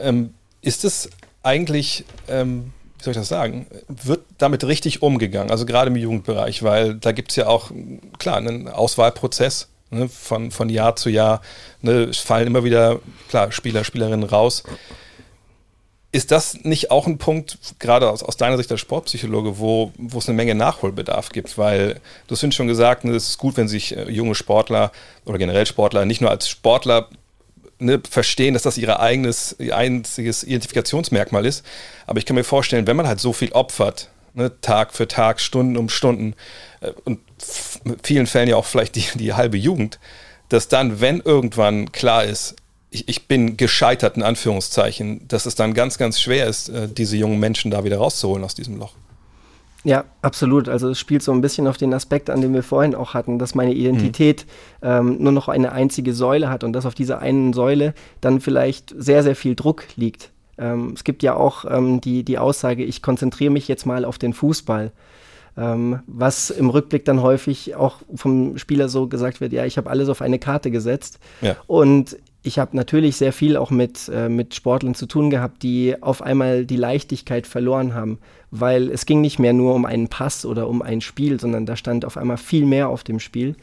Ähm, 0.00 0.34
ist 0.62 0.84
es 0.84 1.08
eigentlich, 1.42 2.04
ähm, 2.28 2.72
wie 2.98 3.04
soll 3.04 3.12
ich 3.12 3.18
das 3.18 3.28
sagen, 3.28 3.66
wird 3.88 4.24
damit 4.38 4.64
richtig 4.64 5.02
umgegangen, 5.02 5.50
also 5.50 5.64
gerade 5.64 5.90
im 5.90 5.96
Jugendbereich, 5.96 6.62
weil 6.62 6.94
da 6.94 7.12
gibt 7.12 7.30
es 7.30 7.36
ja 7.36 7.46
auch, 7.46 7.70
klar, 8.18 8.36
einen 8.36 8.68
Auswahlprozess 8.68 9.68
ne, 9.90 10.08
von, 10.08 10.50
von 10.50 10.68
Jahr 10.68 10.96
zu 10.96 11.08
Jahr. 11.08 11.40
Ne, 11.82 12.04
es 12.04 12.18
fallen 12.18 12.46
immer 12.46 12.64
wieder, 12.64 13.00
klar, 13.28 13.52
Spieler, 13.52 13.84
Spielerinnen 13.84 14.28
raus. 14.28 14.62
Ist 16.12 16.32
das 16.32 16.64
nicht 16.64 16.90
auch 16.90 17.06
ein 17.06 17.18
Punkt, 17.18 17.58
gerade 17.78 18.10
aus, 18.10 18.24
aus 18.24 18.36
deiner 18.36 18.56
Sicht 18.56 18.70
als 18.72 18.80
Sportpsychologe, 18.80 19.60
wo, 19.60 19.92
wo 19.96 20.18
es 20.18 20.28
eine 20.28 20.36
Menge 20.36 20.56
Nachholbedarf 20.56 21.28
gibt? 21.28 21.56
Weil 21.56 22.00
du 22.26 22.34
hast 22.34 22.54
schon 22.54 22.66
gesagt, 22.66 23.04
ne, 23.04 23.12
es 23.12 23.28
ist 23.28 23.38
gut, 23.38 23.56
wenn 23.56 23.68
sich 23.68 23.96
äh, 23.96 24.10
junge 24.10 24.34
Sportler 24.34 24.90
oder 25.24 25.38
generell 25.38 25.66
Sportler 25.66 26.04
nicht 26.04 26.20
nur 26.20 26.30
als 26.30 26.48
Sportler 26.48 27.08
ne, 27.80 28.00
verstehen, 28.08 28.54
dass 28.54 28.62
das 28.62 28.78
ihre 28.78 29.00
eigenes, 29.00 29.56
ihr 29.58 29.76
einziges 29.76 30.44
Identifikationsmerkmal 30.44 31.46
ist. 31.46 31.64
Aber 32.06 32.18
ich 32.18 32.26
kann 32.26 32.36
mir 32.36 32.44
vorstellen, 32.44 32.86
wenn 32.86 32.96
man 32.96 33.08
halt 33.08 33.20
so 33.20 33.32
viel 33.32 33.52
opfert, 33.52 34.10
ne, 34.34 34.52
Tag 34.60 34.94
für 34.94 35.08
Tag, 35.08 35.40
Stunden 35.40 35.76
um 35.76 35.88
Stunden 35.88 36.34
äh, 36.80 36.92
und 37.04 37.20
in 37.84 37.96
vielen 38.02 38.26
Fällen 38.26 38.48
ja 38.48 38.56
auch 38.56 38.66
vielleicht 38.66 38.96
die, 38.96 39.06
die 39.14 39.32
halbe 39.32 39.56
Jugend, 39.56 39.98
dass 40.48 40.68
dann, 40.68 41.00
wenn 41.00 41.20
irgendwann 41.20 41.92
klar 41.92 42.24
ist, 42.24 42.56
ich, 42.90 43.08
ich, 43.08 43.28
bin 43.28 43.56
gescheitert 43.56 44.16
in 44.16 44.24
Anführungszeichen, 44.24 45.28
dass 45.28 45.46
es 45.46 45.54
dann 45.54 45.74
ganz, 45.74 45.96
ganz 45.96 46.20
schwer 46.20 46.46
ist, 46.46 46.68
äh, 46.70 46.88
diese 46.88 47.16
jungen 47.16 47.38
Menschen 47.38 47.70
da 47.70 47.84
wieder 47.84 47.98
rauszuholen 47.98 48.44
aus 48.44 48.56
diesem 48.56 48.76
Loch. 48.78 48.94
Ja, 49.82 50.04
absolut. 50.20 50.68
Also 50.68 50.90
es 50.90 50.98
spielt 50.98 51.22
so 51.22 51.32
ein 51.32 51.40
bisschen 51.40 51.66
auf 51.66 51.78
den 51.78 51.94
Aspekt 51.94 52.28
an, 52.28 52.40
den 52.40 52.52
wir 52.52 52.62
vorhin 52.62 52.94
auch 52.94 53.14
hatten, 53.14 53.38
dass 53.38 53.54
meine 53.54 53.72
Identität 53.72 54.46
mhm. 54.82 54.88
ähm, 54.88 55.16
nur 55.20 55.32
noch 55.32 55.48
eine 55.48 55.72
einzige 55.72 56.12
Säule 56.12 56.50
hat 56.50 56.64
und 56.64 56.72
dass 56.74 56.86
auf 56.86 56.94
dieser 56.94 57.20
einen 57.20 57.52
Säule 57.52 57.94
dann 58.20 58.40
vielleicht 58.40 58.94
sehr, 58.96 59.22
sehr 59.22 59.36
viel 59.36 59.54
Druck 59.54 59.84
liegt. 59.96 60.30
Ähm, 60.58 60.92
es 60.94 61.04
gibt 61.04 61.22
ja 61.22 61.34
auch 61.34 61.64
ähm, 61.64 62.00
die, 62.00 62.24
die 62.24 62.38
Aussage, 62.38 62.84
ich 62.84 63.00
konzentriere 63.00 63.50
mich 63.50 63.68
jetzt 63.68 63.86
mal 63.86 64.04
auf 64.04 64.18
den 64.18 64.34
Fußball. 64.34 64.92
Ähm, 65.56 66.00
was 66.06 66.50
im 66.50 66.70
Rückblick 66.70 67.04
dann 67.04 67.22
häufig 67.22 67.74
auch 67.74 67.96
vom 68.14 68.56
Spieler 68.56 68.88
so 68.88 69.08
gesagt 69.08 69.40
wird, 69.40 69.52
ja, 69.52 69.64
ich 69.64 69.78
habe 69.78 69.90
alles 69.90 70.08
auf 70.08 70.22
eine 70.22 70.38
Karte 70.38 70.70
gesetzt. 70.70 71.18
Ja. 71.40 71.56
Und 71.66 72.16
ich 72.42 72.58
habe 72.58 72.76
natürlich 72.76 73.16
sehr 73.16 73.32
viel 73.32 73.56
auch 73.56 73.70
mit, 73.70 74.10
äh, 74.12 74.28
mit 74.28 74.54
Sportlern 74.54 74.94
zu 74.94 75.06
tun 75.06 75.30
gehabt, 75.30 75.62
die 75.62 76.02
auf 76.02 76.22
einmal 76.22 76.64
die 76.64 76.76
Leichtigkeit 76.76 77.46
verloren 77.46 77.94
haben, 77.94 78.18
weil 78.50 78.90
es 78.90 79.04
ging 79.04 79.20
nicht 79.20 79.38
mehr 79.38 79.52
nur 79.52 79.74
um 79.74 79.84
einen 79.84 80.08
Pass 80.08 80.46
oder 80.46 80.68
um 80.68 80.80
ein 80.80 81.00
Spiel, 81.00 81.38
sondern 81.38 81.66
da 81.66 81.76
stand 81.76 82.04
auf 82.04 82.16
einmal 82.16 82.38
viel 82.38 82.64
mehr 82.64 82.88
auf 82.88 83.04
dem 83.04 83.20
Spiel. 83.20 83.56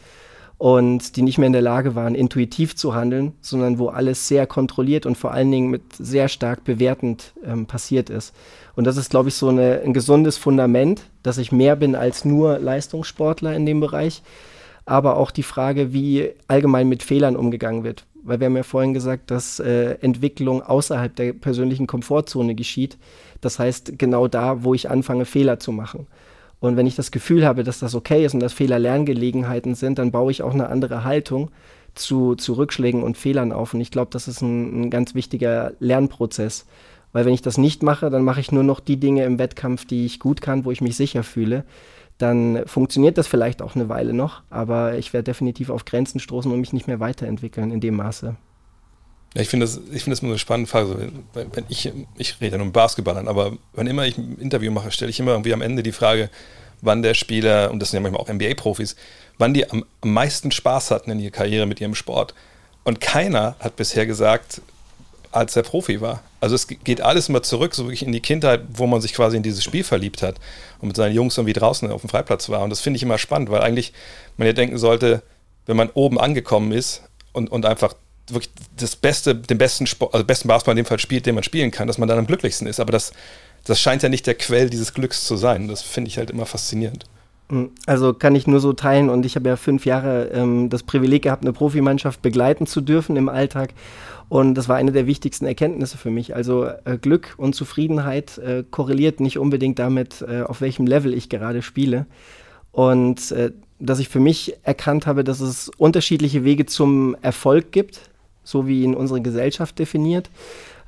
und 0.58 1.16
die 1.16 1.22
nicht 1.22 1.38
mehr 1.38 1.48
in 1.48 1.54
der 1.54 1.62
Lage 1.62 1.94
waren, 1.94 2.16
intuitiv 2.16 2.76
zu 2.76 2.96
handeln, 2.96 3.34
sondern 3.42 3.78
wo 3.78 3.90
alles 3.90 4.28
sehr 4.28 4.48
kontrolliert 4.48 5.06
und 5.06 5.16
vor 5.16 5.32
allen 5.32 5.52
Dingen 5.52 5.70
mit 5.70 5.84
sehr 5.96 6.30
stark 6.30 6.64
bewertend 6.64 7.34
ähm, 7.46 7.68
passiert 7.68 8.10
ist. 8.10 8.34
Und 8.76 8.88
das 8.88 8.98
ist, 8.98 9.12
glaube 9.12 9.30
ich, 9.30 9.36
so 9.36 9.50
eine, 9.50 9.82
ein 9.86 9.94
gesundes 9.94 10.38
Fundament, 10.38 11.04
dass 11.22 11.38
ich 11.38 11.52
mehr 11.52 11.76
bin 11.76 11.96
als 11.96 12.26
nur 12.26 12.58
Leistungssportler 12.58 13.56
in 13.56 13.66
dem 13.66 13.80
Bereich. 13.80 14.24
Aber 14.86 15.18
auch 15.18 15.32
die 15.32 15.44
Frage, 15.44 15.94
wie 15.94 16.32
allgemein 16.48 16.90
mit 16.90 17.04
Fehlern 17.04 17.36
umgegangen 17.36 17.84
wird. 17.84 18.06
Weil 18.28 18.42
wir 18.42 18.48
haben 18.48 18.58
ja 18.58 18.64
vorhin 18.64 18.94
gesagt, 18.94 19.32
dass 19.32 19.60
äh, 19.60 19.94
Entwicklung 20.02 20.62
außerhalb 20.62 21.16
der 21.16 21.32
persönlichen 21.32 21.88
Komfortzone 21.88 22.56
geschieht. 22.56 22.98
Das 23.40 23.58
heißt, 23.58 23.98
genau 23.98 24.28
da, 24.28 24.64
wo 24.64 24.74
ich 24.74 24.90
anfange, 24.90 25.24
Fehler 25.24 25.60
zu 25.60 25.72
machen. 25.72 26.08
Und 26.60 26.76
wenn 26.76 26.88
ich 26.88 26.96
das 26.96 27.12
Gefühl 27.12 27.46
habe, 27.46 27.64
dass 27.64 27.80
das 27.80 27.96
okay 27.96 28.26
ist 28.26 28.34
und 28.34 28.42
dass 28.42 28.52
Fehler 28.52 28.80
Lerngelegenheiten 28.80 29.76
sind, 29.76 29.98
dann 29.98 30.12
baue 30.12 30.32
ich 30.32 30.44
auch 30.44 30.54
eine 30.54 30.68
andere 30.68 31.06
Haltung 31.06 31.52
zu, 31.96 32.36
zu 32.36 32.54
Rückschlägen 32.54 33.02
und 33.02 33.16
Fehlern 33.16 33.54
auf. 33.54 33.74
Und 33.74 33.80
ich 33.80 33.92
glaube, 33.92 34.10
das 34.12 34.28
ist 34.28 34.42
ein, 34.42 34.82
ein 34.82 34.90
ganz 34.90 35.16
wichtiger 35.16 35.72
Lernprozess. 35.80 36.66
Weil 37.14 37.26
wenn 37.26 37.34
ich 37.34 37.42
das 37.42 37.58
nicht 37.58 37.82
mache, 37.82 38.10
dann 38.10 38.24
mache 38.24 38.42
ich 38.42 38.52
nur 38.52 38.64
noch 38.64 38.82
die 38.82 39.00
Dinge 39.00 39.24
im 39.24 39.40
Wettkampf, 39.40 39.86
die 39.86 40.06
ich 40.06 40.20
gut 40.20 40.42
kann, 40.42 40.66
wo 40.66 40.72
ich 40.72 40.82
mich 40.82 40.98
sicher 40.98 41.24
fühle. 41.24 41.64
Dann 42.18 42.64
funktioniert 42.66 43.18
das 43.18 43.28
vielleicht 43.28 43.62
auch 43.62 43.76
eine 43.76 43.90
Weile 43.90 44.14
noch, 44.14 44.42
aber 44.50 44.98
ich 44.98 45.14
werde 45.14 45.26
definitiv 45.26 45.70
auf 45.70 45.86
Grenzen 45.86 46.20
stoßen 46.20 46.52
und 46.52 46.60
mich 46.60 46.74
nicht 46.74 46.88
mehr 46.88 47.00
weiterentwickeln 47.00 47.72
in 47.72 47.80
dem 47.80 47.96
Maße. 47.96 48.36
Ja, 49.36 49.42
ich 49.42 49.50
finde 49.50 49.66
das, 49.66 49.78
ich 49.92 50.04
finde 50.04 50.16
das 50.16 50.20
immer 50.22 50.32
eine 50.32 50.40
spannende 50.40 50.70
Frage. 50.70 51.12
Wenn, 51.34 51.56
wenn 51.56 51.66
ich, 51.70 51.92
ich 52.18 52.42
rede 52.42 52.54
ja 52.54 52.58
nur 52.58 52.66
mit 52.66 52.74
Basketballern, 52.74 53.28
aber 53.28 53.54
wenn 53.74 53.86
immer 53.86 54.06
ich 54.06 54.18
ein 54.18 54.38
Interview 54.40 54.72
mache, 54.72 54.92
stelle 54.92 55.12
ich 55.12 55.20
immer 55.20 55.32
irgendwie 55.32 55.54
am 55.54 55.62
Ende 55.62 55.84
die 55.84 55.92
Frage, 55.92 56.30
wann 56.82 57.04
der 57.04 57.14
Spieler, 57.14 57.72
und 57.72 57.80
das 57.80 57.92
sind 57.92 57.98
ja 57.98 58.10
manchmal 58.10 58.22
auch 58.22 58.34
NBA-Profis, 58.34 58.96
wann 59.38 59.54
die 59.54 59.70
am, 59.70 59.84
am 60.02 60.14
meisten 60.14 60.52
Spaß 60.52 60.92
hatten 60.92 61.12
in 61.12 61.20
ihrer 61.20 61.32
Karriere 61.32 61.66
mit 61.66 61.82
ihrem 61.82 61.96
Sport. 61.96 62.34
Und 62.84 63.02
keiner 63.02 63.56
hat 63.60 63.76
bisher 63.76 64.06
gesagt, 64.06 64.62
als 65.38 65.56
er 65.56 65.64
Profi 65.64 66.02
war. 66.02 66.22
Also 66.40 66.56
es 66.56 66.68
geht 66.68 67.02
alles 67.02 67.30
immer 67.30 67.44
zurück, 67.44 67.74
so 67.74 67.86
wirklich 67.86 68.04
in 68.04 68.12
die 68.12 68.20
Kindheit, 68.20 68.62
wo 68.74 68.88
man 68.88 69.02
sich 69.02 69.14
quasi 69.14 69.38
in 69.38 69.44
dieses 69.44 69.64
Spiel 69.64 69.84
verliebt 69.84 70.22
hat 70.22 70.36
und 70.80 70.90
mit 70.90 70.96
seinen 70.96 71.16
Jungs 71.16 71.38
irgendwie 71.38 71.54
draußen 71.54 71.90
auf 71.92 72.02
dem 72.02 72.10
Freiplatz 72.10 72.50
war. 72.50 72.62
Und 72.62 72.70
das 72.70 72.82
finde 72.82 72.98
ich 72.98 73.04
immer 73.04 73.18
spannend, 73.18 73.50
weil 73.50 73.62
eigentlich 73.62 73.94
man 74.38 74.48
ja 74.48 74.54
denken 74.54 74.78
sollte, 74.78 75.24
wenn 75.66 75.78
man 75.78 75.90
oben 75.94 76.20
angekommen 76.20 76.72
ist 76.72 77.04
und, 77.34 77.52
und 77.52 77.66
einfach 77.66 77.94
wirklich 78.30 78.52
das 78.76 78.96
Beste, 78.96 79.36
den 79.36 79.58
besten 79.58 79.88
Sport, 79.88 80.14
also 80.14 80.26
besten 80.26 80.48
Basketball 80.48 80.74
in 80.74 80.84
dem 80.84 80.86
Fall 80.86 81.00
spielt, 81.00 81.26
den 81.26 81.36
man 81.36 81.44
spielen 81.44 81.72
kann, 81.72 81.88
dass 81.88 81.98
man 81.98 82.10
dann 82.10 82.20
am 82.20 82.28
glücklichsten 82.28 82.68
ist. 82.68 82.80
Aber 82.80 82.92
das, 82.92 83.14
das 83.64 83.80
scheint 83.80 84.04
ja 84.04 84.10
nicht 84.10 84.28
der 84.28 84.36
Quell 84.36 84.70
dieses 84.70 84.94
Glücks 84.94 85.26
zu 85.26 85.38
sein. 85.38 85.68
Das 85.68 85.82
finde 85.82 86.10
ich 86.10 86.18
halt 86.18 86.30
immer 86.30 86.46
faszinierend. 86.46 87.06
Also 87.86 88.14
kann 88.14 88.36
ich 88.36 88.46
nur 88.46 88.60
so 88.60 88.74
teilen 88.74 89.10
und 89.10 89.26
ich 89.26 89.38
habe 89.38 89.48
ja 89.48 89.56
fünf 89.56 89.86
Jahre 89.86 90.30
ähm, 90.34 90.70
das 90.70 90.84
Privileg 90.84 91.24
gehabt, 91.24 91.44
eine 91.44 91.54
Profimannschaft 91.54 92.22
begleiten 92.22 92.68
zu 92.68 92.82
dürfen 92.82 93.16
im 93.16 93.30
Alltag 93.30 93.74
und 94.28 94.56
das 94.56 94.68
war 94.68 94.76
eine 94.76 94.92
der 94.92 95.08
wichtigsten 95.08 95.46
Erkenntnisse 95.46 95.98
für 95.98 96.10
mich. 96.10 96.36
Also 96.36 96.66
äh, 96.66 96.98
Glück 97.02 97.36
und 97.38 97.54
Zufriedenheit 97.56 98.38
äh, 98.40 98.66
korreliert 98.70 99.22
nicht 99.22 99.40
unbedingt 99.40 99.80
damit, 99.80 100.26
äh, 100.28 100.42
auf 100.42 100.60
welchem 100.60 100.88
Level 100.88 101.14
ich 101.14 101.30
gerade 101.30 101.62
spiele 101.62 102.06
und 102.74 103.32
äh, 103.32 103.52
dass 103.80 104.00
ich 104.00 104.10
für 104.10 104.20
mich 104.20 104.56
erkannt 104.64 105.08
habe, 105.08 105.24
dass 105.24 105.40
es 105.40 105.70
unterschiedliche 105.78 106.44
Wege 106.44 106.66
zum 106.66 107.16
Erfolg 107.22 107.72
gibt 107.72 108.02
so 108.48 108.66
wie 108.66 108.84
ihn 108.84 108.96
unsere 108.96 109.22
Gesellschaft 109.22 109.78
definiert. 109.78 110.30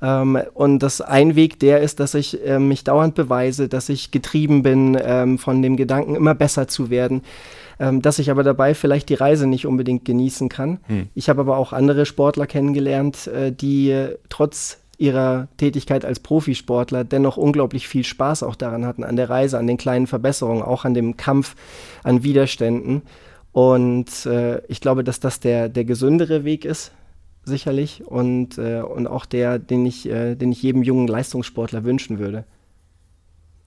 Ähm, 0.02 0.40
und 0.54 0.80
das 0.80 1.02
ein 1.02 1.36
Weg 1.36 1.60
der 1.60 1.82
ist, 1.82 2.00
dass 2.00 2.14
ich 2.14 2.46
äh, 2.46 2.60
mich 2.60 2.84
dauernd 2.84 3.16
beweise, 3.16 3.68
dass 3.68 3.90
ich 3.90 4.12
getrieben 4.12 4.64
bin 4.64 4.98
ähm, 5.02 5.38
von 5.38 5.62
dem 5.62 5.78
Gedanken, 5.78 6.16
immer 6.16 6.36
besser 6.36 6.68
zu 6.68 6.90
werden. 6.90 7.22
Ähm, 7.82 8.02
dass 8.02 8.20
ich 8.20 8.30
aber 8.30 8.44
dabei 8.44 8.74
vielleicht 8.74 9.08
die 9.08 9.16
Reise 9.16 9.48
nicht 9.48 9.66
unbedingt 9.66 10.04
genießen 10.04 10.50
kann. 10.50 10.80
Hm. 10.88 11.08
Ich 11.16 11.30
habe 11.30 11.42
aber 11.42 11.58
auch 11.58 11.72
andere 11.72 12.06
Sportler 12.06 12.46
kennengelernt, 12.46 13.28
äh, 13.28 13.54
die 13.54 13.92
äh, 13.92 14.18
trotz 14.28 14.80
ihrer 14.98 15.48
Tätigkeit 15.56 16.04
als 16.04 16.20
Profisportler 16.20 17.06
dennoch 17.06 17.38
unglaublich 17.38 17.88
viel 17.88 18.04
Spaß 18.04 18.44
auch 18.44 18.56
daran 18.56 18.86
hatten, 18.86 19.06
an 19.06 19.16
der 19.16 19.30
Reise, 19.30 19.58
an 19.58 19.66
den 19.66 19.78
kleinen 19.78 20.08
Verbesserungen, 20.08 20.62
auch 20.62 20.84
an 20.84 20.94
dem 20.94 21.16
Kampf, 21.16 21.56
an 22.04 22.22
Widerständen. 22.22 23.04
Und 23.54 24.26
äh, 24.26 24.62
ich 24.68 24.82
glaube, 24.82 25.06
dass 25.06 25.22
das 25.22 25.40
der, 25.40 25.70
der 25.70 25.86
gesündere 25.86 26.44
Weg 26.44 26.66
ist, 26.66 26.92
sicherlich 27.50 28.06
und, 28.06 28.58
äh, 28.58 28.82
und 28.82 29.08
auch 29.08 29.26
der, 29.26 29.60
den 29.60 29.86
ich, 29.86 30.08
äh, 30.08 30.36
den 30.36 30.52
ich 30.52 30.64
jedem 30.64 30.84
jungen 30.84 31.08
Leistungssportler 31.08 31.84
wünschen 31.84 32.20
würde. 32.20 32.46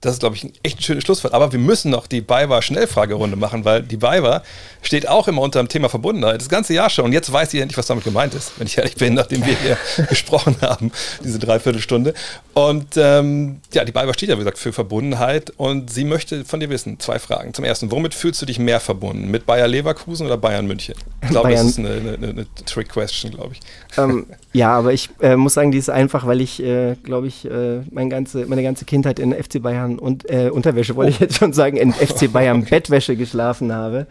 Das 0.03 0.15
ist, 0.15 0.19
glaube 0.19 0.35
ich, 0.35 0.43
ein 0.43 0.51
echt 0.63 0.79
ein 0.79 0.83
schönes 0.83 1.05
Schlusswort. 1.05 1.33
Aber 1.33 1.53
wir 1.53 1.59
müssen 1.59 1.89
noch 1.89 2.07
die 2.07 2.19
BayWa-Schnellfragerunde 2.19 3.37
machen, 3.37 3.63
weil 3.63 3.81
die 3.81 3.95
BayWa 3.95 4.43
steht 4.81 5.07
auch 5.07 5.29
immer 5.29 5.41
unter 5.41 5.63
dem 5.63 5.69
Thema 5.69 5.87
Verbundenheit. 5.87 6.41
Das 6.41 6.49
ganze 6.49 6.73
Jahr 6.73 6.89
schon. 6.89 7.05
Und 7.05 7.13
jetzt 7.13 7.31
weiß 7.31 7.53
ich 7.53 7.61
endlich, 7.61 7.77
was 7.77 7.85
damit 7.87 8.03
gemeint 8.03 8.33
ist, 8.33 8.51
wenn 8.57 8.67
ich 8.67 8.77
ehrlich 8.77 8.95
bin, 8.95 9.13
nachdem 9.13 9.45
wir 9.45 9.55
hier 9.55 9.77
gesprochen 10.09 10.57
haben, 10.61 10.91
diese 11.23 11.39
Dreiviertelstunde. 11.39 12.13
Und 12.53 12.97
ähm, 12.97 13.61
ja, 13.73 13.85
die 13.85 13.93
BayWa 13.93 14.13
steht 14.13 14.27
ja, 14.27 14.35
wie 14.35 14.39
gesagt, 14.39 14.57
für 14.57 14.73
Verbundenheit. 14.73 15.53
Und 15.55 15.89
sie 15.89 16.03
möchte 16.03 16.43
von 16.43 16.59
dir 16.59 16.69
wissen, 16.69 16.99
zwei 16.99 17.17
Fragen. 17.17 17.53
Zum 17.53 17.63
ersten, 17.63 17.89
womit 17.89 18.13
fühlst 18.13 18.41
du 18.41 18.45
dich 18.45 18.59
mehr 18.59 18.81
verbunden? 18.81 19.31
Mit 19.31 19.45
Bayer 19.45 19.69
Leverkusen 19.69 20.25
oder 20.25 20.35
Bayern 20.35 20.67
München? 20.67 20.95
Ich 21.21 21.29
glaube, 21.29 21.49
das 21.51 21.63
ist 21.63 21.79
eine, 21.79 21.89
eine, 21.89 22.27
eine 22.27 22.45
Trick-Question, 22.65 23.31
glaube 23.31 23.53
ich. 23.53 23.61
Ähm, 23.97 24.25
ja, 24.53 24.77
aber 24.77 24.91
ich 24.91 25.09
äh, 25.21 25.37
muss 25.37 25.53
sagen, 25.53 25.71
die 25.71 25.77
ist 25.77 25.89
einfach, 25.89 26.27
weil 26.27 26.41
ich, 26.41 26.61
äh, 26.61 26.95
glaube 27.03 27.27
ich, 27.27 27.45
äh, 27.45 27.81
mein 27.91 28.09
ganze, 28.09 28.45
meine 28.47 28.63
ganze 28.63 28.83
Kindheit 28.83 29.19
in 29.19 29.33
FC 29.33 29.61
Bayern 29.61 29.92
und 29.99 30.29
äh, 30.29 30.49
Unterwäsche, 30.49 30.95
wollte 30.95 31.11
ich 31.11 31.19
jetzt 31.19 31.37
schon 31.37 31.53
sagen, 31.53 31.77
in 31.77 31.93
FC 31.93 32.31
Bayern 32.31 32.65
Bettwäsche 32.65 33.15
geschlafen 33.15 33.73
habe. 33.73 34.07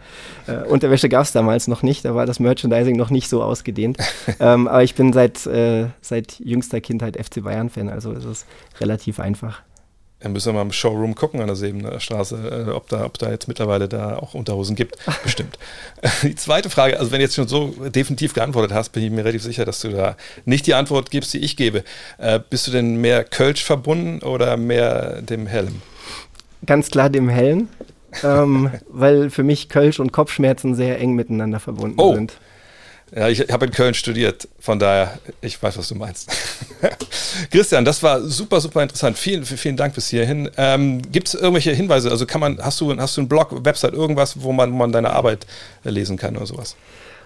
Äh, 0.47 0.67
Unterwäsche 0.67 1.09
gab 1.09 1.23
es 1.23 1.31
damals 1.31 1.67
noch 1.67 1.83
nicht, 1.83 2.05
da 2.05 2.15
war 2.15 2.25
das 2.25 2.39
Merchandising 2.39 2.95
noch 2.95 3.09
nicht 3.09 3.29
so 3.29 3.43
ausgedehnt. 3.43 3.97
ähm, 4.39 4.67
aber 4.67 4.83
ich 4.83 4.95
bin 4.95 5.13
seit, 5.13 5.45
äh, 5.45 5.87
seit 6.01 6.39
jüngster 6.39 6.81
Kindheit 6.81 7.17
FC 7.17 7.43
Bayern-Fan, 7.43 7.89
also 7.89 8.11
ist 8.11 8.25
es 8.25 8.45
relativ 8.79 9.19
einfach. 9.19 9.61
Dann 10.23 10.31
müssen 10.31 10.47
wir 10.47 10.53
mal 10.53 10.61
im 10.61 10.71
Showroom 10.71 11.15
gucken 11.15 11.41
an 11.41 11.47
der 11.47 11.57
Sebener 11.57 11.99
Straße, 11.99 12.65
äh, 12.67 12.71
ob, 12.71 12.87
da, 12.87 13.03
ob 13.03 13.17
da 13.17 13.29
jetzt 13.29 13.49
mittlerweile 13.49 13.89
da 13.89 14.15
auch 14.15 14.33
Unterhosen 14.33 14.75
gibt. 14.75 14.95
Bestimmt. 15.23 15.59
Die 16.23 16.35
zweite 16.35 16.69
Frage, 16.69 16.97
also 16.97 17.11
wenn 17.11 17.19
du 17.19 17.25
jetzt 17.25 17.35
schon 17.35 17.49
so 17.49 17.67
definitiv 17.89 18.33
geantwortet 18.33 18.73
hast, 18.73 18.89
bin 18.89 19.03
ich 19.03 19.11
mir 19.11 19.25
relativ 19.25 19.43
sicher, 19.43 19.65
dass 19.65 19.81
du 19.81 19.89
da 19.89 20.15
nicht 20.45 20.65
die 20.65 20.75
Antwort 20.75 21.11
gibst, 21.11 21.33
die 21.33 21.39
ich 21.39 21.57
gebe. 21.57 21.83
Äh, 22.19 22.39
bist 22.49 22.67
du 22.67 22.71
denn 22.71 23.01
mehr 23.01 23.25
Kölsch 23.25 23.65
verbunden 23.65 24.23
oder 24.25 24.55
mehr 24.55 25.21
dem 25.21 25.45
Helm? 25.45 25.81
Ganz 26.65 26.89
klar 26.89 27.09
dem 27.09 27.27
Helm, 27.27 27.67
ähm, 28.23 28.71
weil 28.89 29.29
für 29.29 29.43
mich 29.43 29.67
Kölsch 29.67 29.99
und 29.99 30.13
Kopfschmerzen 30.13 30.73
sehr 30.73 31.01
eng 31.01 31.15
miteinander 31.15 31.59
verbunden 31.59 31.99
oh. 31.99 32.15
sind. 32.15 32.37
Ja, 33.15 33.29
ich 33.29 33.41
habe 33.51 33.67
in 33.67 33.71
Köln 33.71 33.93
studiert, 33.93 34.47
von 34.59 34.79
daher, 34.79 35.19
ich 35.39 35.61
weiß, 35.61 35.77
was 35.77 35.87
du 35.87 35.95
meinst. 35.95 36.31
Christian, 37.51 37.85
das 37.85 38.01
war 38.01 38.21
super, 38.21 38.59
super 38.59 38.81
interessant. 38.81 39.19
Vielen, 39.19 39.45
vielen 39.45 39.77
Dank 39.77 39.93
bis 39.93 40.09
hierhin. 40.09 40.49
Ähm, 40.57 40.99
Gibt 41.11 41.27
es 41.27 41.35
irgendwelche 41.35 41.73
Hinweise? 41.73 42.09
Also 42.09 42.25
kann 42.25 42.41
man, 42.41 42.57
hast 42.59 42.81
du, 42.81 42.95
hast 42.97 43.15
du 43.15 43.21
einen 43.21 43.27
Blog, 43.27 43.63
Website, 43.63 43.93
irgendwas, 43.93 44.41
wo 44.41 44.51
man, 44.51 44.71
wo 44.71 44.77
man 44.77 44.91
deine 44.91 45.11
Arbeit 45.11 45.45
lesen 45.83 46.17
kann 46.17 46.35
oder 46.35 46.47
sowas? 46.47 46.75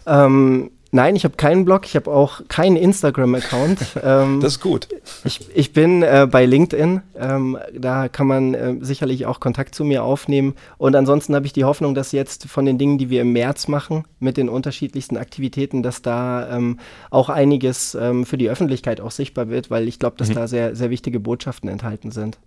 Ähm, 0.05 0.71
Nein, 0.91 1.15
ich 1.15 1.25
habe 1.25 1.35
keinen 1.35 1.65
Blog, 1.65 1.85
ich 1.85 1.95
habe 1.95 2.11
auch 2.11 2.41
keinen 2.47 2.75
Instagram-Account. 2.75 3.79
Ähm, 4.03 4.41
das 4.41 4.53
ist 4.53 4.59
gut. 4.61 4.87
Ich, 5.23 5.49
ich 5.53 5.73
bin 5.73 6.03
äh, 6.03 6.27
bei 6.29 6.45
LinkedIn, 6.45 7.01
ähm, 7.17 7.57
da 7.73 8.07
kann 8.07 8.27
man 8.27 8.53
äh, 8.53 8.75
sicherlich 8.79 9.25
auch 9.25 9.39
Kontakt 9.39 9.73
zu 9.73 9.83
mir 9.83 10.03
aufnehmen. 10.03 10.55
Und 10.77 10.95
ansonsten 10.95 11.33
habe 11.35 11.45
ich 11.45 11.53
die 11.53 11.63
Hoffnung, 11.63 11.95
dass 11.95 12.11
jetzt 12.11 12.45
von 12.45 12.65
den 12.65 12.77
Dingen, 12.77 12.97
die 12.99 13.09
wir 13.09 13.21
im 13.21 13.33
März 13.33 13.67
machen, 13.67 14.05
mit 14.19 14.37
den 14.37 14.49
unterschiedlichsten 14.49 15.17
Aktivitäten, 15.17 15.83
dass 15.83 16.03
da 16.03 16.55
ähm, 16.55 16.79
auch 17.09 17.29
einiges 17.29 17.95
ähm, 17.95 18.25
für 18.25 18.37
die 18.37 18.49
Öffentlichkeit 18.49 19.01
auch 19.01 19.11
sichtbar 19.11 19.49
wird, 19.49 19.71
weil 19.71 19.87
ich 19.87 19.99
glaube, 19.99 20.15
dass 20.17 20.29
mhm. 20.29 20.35
da 20.35 20.47
sehr, 20.47 20.75
sehr 20.75 20.89
wichtige 20.91 21.19
Botschaften 21.19 21.69
enthalten 21.69 22.11
sind. 22.11 22.37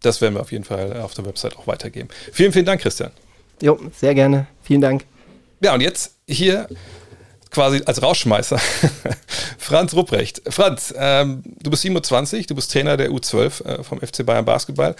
Das 0.00 0.20
werden 0.20 0.34
wir 0.34 0.40
auf 0.40 0.52
jeden 0.52 0.64
Fall 0.64 1.00
auf 1.00 1.14
der 1.14 1.26
Website 1.26 1.56
auch 1.58 1.66
weitergeben. 1.66 2.08
Vielen, 2.32 2.52
vielen 2.52 2.66
Dank, 2.66 2.80
Christian. 2.80 3.10
Jo, 3.60 3.78
sehr 3.92 4.14
gerne. 4.14 4.46
Vielen 4.62 4.80
Dank. 4.80 5.04
Ja, 5.60 5.74
und 5.74 5.80
jetzt 5.80 6.16
hier 6.28 6.68
quasi 7.56 7.80
als 7.86 8.02
Rausschmeißer. 8.02 8.58
Franz 9.58 9.94
Rupprecht. 9.94 10.42
Franz, 10.46 10.92
ähm, 10.94 11.42
du 11.62 11.70
bist 11.70 11.82
27, 11.82 12.46
du 12.46 12.54
bist 12.54 12.70
Trainer 12.70 12.98
der 12.98 13.10
U12 13.10 13.64
äh, 13.64 13.82
vom 13.82 13.98
FC 13.98 14.26
Bayern 14.26 14.44
Basketball 14.44 14.94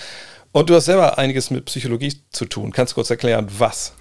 und 0.52 0.70
du 0.70 0.74
hast 0.74 0.86
selber 0.86 1.18
einiges 1.18 1.50
mit 1.50 1.66
Psychologie 1.66 2.14
zu 2.30 2.46
tun. 2.46 2.72
Kannst 2.72 2.92
du 2.92 2.94
kurz 2.94 3.10
erklären, 3.10 3.46
was? 3.58 3.92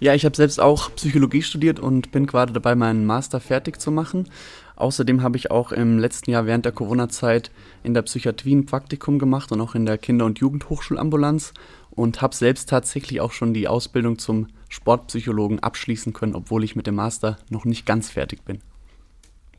Ja, 0.00 0.14
ich 0.14 0.24
habe 0.24 0.34
selbst 0.34 0.58
auch 0.58 0.94
Psychologie 0.94 1.42
studiert 1.42 1.80
und 1.80 2.12
bin 2.12 2.26
gerade 2.26 2.54
dabei, 2.54 2.74
meinen 2.74 3.04
Master 3.04 3.40
fertig 3.40 3.78
zu 3.78 3.90
machen. 3.90 4.30
Außerdem 4.76 5.22
habe 5.22 5.36
ich 5.36 5.50
auch 5.50 5.70
im 5.70 5.98
letzten 5.98 6.30
Jahr 6.30 6.46
während 6.46 6.64
der 6.64 6.72
Corona-Zeit 6.72 7.50
in 7.82 7.92
der 7.92 8.02
Psychiatrie 8.02 8.54
ein 8.54 8.64
Praktikum 8.64 9.18
gemacht 9.18 9.52
und 9.52 9.60
auch 9.60 9.74
in 9.74 9.84
der 9.84 9.98
Kinder- 9.98 10.24
und 10.24 10.38
Jugendhochschulambulanz 10.38 11.52
und 11.90 12.22
habe 12.22 12.34
selbst 12.34 12.70
tatsächlich 12.70 13.20
auch 13.20 13.32
schon 13.32 13.52
die 13.52 13.68
Ausbildung 13.68 14.18
zum 14.18 14.48
Sportpsychologen 14.72 15.58
abschließen 15.58 16.14
können, 16.14 16.34
obwohl 16.34 16.64
ich 16.64 16.76
mit 16.76 16.86
dem 16.86 16.94
Master 16.94 17.36
noch 17.50 17.66
nicht 17.66 17.84
ganz 17.84 18.08
fertig 18.08 18.42
bin. 18.42 18.60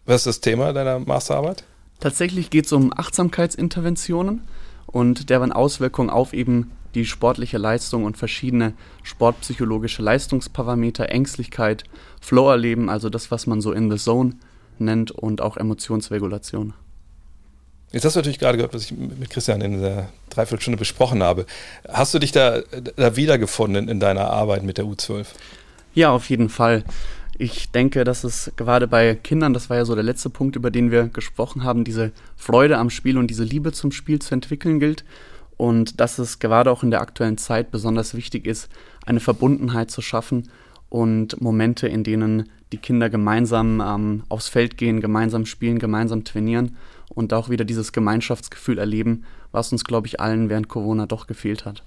Was 0.05 0.21
ist 0.21 0.25
das 0.25 0.41
Thema 0.41 0.73
deiner 0.73 0.97
Masterarbeit? 0.97 1.65
Tatsächlich 1.99 2.49
geht 2.49 2.65
es 2.65 2.71
um 2.71 2.91
Achtsamkeitsinterventionen 2.91 4.41
und 4.87 5.29
deren 5.29 5.51
Auswirkungen 5.51 6.09
auf 6.09 6.33
eben 6.33 6.71
die 6.95 7.05
sportliche 7.05 7.59
Leistung 7.59 8.05
und 8.05 8.17
verschiedene 8.17 8.73
sportpsychologische 9.03 10.01
Leistungsparameter, 10.01 11.09
Ängstlichkeit, 11.09 11.83
Flow 12.19 12.49
erleben, 12.49 12.89
also 12.89 13.09
das, 13.11 13.29
was 13.29 13.45
man 13.45 13.61
so 13.61 13.71
in 13.71 13.91
the 13.91 13.97
Zone 13.97 14.33
nennt 14.79 15.11
und 15.11 15.41
auch 15.41 15.57
Emotionsregulation. 15.57 16.73
Jetzt 17.93 18.05
hast 18.05 18.15
du 18.15 18.19
natürlich 18.19 18.39
gerade 18.39 18.57
gehört, 18.57 18.73
was 18.73 18.85
ich 18.85 18.91
mit 18.91 19.29
Christian 19.29 19.61
in 19.61 19.79
der 19.79 20.09
Dreiviertelstunde 20.31 20.79
besprochen 20.79 21.21
habe. 21.21 21.45
Hast 21.87 22.11
du 22.15 22.19
dich 22.19 22.31
da, 22.31 22.61
da 22.95 23.15
wiedergefunden 23.15 23.87
in 23.87 23.99
deiner 23.99 24.31
Arbeit 24.31 24.63
mit 24.63 24.79
der 24.79 24.85
U12? 24.85 25.27
Ja, 25.93 26.09
auf 26.09 26.27
jeden 26.31 26.49
Fall. 26.49 26.83
Ich 27.37 27.69
denke, 27.69 28.03
dass 28.03 28.23
es 28.23 28.51
gerade 28.55 28.87
bei 28.87 29.13
Kindern, 29.13 29.53
das 29.53 29.69
war 29.69 29.77
ja 29.77 29.85
so 29.85 29.93
der 29.93 30.03
letzte 30.03 30.31
Punkt, 30.31 30.55
über 30.55 30.71
den 30.71 30.89
wir 30.89 31.07
gesprochen 31.07 31.63
haben, 31.63 31.83
diese 31.83 32.11
Freude 32.35 32.79
am 32.79 32.89
Spiel 32.89 33.15
und 33.15 33.27
diese 33.27 33.43
Liebe 33.43 33.71
zum 33.71 33.91
Spiel 33.91 34.19
zu 34.19 34.33
entwickeln 34.33 34.79
gilt. 34.79 35.05
Und 35.55 35.99
dass 35.99 36.17
es 36.17 36.39
gerade 36.39 36.71
auch 36.71 36.81
in 36.81 36.89
der 36.89 37.01
aktuellen 37.01 37.37
Zeit 37.37 37.69
besonders 37.69 38.15
wichtig 38.15 38.47
ist, 38.47 38.69
eine 39.05 39.19
Verbundenheit 39.19 39.91
zu 39.91 40.01
schaffen 40.01 40.49
und 40.89 41.39
Momente, 41.41 41.87
in 41.87 42.03
denen 42.03 42.49
die 42.71 42.77
Kinder 42.77 43.11
gemeinsam 43.11 43.83
ähm, 43.85 44.23
aufs 44.29 44.47
Feld 44.47 44.77
gehen, 44.77 44.99
gemeinsam 44.99 45.45
spielen, 45.45 45.77
gemeinsam 45.77 46.23
trainieren 46.23 46.75
und 47.09 47.33
auch 47.33 47.49
wieder 47.49 47.65
dieses 47.65 47.91
Gemeinschaftsgefühl 47.91 48.77
erleben, 48.77 49.25
was 49.51 49.71
uns, 49.71 49.83
glaube 49.83 50.07
ich, 50.07 50.19
allen 50.19 50.49
während 50.49 50.67
Corona 50.67 51.05
doch 51.05 51.27
gefehlt 51.27 51.65
hat. 51.65 51.83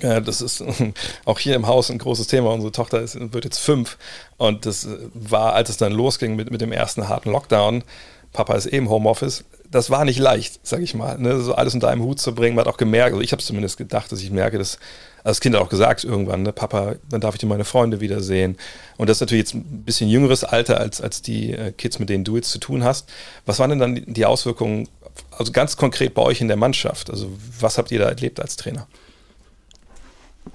Ja, 0.00 0.20
das 0.20 0.40
ist 0.40 0.62
auch 1.24 1.38
hier 1.38 1.54
im 1.54 1.66
Haus 1.66 1.90
ein 1.90 1.98
großes 1.98 2.26
Thema. 2.26 2.50
Unsere 2.52 2.72
Tochter 2.72 3.00
ist, 3.00 3.16
wird 3.32 3.44
jetzt 3.44 3.58
fünf 3.58 3.96
und 4.36 4.66
das 4.66 4.88
war, 5.14 5.54
als 5.54 5.70
es 5.70 5.76
dann 5.76 5.92
losging 5.92 6.36
mit, 6.36 6.50
mit 6.50 6.60
dem 6.60 6.72
ersten 6.72 7.08
harten 7.08 7.30
Lockdown, 7.30 7.84
Papa 8.32 8.54
ist 8.56 8.66
eben 8.66 8.90
Homeoffice, 8.90 9.44
das 9.70 9.90
war 9.90 10.04
nicht 10.04 10.18
leicht, 10.18 10.60
sag 10.64 10.80
ich 10.80 10.94
mal, 10.94 11.18
ne? 11.18 11.40
so 11.40 11.54
alles 11.54 11.74
unter 11.74 11.88
einem 11.88 12.02
Hut 12.02 12.20
zu 12.20 12.34
bringen. 12.34 12.56
Man 12.56 12.64
hat 12.64 12.72
auch 12.72 12.78
gemerkt, 12.78 13.12
also 13.12 13.22
ich 13.22 13.32
habe 13.32 13.40
es 13.40 13.46
zumindest 13.46 13.76
gedacht, 13.76 14.10
dass 14.10 14.20
ich 14.20 14.30
merke, 14.30 14.58
dass 14.58 14.78
also 15.24 15.36
das 15.36 15.40
Kind 15.40 15.56
hat 15.56 15.62
auch 15.62 15.70
gesagt 15.70 16.04
irgendwann, 16.04 16.42
ne, 16.42 16.52
Papa, 16.52 16.96
dann 17.08 17.22
darf 17.22 17.34
ich 17.34 17.40
dir 17.40 17.46
meine 17.46 17.64
Freunde 17.64 18.00
wiedersehen. 18.00 18.58
Und 18.98 19.08
das 19.08 19.16
ist 19.16 19.20
natürlich 19.22 19.44
jetzt 19.44 19.54
ein 19.54 19.82
bisschen 19.82 20.10
jüngeres 20.10 20.44
Alter 20.44 20.78
als, 20.78 21.00
als 21.00 21.22
die 21.22 21.52
äh, 21.52 21.72
Kids, 21.72 21.98
mit 21.98 22.10
denen 22.10 22.24
du 22.24 22.36
jetzt 22.36 22.50
zu 22.50 22.58
tun 22.58 22.84
hast. 22.84 23.10
Was 23.46 23.58
waren 23.58 23.70
denn 23.70 23.78
dann 23.78 24.04
die 24.06 24.26
Auswirkungen, 24.26 24.86
also 25.30 25.50
ganz 25.50 25.78
konkret 25.78 26.12
bei 26.12 26.20
euch 26.20 26.42
in 26.42 26.48
der 26.48 26.58
Mannschaft? 26.58 27.08
Also 27.08 27.32
was 27.58 27.78
habt 27.78 27.90
ihr 27.90 28.00
da 28.00 28.04
erlebt 28.04 28.38
als 28.38 28.56
Trainer? 28.56 28.86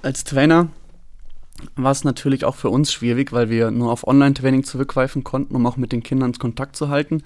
Als 0.04 0.24
Trainer 0.24 0.68
war 1.76 1.92
es 1.92 2.04
natürlich 2.04 2.46
auch 2.46 2.56
für 2.56 2.70
uns 2.70 2.94
schwierig, 2.94 3.34
weil 3.34 3.50
wir 3.50 3.72
nur 3.72 3.92
auf 3.92 4.06
Online-Training 4.06 4.64
zurückgreifen 4.66 5.24
konnten, 5.24 5.56
um 5.56 5.66
auch 5.66 5.78
mit 5.78 5.92
den 5.92 6.04
Kindern 6.04 6.34
Kontakt 6.34 6.76
zu 6.76 6.90
halten 6.90 7.24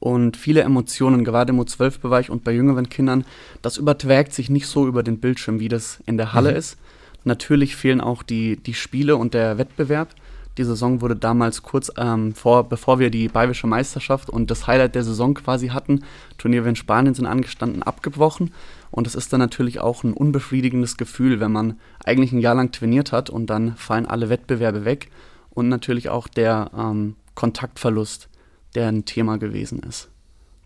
und 0.00 0.38
viele 0.38 0.62
Emotionen, 0.62 1.24
gerade 1.24 1.52
im 1.52 1.60
U12-Bereich 1.60 2.30
und 2.30 2.42
bei 2.42 2.52
jüngeren 2.52 2.88
Kindern, 2.88 3.24
das 3.62 3.76
überträgt 3.76 4.32
sich 4.32 4.48
nicht 4.48 4.66
so 4.66 4.88
über 4.88 5.02
den 5.02 5.20
Bildschirm, 5.20 5.60
wie 5.60 5.68
das 5.68 6.00
in 6.06 6.16
der 6.16 6.32
Halle 6.32 6.52
mhm. 6.52 6.56
ist. 6.56 6.78
Natürlich 7.24 7.76
fehlen 7.76 8.00
auch 8.00 8.22
die, 8.22 8.56
die 8.56 8.74
Spiele 8.74 9.16
und 9.16 9.34
der 9.34 9.58
Wettbewerb. 9.58 10.08
Die 10.56 10.64
Saison 10.64 11.02
wurde 11.02 11.16
damals 11.16 11.62
kurz 11.62 11.92
ähm, 11.96 12.34
vor, 12.34 12.68
bevor 12.68 12.98
wir 12.98 13.10
die 13.10 13.28
Bayerische 13.28 13.66
Meisterschaft 13.66 14.30
und 14.30 14.50
das 14.50 14.66
Highlight 14.66 14.94
der 14.94 15.04
Saison 15.04 15.34
quasi 15.34 15.68
hatten, 15.68 16.02
Turniere 16.38 16.68
in 16.68 16.76
Spanien 16.76 17.14
sind 17.14 17.26
angestanden, 17.26 17.82
abgebrochen. 17.82 18.52
Und 18.90 19.06
es 19.06 19.14
ist 19.14 19.32
dann 19.32 19.40
natürlich 19.40 19.80
auch 19.80 20.02
ein 20.02 20.14
unbefriedigendes 20.14 20.96
Gefühl, 20.96 21.40
wenn 21.40 21.52
man 21.52 21.78
eigentlich 22.04 22.32
ein 22.32 22.40
Jahr 22.40 22.54
lang 22.54 22.72
trainiert 22.72 23.12
hat 23.12 23.28
und 23.30 23.46
dann 23.46 23.76
fallen 23.76 24.06
alle 24.06 24.30
Wettbewerbe 24.30 24.84
weg 24.84 25.10
und 25.50 25.68
natürlich 25.68 26.08
auch 26.08 26.26
der 26.26 26.70
ähm, 26.76 27.16
Kontaktverlust 27.34 28.29
der 28.74 28.88
ein 28.88 29.04
Thema 29.04 29.38
gewesen 29.38 29.82
ist. 29.82 30.08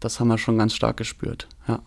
Das 0.00 0.20
haben 0.20 0.28
wir 0.28 0.38
schon 0.38 0.58
ganz 0.58 0.74
stark 0.74 0.96
gespürt, 0.96 1.48
ja. 1.68 1.80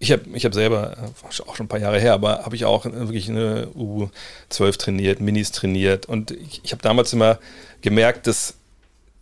Ich 0.00 0.12
habe 0.12 0.24
ich 0.34 0.44
hab 0.44 0.52
selber, 0.52 0.96
äh, 0.98 1.26
auch 1.46 1.56
schon 1.56 1.64
ein 1.64 1.68
paar 1.68 1.80
Jahre 1.80 1.98
her, 1.98 2.12
aber 2.12 2.44
habe 2.44 2.56
ich 2.56 2.64
auch 2.64 2.84
wirklich 2.84 3.30
eine 3.30 3.68
U12 3.68 4.76
trainiert, 4.76 5.20
Minis 5.20 5.52
trainiert 5.52 6.06
und 6.06 6.32
ich, 6.32 6.60
ich 6.64 6.72
habe 6.72 6.82
damals 6.82 7.12
immer 7.12 7.38
gemerkt, 7.80 8.26
dass, 8.26 8.54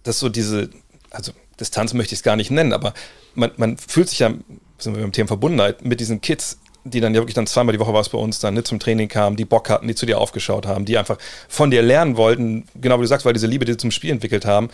dass 0.03 0.19
so 0.19 0.29
diese, 0.29 0.71
also 1.11 1.33
Distanz 1.61 1.93
möchte 1.93 2.15
ich 2.15 2.21
es 2.21 2.25
gar 2.25 2.37
nicht 2.37 2.51
nennen, 2.51 2.73
aber 2.73 2.95
man, 3.35 3.53
man 3.59 3.77
fühlt 3.77 4.09
sich 4.09 4.21
ja, 4.21 4.33
sind 4.79 4.97
wir 4.97 5.03
beim 5.03 5.13
Thema 5.13 5.29
Verbundenheit, 5.29 5.85
mit 5.85 6.01
diesen 6.01 6.21
Kids 6.21 6.59
die 6.85 7.01
dann 7.01 7.15
ja 7.15 7.21
wirklich 7.21 7.35
dann 7.35 7.47
zweimal 7.47 7.73
die 7.73 7.81
Woche 7.81 7.93
war 7.93 8.01
es 8.01 8.09
bei 8.09 8.19
uns 8.19 8.39
dann 8.41 8.55
ne, 8.55 8.65
zum 8.65 8.81
Training 8.81 9.09
kamen, 9.09 9.37
die 9.37 9.45
Bock 9.45 9.71
hatten, 9.71 9.87
die 9.87 9.95
zu 9.95 10.07
dir 10.07 10.19
aufgeschaut 10.19 10.67
haben, 10.67 10.85
die 10.85 10.99
einfach 10.99 11.19
von 11.49 11.71
dir 11.71 11.83
lernen 11.83 12.17
wollten, 12.17 12.65
genau 12.75 12.99
wie 12.99 13.03
du 13.03 13.07
sagst, 13.07 13.25
weil 13.25 13.33
diese 13.33 13.47
Liebe, 13.47 13.65
die 13.65 13.73
sie 13.73 13.79
zum 13.79 13.91
Spiel 13.91 14.11
entwickelt 14.11 14.45
haben, 14.45 14.69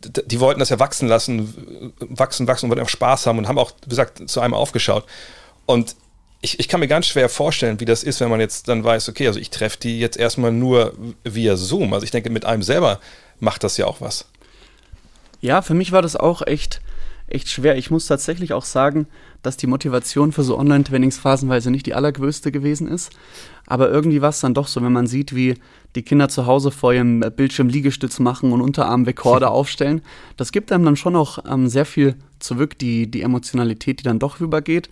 die 0.00 0.40
wollten 0.40 0.60
das 0.60 0.68
ja 0.68 0.78
wachsen 0.78 1.08
lassen, 1.08 1.92
wachsen, 1.98 2.46
wachsen 2.46 2.66
und 2.66 2.70
wollten 2.70 2.84
auch 2.84 2.88
Spaß 2.88 3.26
haben 3.26 3.38
und 3.38 3.48
haben 3.48 3.58
auch, 3.58 3.72
wie 3.82 3.88
gesagt, 3.88 4.28
zu 4.28 4.40
einem 4.40 4.54
aufgeschaut. 4.54 5.04
Und 5.66 5.96
ich, 6.40 6.60
ich 6.60 6.68
kann 6.68 6.80
mir 6.80 6.88
ganz 6.88 7.06
schwer 7.06 7.28
vorstellen, 7.28 7.80
wie 7.80 7.84
das 7.84 8.04
ist, 8.04 8.20
wenn 8.20 8.30
man 8.30 8.40
jetzt 8.40 8.68
dann 8.68 8.84
weiß, 8.84 9.08
okay, 9.08 9.26
also 9.26 9.40
ich 9.40 9.50
treffe 9.50 9.78
die 9.78 9.98
jetzt 9.98 10.16
erstmal 10.16 10.52
nur 10.52 10.94
via 11.24 11.56
Zoom. 11.56 11.92
Also 11.92 12.04
ich 12.04 12.12
denke, 12.12 12.30
mit 12.30 12.44
einem 12.44 12.62
selber 12.62 13.00
macht 13.40 13.64
das 13.64 13.76
ja 13.76 13.86
auch 13.86 14.00
was. 14.00 14.26
Ja, 15.40 15.62
für 15.62 15.74
mich 15.74 15.90
war 15.90 16.02
das 16.02 16.14
auch 16.14 16.46
echt, 16.46 16.80
echt 17.26 17.48
schwer. 17.48 17.76
Ich 17.76 17.90
muss 17.90 18.06
tatsächlich 18.06 18.52
auch 18.52 18.64
sagen, 18.64 19.08
dass 19.42 19.56
die 19.56 19.66
Motivation 19.66 20.32
für 20.32 20.42
so 20.42 20.58
Online-Trainings 20.58 21.18
phasenweise 21.18 21.70
nicht 21.70 21.86
die 21.86 21.94
allergrößte 21.94 22.50
gewesen 22.52 22.88
ist. 22.88 23.12
Aber 23.66 23.90
irgendwie 23.90 24.20
war 24.20 24.30
es 24.30 24.40
dann 24.40 24.54
doch 24.54 24.66
so, 24.66 24.82
wenn 24.82 24.92
man 24.92 25.06
sieht, 25.06 25.34
wie 25.34 25.54
die 25.94 26.02
Kinder 26.02 26.28
zu 26.28 26.46
Hause 26.46 26.70
vor 26.70 26.92
ihrem 26.92 27.20
Bildschirm 27.36 27.68
Liegestütz 27.68 28.18
machen 28.18 28.52
und 28.52 28.60
Unterarmrekorde 28.60 29.50
aufstellen. 29.50 30.02
Das 30.36 30.52
gibt 30.52 30.72
einem 30.72 30.84
dann 30.84 30.96
schon 30.96 31.16
auch 31.16 31.38
ähm, 31.48 31.68
sehr 31.68 31.84
viel 31.84 32.16
zurück, 32.38 32.78
die, 32.78 33.10
die 33.10 33.22
Emotionalität, 33.22 34.00
die 34.00 34.04
dann 34.04 34.18
doch 34.18 34.40
rübergeht. 34.40 34.88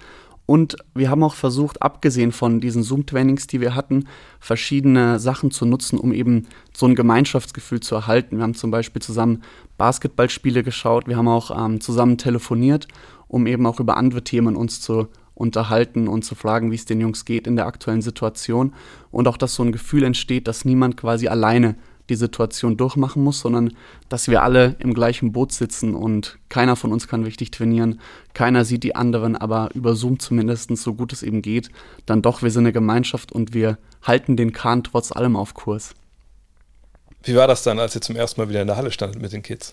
Und 0.46 0.76
wir 0.94 1.10
haben 1.10 1.24
auch 1.24 1.34
versucht, 1.34 1.82
abgesehen 1.82 2.30
von 2.30 2.60
diesen 2.60 2.84
Zoom-Trainings, 2.84 3.48
die 3.48 3.60
wir 3.60 3.74
hatten, 3.74 4.06
verschiedene 4.38 5.18
Sachen 5.18 5.50
zu 5.50 5.66
nutzen, 5.66 5.98
um 5.98 6.12
eben 6.12 6.46
so 6.72 6.86
ein 6.86 6.94
Gemeinschaftsgefühl 6.94 7.80
zu 7.80 7.96
erhalten. 7.96 8.36
Wir 8.36 8.44
haben 8.44 8.54
zum 8.54 8.70
Beispiel 8.70 9.02
zusammen 9.02 9.42
Basketballspiele 9.76 10.62
geschaut, 10.62 11.08
wir 11.08 11.16
haben 11.16 11.26
auch 11.26 11.50
ähm, 11.50 11.80
zusammen 11.80 12.16
telefoniert 12.16 12.86
um 13.28 13.46
eben 13.46 13.66
auch 13.66 13.80
über 13.80 13.96
andere 13.96 14.22
Themen 14.22 14.56
uns 14.56 14.80
zu 14.80 15.08
unterhalten 15.34 16.08
und 16.08 16.24
zu 16.24 16.34
fragen, 16.34 16.70
wie 16.70 16.76
es 16.76 16.86
den 16.86 17.00
Jungs 17.00 17.24
geht 17.24 17.46
in 17.46 17.56
der 17.56 17.66
aktuellen 17.66 18.02
Situation. 18.02 18.72
Und 19.10 19.28
auch, 19.28 19.36
dass 19.36 19.54
so 19.54 19.62
ein 19.62 19.72
Gefühl 19.72 20.02
entsteht, 20.02 20.48
dass 20.48 20.64
niemand 20.64 20.96
quasi 20.96 21.28
alleine 21.28 21.76
die 22.08 22.14
Situation 22.14 22.76
durchmachen 22.76 23.22
muss, 23.22 23.40
sondern 23.40 23.72
dass 24.08 24.28
wir 24.28 24.42
alle 24.42 24.76
im 24.78 24.94
gleichen 24.94 25.32
Boot 25.32 25.52
sitzen 25.52 25.94
und 25.94 26.38
keiner 26.48 26.76
von 26.76 26.92
uns 26.92 27.08
kann 27.08 27.24
richtig 27.24 27.50
trainieren, 27.50 28.00
keiner 28.32 28.64
sieht 28.64 28.84
die 28.84 28.94
anderen, 28.94 29.36
aber 29.36 29.70
über 29.74 29.96
Zoom 29.96 30.18
zumindest 30.18 30.74
so 30.76 30.94
gut 30.94 31.12
es 31.12 31.22
eben 31.22 31.42
geht, 31.42 31.70
dann 32.06 32.22
doch, 32.22 32.42
wir 32.42 32.50
sind 32.50 32.62
eine 32.62 32.72
Gemeinschaft 32.72 33.32
und 33.32 33.54
wir 33.54 33.78
halten 34.02 34.36
den 34.36 34.52
Kahn 34.52 34.84
trotz 34.84 35.12
allem 35.12 35.36
auf 35.36 35.54
Kurs. 35.54 35.94
Wie 37.24 37.34
war 37.34 37.48
das 37.48 37.64
dann, 37.64 37.80
als 37.80 37.94
ihr 37.96 38.00
zum 38.00 38.14
ersten 38.14 38.40
Mal 38.40 38.48
wieder 38.48 38.60
in 38.60 38.68
der 38.68 38.76
Halle 38.76 38.92
standet 38.92 39.20
mit 39.20 39.32
den 39.32 39.42
Kids? 39.42 39.72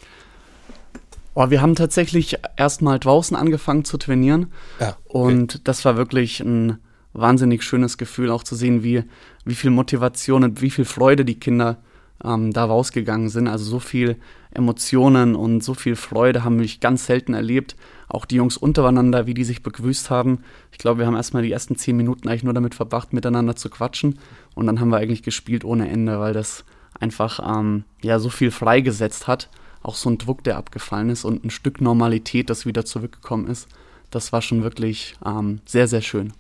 Oh, 1.36 1.50
wir 1.50 1.62
haben 1.62 1.76
tatsächlich 1.76 2.38
erstmal 2.58 3.00
draußen 3.00 3.36
angefangen 3.36 3.86
zu 3.86 3.98
trainieren. 3.98 4.52
Ja, 4.80 4.98
okay. 5.06 5.34
Und 5.34 5.68
das 5.68 5.84
war 5.84 5.98
wirklich 5.98 6.40
ein 6.42 6.78
wahnsinnig 7.14 7.64
schönes 7.64 7.98
Gefühl, 7.98 8.30
auch 8.30 8.44
zu 8.44 8.56
sehen, 8.56 8.84
wie, 8.84 9.04
wie 9.46 9.56
viel 9.56 9.72
Motivation 9.72 10.44
und 10.44 10.62
wie 10.62 10.70
viel 10.70 10.86
Freude 10.86 11.26
die 11.26 11.40
Kinder 11.40 11.78
ähm, 12.24 12.54
da 12.54 12.66
rausgegangen 12.66 13.30
sind. 13.30 13.48
Also 13.48 13.66
so 13.66 13.80
viel 13.80 14.18
Emotionen 14.52 15.36
und 15.36 15.64
so 15.64 15.74
viel 15.74 15.96
Freude 15.96 16.44
haben 16.44 16.60
wir 16.60 16.70
ganz 16.80 17.06
selten 17.06 17.34
erlebt. 17.34 17.76
Auch 18.08 18.26
die 18.26 18.36
Jungs 18.36 18.58
untereinander, 18.58 19.26
wie 19.26 19.34
die 19.34 19.44
sich 19.44 19.64
begrüßt 19.64 20.10
haben. 20.10 20.44
Ich 20.72 20.78
glaube, 20.78 21.00
wir 21.00 21.08
haben 21.08 21.16
erstmal 21.16 21.44
die 21.44 21.52
ersten 21.52 21.76
zehn 21.76 21.98
Minuten 21.98 22.28
eigentlich 22.28 22.44
nur 22.44 22.54
damit 22.54 22.76
verbracht, 22.76 23.14
miteinander 23.14 23.56
zu 23.56 23.70
quatschen. 23.70 24.20
Und 24.54 24.68
dann 24.68 24.80
haben 24.80 24.90
wir 24.90 24.98
eigentlich 24.98 25.24
gespielt 25.24 25.66
ohne 25.66 25.90
Ende, 25.90 26.20
weil 26.20 26.34
das 26.34 26.64
einfach 27.00 27.40
ähm, 27.44 27.86
ja 28.04 28.20
so 28.20 28.30
viel 28.30 28.52
freigesetzt 28.52 29.28
hat 29.28 29.50
auch 29.84 29.96
so 29.96 30.10
ein 30.10 30.18
Druck, 30.18 30.44
der 30.44 30.58
abgefallen 30.58 31.10
ist 31.10 31.26
und 31.26 31.44
ein 31.44 31.50
Stück 31.50 31.82
Normalität, 31.82 32.50
das 32.50 32.66
wieder 32.66 32.86
zurückgekommen 32.86 33.48
ist. 33.48 33.68
Das 34.10 34.32
war 34.32 34.42
schon 34.42 34.64
wirklich 34.64 35.16
ähm, 35.26 35.60
sehr, 35.66 35.88
sehr 35.88 36.02
schön. 36.02 36.34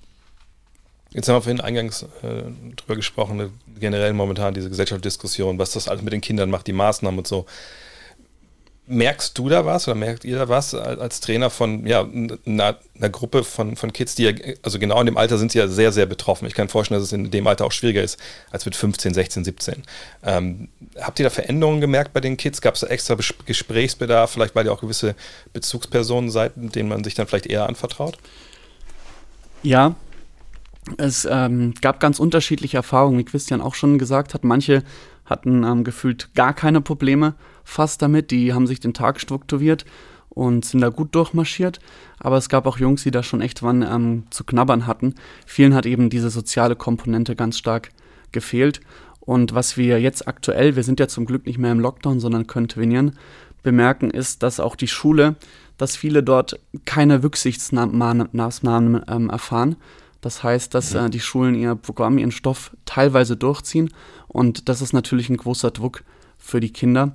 Jetzt 1.11 1.27
haben 1.29 1.35
wir 1.35 1.41
vorhin 1.41 1.61
eingangs 1.61 2.03
äh, 2.23 2.43
drüber 2.75 2.95
gesprochen, 2.95 3.51
generell 3.79 4.13
momentan 4.13 4.53
diese 4.53 4.69
Gesellschaftsdiskussion, 4.69 5.59
was 5.59 5.71
das 5.71 5.87
alles 5.87 6.01
mit 6.01 6.13
den 6.13 6.21
Kindern 6.21 6.49
macht, 6.49 6.65
die 6.65 6.73
Maßnahmen 6.73 7.19
und 7.19 7.27
so. 7.27 7.45
Merkst 8.85 9.37
du 9.37 9.47
da 9.47 9.65
was 9.65 9.87
oder 9.87 9.95
merkt 9.95 10.25
ihr 10.25 10.37
da 10.37 10.49
was 10.49 10.75
als 10.75 11.21
Trainer 11.21 11.49
von 11.49 11.87
ja, 11.87 12.05
einer, 12.45 12.77
einer, 12.97 13.09
Gruppe 13.09 13.45
von, 13.45 13.77
von 13.77 13.93
Kids, 13.93 14.15
die 14.15 14.23
ja, 14.23 14.33
also 14.61 14.77
genau 14.77 14.99
in 14.99 15.05
dem 15.05 15.15
Alter 15.15 15.37
sind 15.37 15.53
sie 15.53 15.59
ja 15.59 15.69
sehr, 15.69 15.93
sehr 15.93 16.05
betroffen. 16.05 16.47
Ich 16.47 16.53
kann 16.53 16.67
vorstellen, 16.67 16.99
dass 16.99 17.07
es 17.07 17.13
in 17.13 17.31
dem 17.31 17.47
Alter 17.47 17.65
auch 17.65 17.71
schwieriger 17.71 18.03
ist 18.03 18.19
als 18.51 18.65
mit 18.65 18.75
15, 18.75 19.13
16, 19.13 19.45
17. 19.45 19.83
Ähm, 20.23 20.67
habt 20.99 21.17
ihr 21.19 21.23
da 21.23 21.29
Veränderungen 21.29 21.79
gemerkt 21.79 22.11
bei 22.11 22.19
den 22.19 22.35
Kids? 22.35 22.59
Gab 22.59 22.75
es 22.75 22.81
da 22.81 22.87
extra 22.87 23.15
Gesprächsbedarf, 23.45 24.31
vielleicht 24.31 24.53
weil 24.53 24.65
ihr 24.65 24.73
auch 24.73 24.81
gewisse 24.81 25.15
Bezugspersonen 25.53 26.29
seid, 26.29 26.51
denen 26.55 26.89
man 26.89 27.05
sich 27.05 27.15
dann 27.15 27.25
vielleicht 27.25 27.47
eher 27.47 27.69
anvertraut? 27.69 28.17
Ja, 29.61 29.95
es 30.97 31.25
ähm, 31.29 31.73
gab 31.81 31.99
ganz 31.99 32.19
unterschiedliche 32.19 32.77
Erfahrungen, 32.77 33.17
wie 33.17 33.23
Christian 33.23 33.61
auch 33.61 33.75
schon 33.75 33.97
gesagt 33.97 34.33
hat. 34.33 34.43
Manche 34.43 34.83
hatten 35.25 35.63
ähm, 35.63 35.83
gefühlt 35.83 36.33
gar 36.35 36.53
keine 36.53 36.81
Probleme 36.81 37.35
fast 37.63 38.01
damit, 38.01 38.31
die 38.31 38.53
haben 38.53 38.67
sich 38.67 38.79
den 38.79 38.93
Tag 38.93 39.19
strukturiert 39.19 39.85
und 40.29 40.65
sind 40.65 40.81
da 40.81 40.89
gut 40.89 41.13
durchmarschiert. 41.15 41.79
Aber 42.19 42.37
es 42.37 42.49
gab 42.49 42.65
auch 42.65 42.77
Jungs, 42.77 43.03
die 43.03 43.11
da 43.11 43.23
schon 43.23 43.41
echt 43.41 43.63
wann 43.63 43.81
ähm, 43.83 44.23
zu 44.29 44.43
knabbern 44.43 44.87
hatten. 44.87 45.15
Vielen 45.45 45.75
hat 45.75 45.85
eben 45.85 46.09
diese 46.09 46.29
soziale 46.29 46.75
Komponente 46.75 47.35
ganz 47.35 47.57
stark 47.57 47.89
gefehlt. 48.31 48.81
Und 49.19 49.53
was 49.53 49.77
wir 49.77 50.01
jetzt 50.01 50.27
aktuell, 50.27 50.75
wir 50.75 50.83
sind 50.83 50.99
ja 50.99 51.07
zum 51.07 51.25
Glück 51.25 51.45
nicht 51.45 51.57
mehr 51.57 51.71
im 51.71 51.79
Lockdown, 51.79 52.19
sondern 52.19 52.47
können 52.47 52.67
trainieren, 52.67 53.17
bemerken, 53.61 54.09
ist, 54.09 54.43
dass 54.43 54.59
auch 54.59 54.75
die 54.75 54.87
Schule, 54.87 55.35
dass 55.77 55.95
viele 55.95 56.23
dort 56.23 56.59
keine 56.85 57.23
Rücksichtsmaßnahmen 57.23 59.01
ähm, 59.07 59.29
erfahren. 59.29 59.77
Das 60.19 60.43
heißt, 60.43 60.73
dass 60.73 60.93
äh, 60.93 61.09
die 61.09 61.19
Schulen 61.19 61.55
ihr 61.55 61.75
Programm, 61.75 62.17
ihren 62.17 62.31
Stoff 62.31 62.75
teilweise 62.85 63.37
durchziehen. 63.37 63.93
Und 64.27 64.67
das 64.67 64.81
ist 64.81 64.93
natürlich 64.93 65.29
ein 65.29 65.37
großer 65.37 65.71
Druck 65.71 66.03
für 66.37 66.59
die 66.59 66.73
Kinder, 66.73 67.13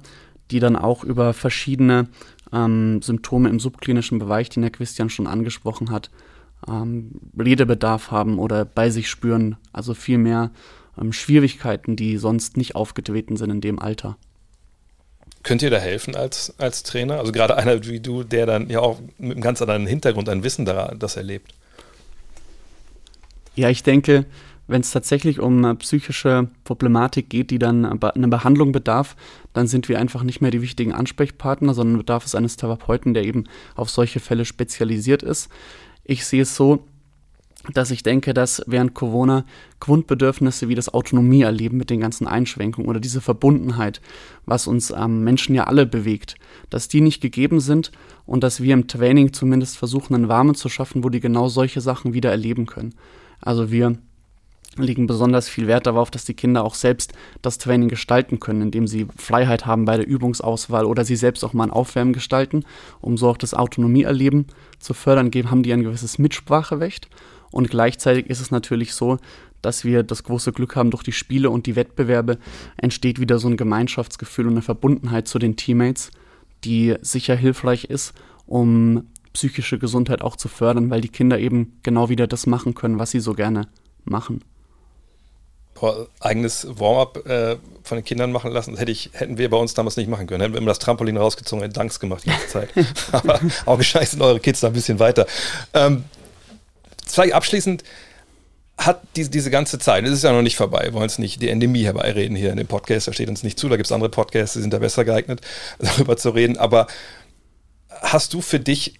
die 0.51 0.61
dann 0.61 0.77
auch 0.77 1.05
über 1.05 1.33
verschiedene 1.33 2.09
ähm, 2.53 3.03
Symptome 3.03 3.49
im 3.49 3.61
subklinischen 3.61 4.19
Bereich, 4.19 4.49
den 4.49 4.63
Herr 4.63 4.71
Christian 4.71 5.11
schon 5.11 5.27
angesprochen 5.27 5.91
hat, 5.91 6.11
ähm, 6.67 7.13
Redebedarf 7.39 8.11
haben 8.11 8.39
oder 8.39 8.65
bei 8.65 8.91
sich 8.91 9.09
spüren. 9.09 9.57
Also 9.73 9.95
viel 9.95 10.19
mehr 10.19 10.51
ähm, 11.01 11.13
Schwierigkeiten, 11.13 11.97
die 11.97 12.17
sonst 12.17 12.57
nicht 12.57 12.75
aufgetreten 12.75 13.37
sind 13.37 13.51
in 13.51 13.61
dem 13.61 13.79
Alter. 13.79 14.17
Könnt 15.43 15.63
ihr 15.63 15.71
da 15.71 15.79
helfen 15.79 16.17
als, 16.17 16.55
als 16.59 16.83
Trainer? 16.83 17.19
Also 17.19 17.33
gerade 17.33 17.57
einer 17.57 17.87
wie 17.87 18.01
du, 18.01 18.25
der 18.25 18.47
dann 18.47 18.69
ja 18.69 18.81
auch 18.81 18.99
mit 19.19 19.33
einem 19.33 19.41
ganz 19.41 19.63
anderen 19.63 19.87
Hintergrund, 19.87 20.29
ein 20.29 20.43
Wissen 20.43 20.65
daran, 20.65 20.99
das 20.99 21.17
erlebt. 21.17 21.55
Ja, 23.55 23.69
ich 23.69 23.83
denke, 23.83 24.27
wenn 24.69 24.83
es 24.83 24.93
tatsächlich 24.93 25.41
um 25.41 25.65
äh, 25.65 25.75
psychische 25.75 26.49
Problematik 26.63 27.29
geht, 27.29 27.51
die 27.51 27.59
dann 27.59 27.85
äh, 27.85 28.07
eine 28.15 28.29
Behandlung 28.29 28.71
bedarf, 28.71 29.17
dann 29.53 29.67
sind 29.67 29.89
wir 29.89 29.99
einfach 29.99 30.23
nicht 30.23 30.41
mehr 30.41 30.53
die 30.53 30.63
wichtigen 30.63 30.93
Ansprechpartner, 30.93 31.75
sondern 31.75 31.99
bedarf 31.99 32.25
es 32.25 32.35
eines 32.35 32.57
Therapeuten, 32.57 33.15
der 33.15 33.25
eben 33.25 33.45
auf 33.75 33.91
solche 33.91 34.21
Fälle 34.21 34.45
spezialisiert 34.45 35.23
ist. 35.23 35.49
Ich 36.05 36.25
sehe 36.25 36.43
es 36.43 36.55
so, 36.55 36.85
dass 37.75 37.91
ich 37.91 38.03
denke, 38.03 38.35
dass 38.35 38.63
während 38.67 38.95
Corona 38.95 39.45
Grundbedürfnisse 39.81 40.69
wie 40.69 40.75
das 40.75 40.93
Autonomieerleben 40.93 41.77
mit 41.77 41.91
den 41.91 42.01
ganzen 42.01 42.27
Einschränkungen 42.27 42.89
oder 42.89 43.01
diese 43.01 43.21
Verbundenheit, 43.21 44.01
was 44.47 44.67
uns 44.67 44.91
ähm, 44.91 45.25
Menschen 45.25 45.55
ja 45.55 45.65
alle 45.65 45.85
bewegt, 45.85 46.37
dass 46.71 46.89
die 46.89 47.01
nicht 47.01 47.21
gegeben 47.21 47.61
sind 47.61 47.91
und 48.27 48.45
dass 48.45 48.63
wir 48.63 48.75
im 48.75 48.87
Training 48.87 49.33
zumindest 49.33 49.77
versuchen, 49.77 50.15
einen 50.15 50.27
Rahmen 50.27 50.55
zu 50.55 50.69
schaffen, 50.69 51.05
wo 51.05 51.09
die 51.09 51.21
genau 51.21 51.49
solche 51.49 51.81
Sachen 51.81 52.15
wieder 52.15 52.31
erleben 52.31 52.67
können. 52.67 52.95
Also 53.41 53.71
wir 53.71 53.99
legen 54.77 55.07
besonders 55.07 55.49
viel 55.49 55.67
Wert 55.67 55.87
darauf, 55.87 56.11
dass 56.11 56.25
die 56.25 56.35
Kinder 56.35 56.65
auch 56.65 56.75
selbst 56.75 57.13
das 57.43 57.59
Training 57.59 57.89
gestalten 57.89 58.39
können, 58.39 58.63
indem 58.63 58.87
sie 58.87 59.07
Freiheit 59.17 59.67
haben 59.67 59.85
bei 59.85 59.97
der 59.97 60.07
Übungsauswahl 60.07 60.85
oder 60.85 61.05
sie 61.05 61.17
selbst 61.17 61.45
auch 61.45 61.53
mal 61.53 61.65
ein 61.65 61.71
Aufwärmen 61.71 62.13
gestalten, 62.13 62.65
um 63.01 63.17
so 63.17 63.29
auch 63.29 63.37
das 63.37 63.55
Autonomieerleben 63.55 64.47
zu 64.79 64.95
fördern, 64.95 65.31
haben 65.51 65.63
die 65.63 65.73
ein 65.73 65.83
gewisses 65.83 66.19
Mitspracherecht 66.19 67.09
und 67.51 67.71
gleichzeitig 67.71 68.27
ist 68.27 68.41
es 68.41 68.51
natürlich 68.51 68.95
so, 68.95 69.19
dass 69.63 69.85
wir 69.85 70.03
das 70.03 70.23
große 70.23 70.53
Glück 70.53 70.77
haben, 70.77 70.91
durch 70.91 71.03
die 71.03 71.13
Spiele 71.13 71.51
und 71.51 71.67
die 71.67 71.77
Wettbewerbe 71.77 72.39
entsteht 72.77 73.21
wieder 73.21 73.39
so 73.39 73.49
ein 73.49 73.57
Gemeinschaftsgefühl 73.57 74.47
und 74.47 74.53
eine 74.53 74.63
Verbundenheit 74.63 75.27
zu 75.27 75.39
den 75.39 75.57
Teammates, 75.57 76.11
die 76.65 76.95
sicher 77.01 77.35
hilfreich 77.35 77.85
ist, 77.85 78.15
um 78.47 79.05
psychische 79.33 79.79
Gesundheit 79.79 80.23
auch 80.23 80.37
zu 80.37 80.49
fördern, 80.49 80.91
weil 80.91 81.01
die 81.01 81.09
Kinder 81.09 81.39
eben 81.39 81.79
genau 81.83 82.09
wieder 82.09 82.27
das 82.27 82.47
machen 82.47 82.75
können, 82.75 82.99
was 82.99 83.11
sie 83.11 83.21
so 83.21 83.35
gerne 83.35 83.69
machen. 84.05 84.41
Eigenes 86.21 86.67
Warm-up 86.69 87.27
äh, 87.27 87.57
von 87.83 87.99
den 87.99 88.05
Kindern 88.05 88.33
machen 88.33 88.53
lassen, 88.53 88.73
das 88.73 88.81
hätte 88.81 88.93
ich, 88.93 89.11
hätten 89.13 89.39
wir 89.39 89.51
bei 89.51 89.57
uns 89.57 89.75
damals 89.75 89.97
nicht 89.97 90.09
machen 90.09 90.27
können. 90.27 90.41
Hätten 90.41 90.55
wir 90.55 90.61
immer 90.61 90.71
das 90.71 90.79
Trampolin 90.79 91.17
rausgezogen, 91.17 91.63
hätten 91.63 91.75
Danks 91.75 92.01
gemacht 92.01 92.25
die 92.25 92.31
ganze 92.31 92.49
Zeit. 92.49 92.71
Aber 93.13 93.41
auch 93.67 93.79
gescheit 93.79 94.09
sind 94.09 94.23
eure 94.23 94.41
Kids 94.41 94.61
da 94.61 94.69
ein 94.69 94.73
bisschen 94.73 94.99
weiter. 94.99 95.27
Ähm, 95.75 96.05
vielleicht 97.07 97.35
abschließend 97.35 97.85
hat 98.79 99.03
die, 99.17 99.29
diese 99.29 99.51
ganze 99.51 99.79
Zeit, 99.79 100.05
es 100.05 100.13
ist 100.13 100.25
ja 100.25 100.33
noch 100.33 100.43
nicht 100.43 100.57
vorbei, 100.57 100.85
wir 100.85 100.93
wollen 100.95 101.05
uns 101.05 101.19
nicht 101.19 101.43
die 101.43 101.49
Endemie 101.49 101.83
herbeireden 101.83 102.37
hier 102.37 102.53
in 102.53 102.57
dem 102.57 102.69
Podcast, 102.69 103.09
da 103.09 103.13
steht 103.13 103.29
uns 103.29 103.43
nicht 103.43 103.59
zu, 103.59 103.69
da 103.69 103.77
gibt 103.77 103.87
es 103.87 103.93
andere 103.93 104.09
Podcasts, 104.09 104.55
die 104.55 104.61
sind 104.61 104.73
da 104.73 104.79
besser 104.79 105.05
geeignet, 105.05 105.41
darüber 105.81 106.17
zu 106.17 106.31
reden, 106.31 106.57
aber 106.57 106.87
hast 107.89 108.35
du 108.35 108.41
für 108.41 108.61
dich 108.61 108.95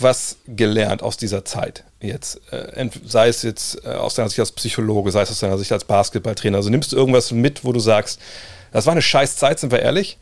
was 0.00 0.36
gelernt 0.46 1.02
aus 1.02 1.16
dieser 1.16 1.44
Zeit 1.44 1.84
jetzt? 2.00 2.40
Äh, 2.50 2.88
sei 3.04 3.28
es 3.28 3.42
jetzt 3.42 3.84
äh, 3.84 3.90
aus 3.90 4.14
deiner 4.14 4.28
Sicht 4.28 4.40
als 4.40 4.52
Psychologe, 4.52 5.10
sei 5.10 5.22
es 5.22 5.30
aus 5.30 5.40
deiner 5.40 5.58
Sicht 5.58 5.72
als 5.72 5.84
Basketballtrainer, 5.84 6.56
also 6.56 6.70
nimmst 6.70 6.92
du 6.92 6.96
irgendwas 6.96 7.32
mit, 7.32 7.64
wo 7.64 7.72
du 7.72 7.80
sagst, 7.80 8.20
das 8.72 8.86
war 8.86 8.92
eine 8.92 9.02
scheiß 9.02 9.36
Zeit, 9.36 9.60
sind 9.60 9.70
wir 9.70 9.80
ehrlich, 9.80 10.18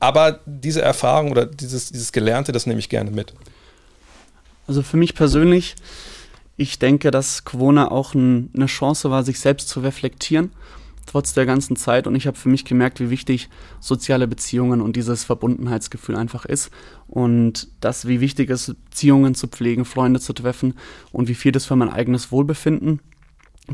aber 0.00 0.40
diese 0.46 0.82
Erfahrung 0.82 1.30
oder 1.30 1.46
dieses, 1.46 1.90
dieses 1.90 2.12
Gelernte, 2.12 2.52
das 2.52 2.66
nehme 2.66 2.80
ich 2.80 2.88
gerne 2.88 3.10
mit. 3.10 3.34
Also 4.66 4.82
für 4.82 4.96
mich 4.96 5.14
persönlich 5.14 5.76
ich 6.56 6.78
denke, 6.78 7.10
dass 7.10 7.44
Corona 7.44 7.90
auch 7.90 8.14
ein, 8.14 8.50
eine 8.54 8.66
Chance 8.66 9.10
war, 9.10 9.24
sich 9.24 9.40
selbst 9.40 9.68
zu 9.68 9.80
reflektieren, 9.80 10.52
trotz 11.04 11.34
der 11.34 11.46
ganzen 11.46 11.76
Zeit. 11.76 12.06
Und 12.06 12.14
ich 12.14 12.26
habe 12.26 12.36
für 12.36 12.48
mich 12.48 12.64
gemerkt, 12.64 13.00
wie 13.00 13.10
wichtig 13.10 13.48
soziale 13.80 14.26
Beziehungen 14.26 14.80
und 14.80 14.96
dieses 14.96 15.24
Verbundenheitsgefühl 15.24 16.16
einfach 16.16 16.44
ist. 16.44 16.70
Und 17.06 17.68
das, 17.80 18.06
wie 18.06 18.20
wichtig 18.20 18.50
es 18.50 18.68
ist, 18.68 18.84
Beziehungen 18.84 19.34
zu 19.34 19.46
pflegen, 19.46 19.84
Freunde 19.84 20.20
zu 20.20 20.32
treffen 20.32 20.74
und 21.12 21.28
wie 21.28 21.34
viel 21.34 21.52
das 21.52 21.66
für 21.66 21.76
mein 21.76 21.90
eigenes 21.90 22.32
Wohlbefinden 22.32 23.00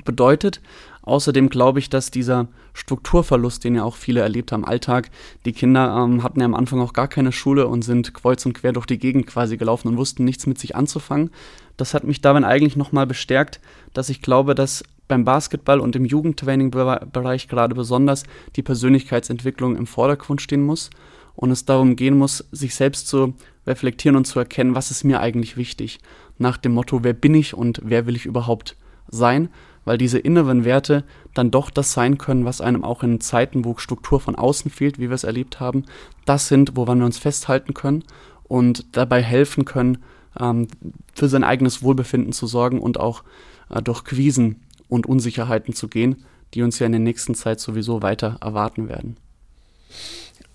bedeutet. 0.05 0.61
Außerdem 1.03 1.49
glaube 1.49 1.79
ich, 1.79 1.91
dass 1.91 2.11
dieser 2.11 2.49
Strukturverlust, 2.75 3.65
den 3.65 3.75
ja 3.75 3.85
auch 3.85 3.97
viele 3.97 4.21
erlebt 4.21 4.53
haben, 4.53 4.65
Alltag, 4.65 5.11
die 5.45 5.53
Kinder 5.53 6.05
ähm, 6.05 6.23
hatten 6.23 6.41
ja 6.41 6.47
am 6.47 6.55
Anfang 6.55 6.81
auch 6.81 6.93
gar 6.93 7.09
keine 7.09 7.33
Schule 7.33 7.67
und 7.67 7.83
sind 7.83 8.15
kreuz 8.15 8.45
und 8.47 8.53
quer 8.53 8.73
durch 8.73 8.87
die 8.87 8.99
Gegend 8.99 9.27
quasi 9.27 9.57
gelaufen 9.57 9.89
und 9.89 9.97
wussten 9.97 10.25
nichts 10.25 10.47
mit 10.47 10.59
sich 10.59 10.77
anzufangen. 10.77 11.31
Das 11.77 11.95
hat 11.95 12.05
mich 12.05 12.21
darin 12.21 12.45
eigentlich 12.45 12.77
nochmal 12.77 13.07
bestärkt, 13.07 13.61
dass 13.95 14.11
ich 14.11 14.23
glaube, 14.23 14.55
dass 14.55 14.85
beim 15.11 15.25
Basketball 15.25 15.81
und 15.81 15.95
im 15.97 16.07
Jugendtraining-Bereich 16.07 17.49
gerade 17.49 17.75
besonders 17.75 18.25
die 18.57 18.63
Persönlichkeitsentwicklung 18.63 19.77
im 19.77 19.87
Vordergrund 19.87 20.41
stehen 20.41 20.63
muss 20.63 20.89
und 21.35 21.51
es 21.51 21.67
darum 21.67 21.97
gehen 21.97 22.17
muss, 22.17 22.49
sich 22.53 22.75
selbst 22.75 23.09
zu 23.09 23.35
reflektieren 23.67 24.17
und 24.17 24.27
zu 24.27 24.39
erkennen, 24.39 24.75
was 24.75 24.91
ist 24.91 25.05
mir 25.05 25.21
eigentlich 25.21 25.57
wichtig. 25.57 25.99
Nach 26.39 26.57
dem 26.57 26.73
Motto, 26.73 27.05
wer 27.05 27.13
bin 27.13 27.35
ich 27.35 27.53
und 27.53 27.81
wer 27.85 28.07
will 28.07 28.17
ich 28.17 28.25
überhaupt 28.25 28.77
sein? 29.09 29.51
weil 29.85 29.99
diese 29.99 30.19
inneren 30.19 30.65
Werte 30.65 31.05
dann 31.35 31.51
doch 31.51 31.71
das 31.71 31.93
sein 31.93 32.19
können, 32.19 32.45
was 32.45 32.61
einem 32.61 32.85
auch 32.85 33.03
in 33.03 33.21
Zeiten, 33.21 33.65
wo 33.65 33.77
Struktur 33.79 34.21
von 34.21 34.37
außen 34.37 34.71
fehlt, 34.71 34.99
wie 34.99 35.09
wir 35.09 35.15
es 35.15 35.25
erlebt 35.25 35.61
haben, 35.61 35.85
das 36.27 36.49
sind, 36.49 36.77
woran 36.77 36.99
wir 36.99 37.07
uns 37.07 37.19
festhalten 37.19 37.75
können 37.75 38.05
und 38.45 38.97
dabei 38.97 39.23
helfen 39.23 39.65
können, 39.65 39.99
ähm, 40.39 40.69
für 41.15 41.29
sein 41.29 41.45
eigenes 41.45 41.83
Wohlbefinden 41.83 42.33
zu 42.33 42.47
sorgen 42.47 42.81
und 42.81 43.01
auch 43.01 43.25
äh, 43.69 43.83
durch 43.83 44.05
Krisen 44.05 44.61
und 44.91 45.07
Unsicherheiten 45.07 45.75
zu 45.75 45.89
gehen, 45.89 46.25
die 46.55 46.63
uns 46.63 46.79
ja 46.79 46.87
in 46.87 46.93
der 46.93 47.01
nächsten 47.01 47.35
Zeit 47.35 47.61
sowieso 47.61 48.03
weiter 48.03 48.39
erwarten 48.41 48.89
werden. 48.89 49.17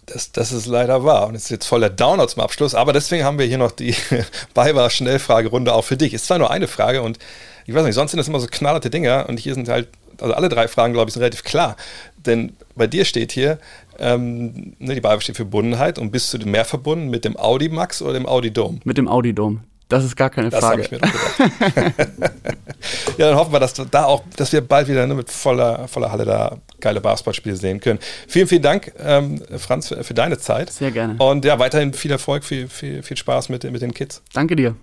Das, 0.06 0.32
das 0.32 0.52
ist 0.52 0.68
leider 0.68 1.04
wahr. 1.04 1.28
Und 1.28 1.36
es 1.36 1.46
ist 1.46 1.50
jetzt 1.50 1.66
voller 1.66 1.90
Downer 1.90 2.28
zum 2.28 2.44
Abschluss, 2.44 2.76
aber 2.76 2.94
deswegen 2.94 3.24
haben 3.24 3.40
wir 3.40 3.46
hier 3.46 3.58
noch 3.58 3.72
die 3.72 3.96
Beiwahr-Schnellfragerunde 4.54 5.74
auch 5.74 5.84
für 5.84 5.98
dich. 5.98 6.14
Ist 6.14 6.28
zwar 6.28 6.38
nur 6.38 6.52
eine 6.52 6.68
Frage 6.68 7.02
und 7.02 7.18
ich 7.66 7.74
weiß 7.74 7.84
nicht, 7.84 7.96
sonst 7.96 8.12
sind 8.12 8.20
das 8.20 8.28
immer 8.28 8.40
so 8.40 8.48
knallerte 8.48 8.92
Dinger 8.92 9.26
und 9.28 9.40
hier 9.40 9.56
sind 9.56 9.68
halt, 9.68 9.88
also 10.22 10.34
alle 10.36 10.50
drei 10.50 10.68
Fragen, 10.68 10.94
glaube 10.94 11.10
ich, 11.10 11.14
sind 11.14 11.24
relativ 11.24 11.44
klar. 11.44 11.76
Denn 12.18 12.54
bei 12.76 12.86
dir 12.86 13.06
steht 13.06 13.32
hier, 13.32 13.58
ähm, 13.98 14.76
ne, 14.78 14.94
die 14.94 15.02
BayWa 15.02 15.22
steht 15.22 15.38
für 15.38 15.44
Verbundenheit 15.44 15.98
und 15.98 16.12
bist 16.12 16.34
du 16.34 16.38
mehr 16.46 16.66
verbunden 16.66 17.10
mit 17.10 17.26
dem 17.26 17.38
Audi 17.38 17.70
Max 17.70 18.02
oder 18.02 18.14
dem 18.14 18.28
Audi 18.28 18.52
Dome? 18.52 18.80
Mit 18.84 18.98
dem 18.98 19.08
Audi 19.08 19.34
Dome. 19.34 19.62
Das 19.88 20.04
ist 20.04 20.16
gar 20.16 20.30
keine 20.30 20.50
Frage. 20.50 20.62
Das 20.62 20.72
habe 20.72 20.82
ich 20.82 20.92
mir 20.92 21.00
gedacht. 21.00 22.10
ja, 23.18 23.28
dann 23.30 23.36
hoffen 23.36 23.54
wir, 23.54 23.60
dass 23.60 23.74
da 23.74 24.06
auch, 24.06 24.24
dass 24.36 24.52
wir 24.52 24.62
bald 24.62 24.88
wieder 24.88 25.06
ne, 25.06 25.14
mit 25.14 25.30
voller, 25.30 25.88
voller 25.88 26.12
Halle 26.12 26.26
da 26.26 26.58
geile 26.80 27.02
Basketballspiele 27.02 27.56
sehen 27.56 27.80
können. 27.80 28.00
Vielen, 28.28 28.48
vielen 28.48 28.64
Dank, 28.64 28.92
ähm, 29.00 29.42
Franz, 29.58 29.90
für, 29.90 30.04
für, 30.04 30.14
deine 30.14 30.40
Zeit. 30.40 30.72
Sehr 30.72 30.92
gerne. 30.92 31.16
Und 31.20 31.46
ja, 31.46 31.60
weiterhin 31.60 31.94
viel 31.94 32.12
Erfolg, 32.12 32.44
viel, 32.44 32.68
viel, 32.68 33.04
viel 33.04 33.18
Spaß 33.18 33.50
mit, 33.50 33.64
mit 33.64 33.82
den 33.82 33.94
Kids. 33.94 34.24
Danke 34.34 34.56
dir. 34.56 34.76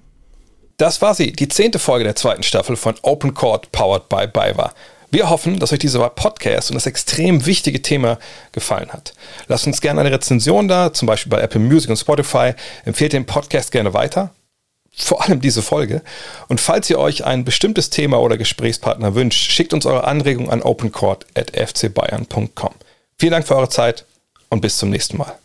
Das 0.76 1.02
war 1.02 1.14
sie, 1.14 1.32
die 1.32 1.48
zehnte 1.48 1.78
Folge 1.78 2.04
der 2.04 2.16
zweiten 2.16 2.42
Staffel 2.42 2.76
von 2.76 2.94
Open 3.02 3.34
Court 3.34 3.70
Powered 3.72 4.08
by 4.08 4.26
BayWa. 4.26 4.72
Wir 5.10 5.28
hoffen, 5.28 5.58
dass 5.58 5.72
euch 5.72 5.78
dieser 5.78 6.08
Podcast 6.08 6.70
und 6.70 6.74
das 6.74 6.86
extrem 6.86 7.44
wichtige 7.44 7.82
Thema 7.82 8.18
gefallen 8.52 8.90
hat. 8.92 9.12
Lasst 9.46 9.66
uns 9.66 9.82
gerne 9.82 10.00
eine 10.00 10.10
Rezension 10.10 10.68
da, 10.68 10.92
zum 10.92 11.06
Beispiel 11.06 11.30
bei 11.30 11.40
Apple 11.42 11.60
Music 11.60 11.90
und 11.90 11.98
Spotify. 11.98 12.54
Empfehlt 12.86 13.12
den 13.12 13.26
Podcast 13.26 13.72
gerne 13.72 13.92
weiter. 13.92 14.30
Vor 14.94 15.22
allem 15.22 15.40
diese 15.40 15.62
Folge. 15.62 16.02
Und 16.48 16.60
falls 16.60 16.90
ihr 16.90 16.98
euch 16.98 17.24
ein 17.24 17.44
bestimmtes 17.44 17.88
Thema 17.90 18.20
oder 18.20 18.36
Gesprächspartner 18.36 19.14
wünscht, 19.14 19.50
schickt 19.50 19.72
uns 19.72 19.86
eure 19.86 20.04
Anregung 20.04 20.50
an 20.50 20.60
opencourt.fcbayern.com. 20.62 22.74
Vielen 23.18 23.32
Dank 23.32 23.46
für 23.46 23.56
eure 23.56 23.70
Zeit 23.70 24.04
und 24.50 24.60
bis 24.60 24.76
zum 24.76 24.90
nächsten 24.90 25.16
Mal. 25.16 25.38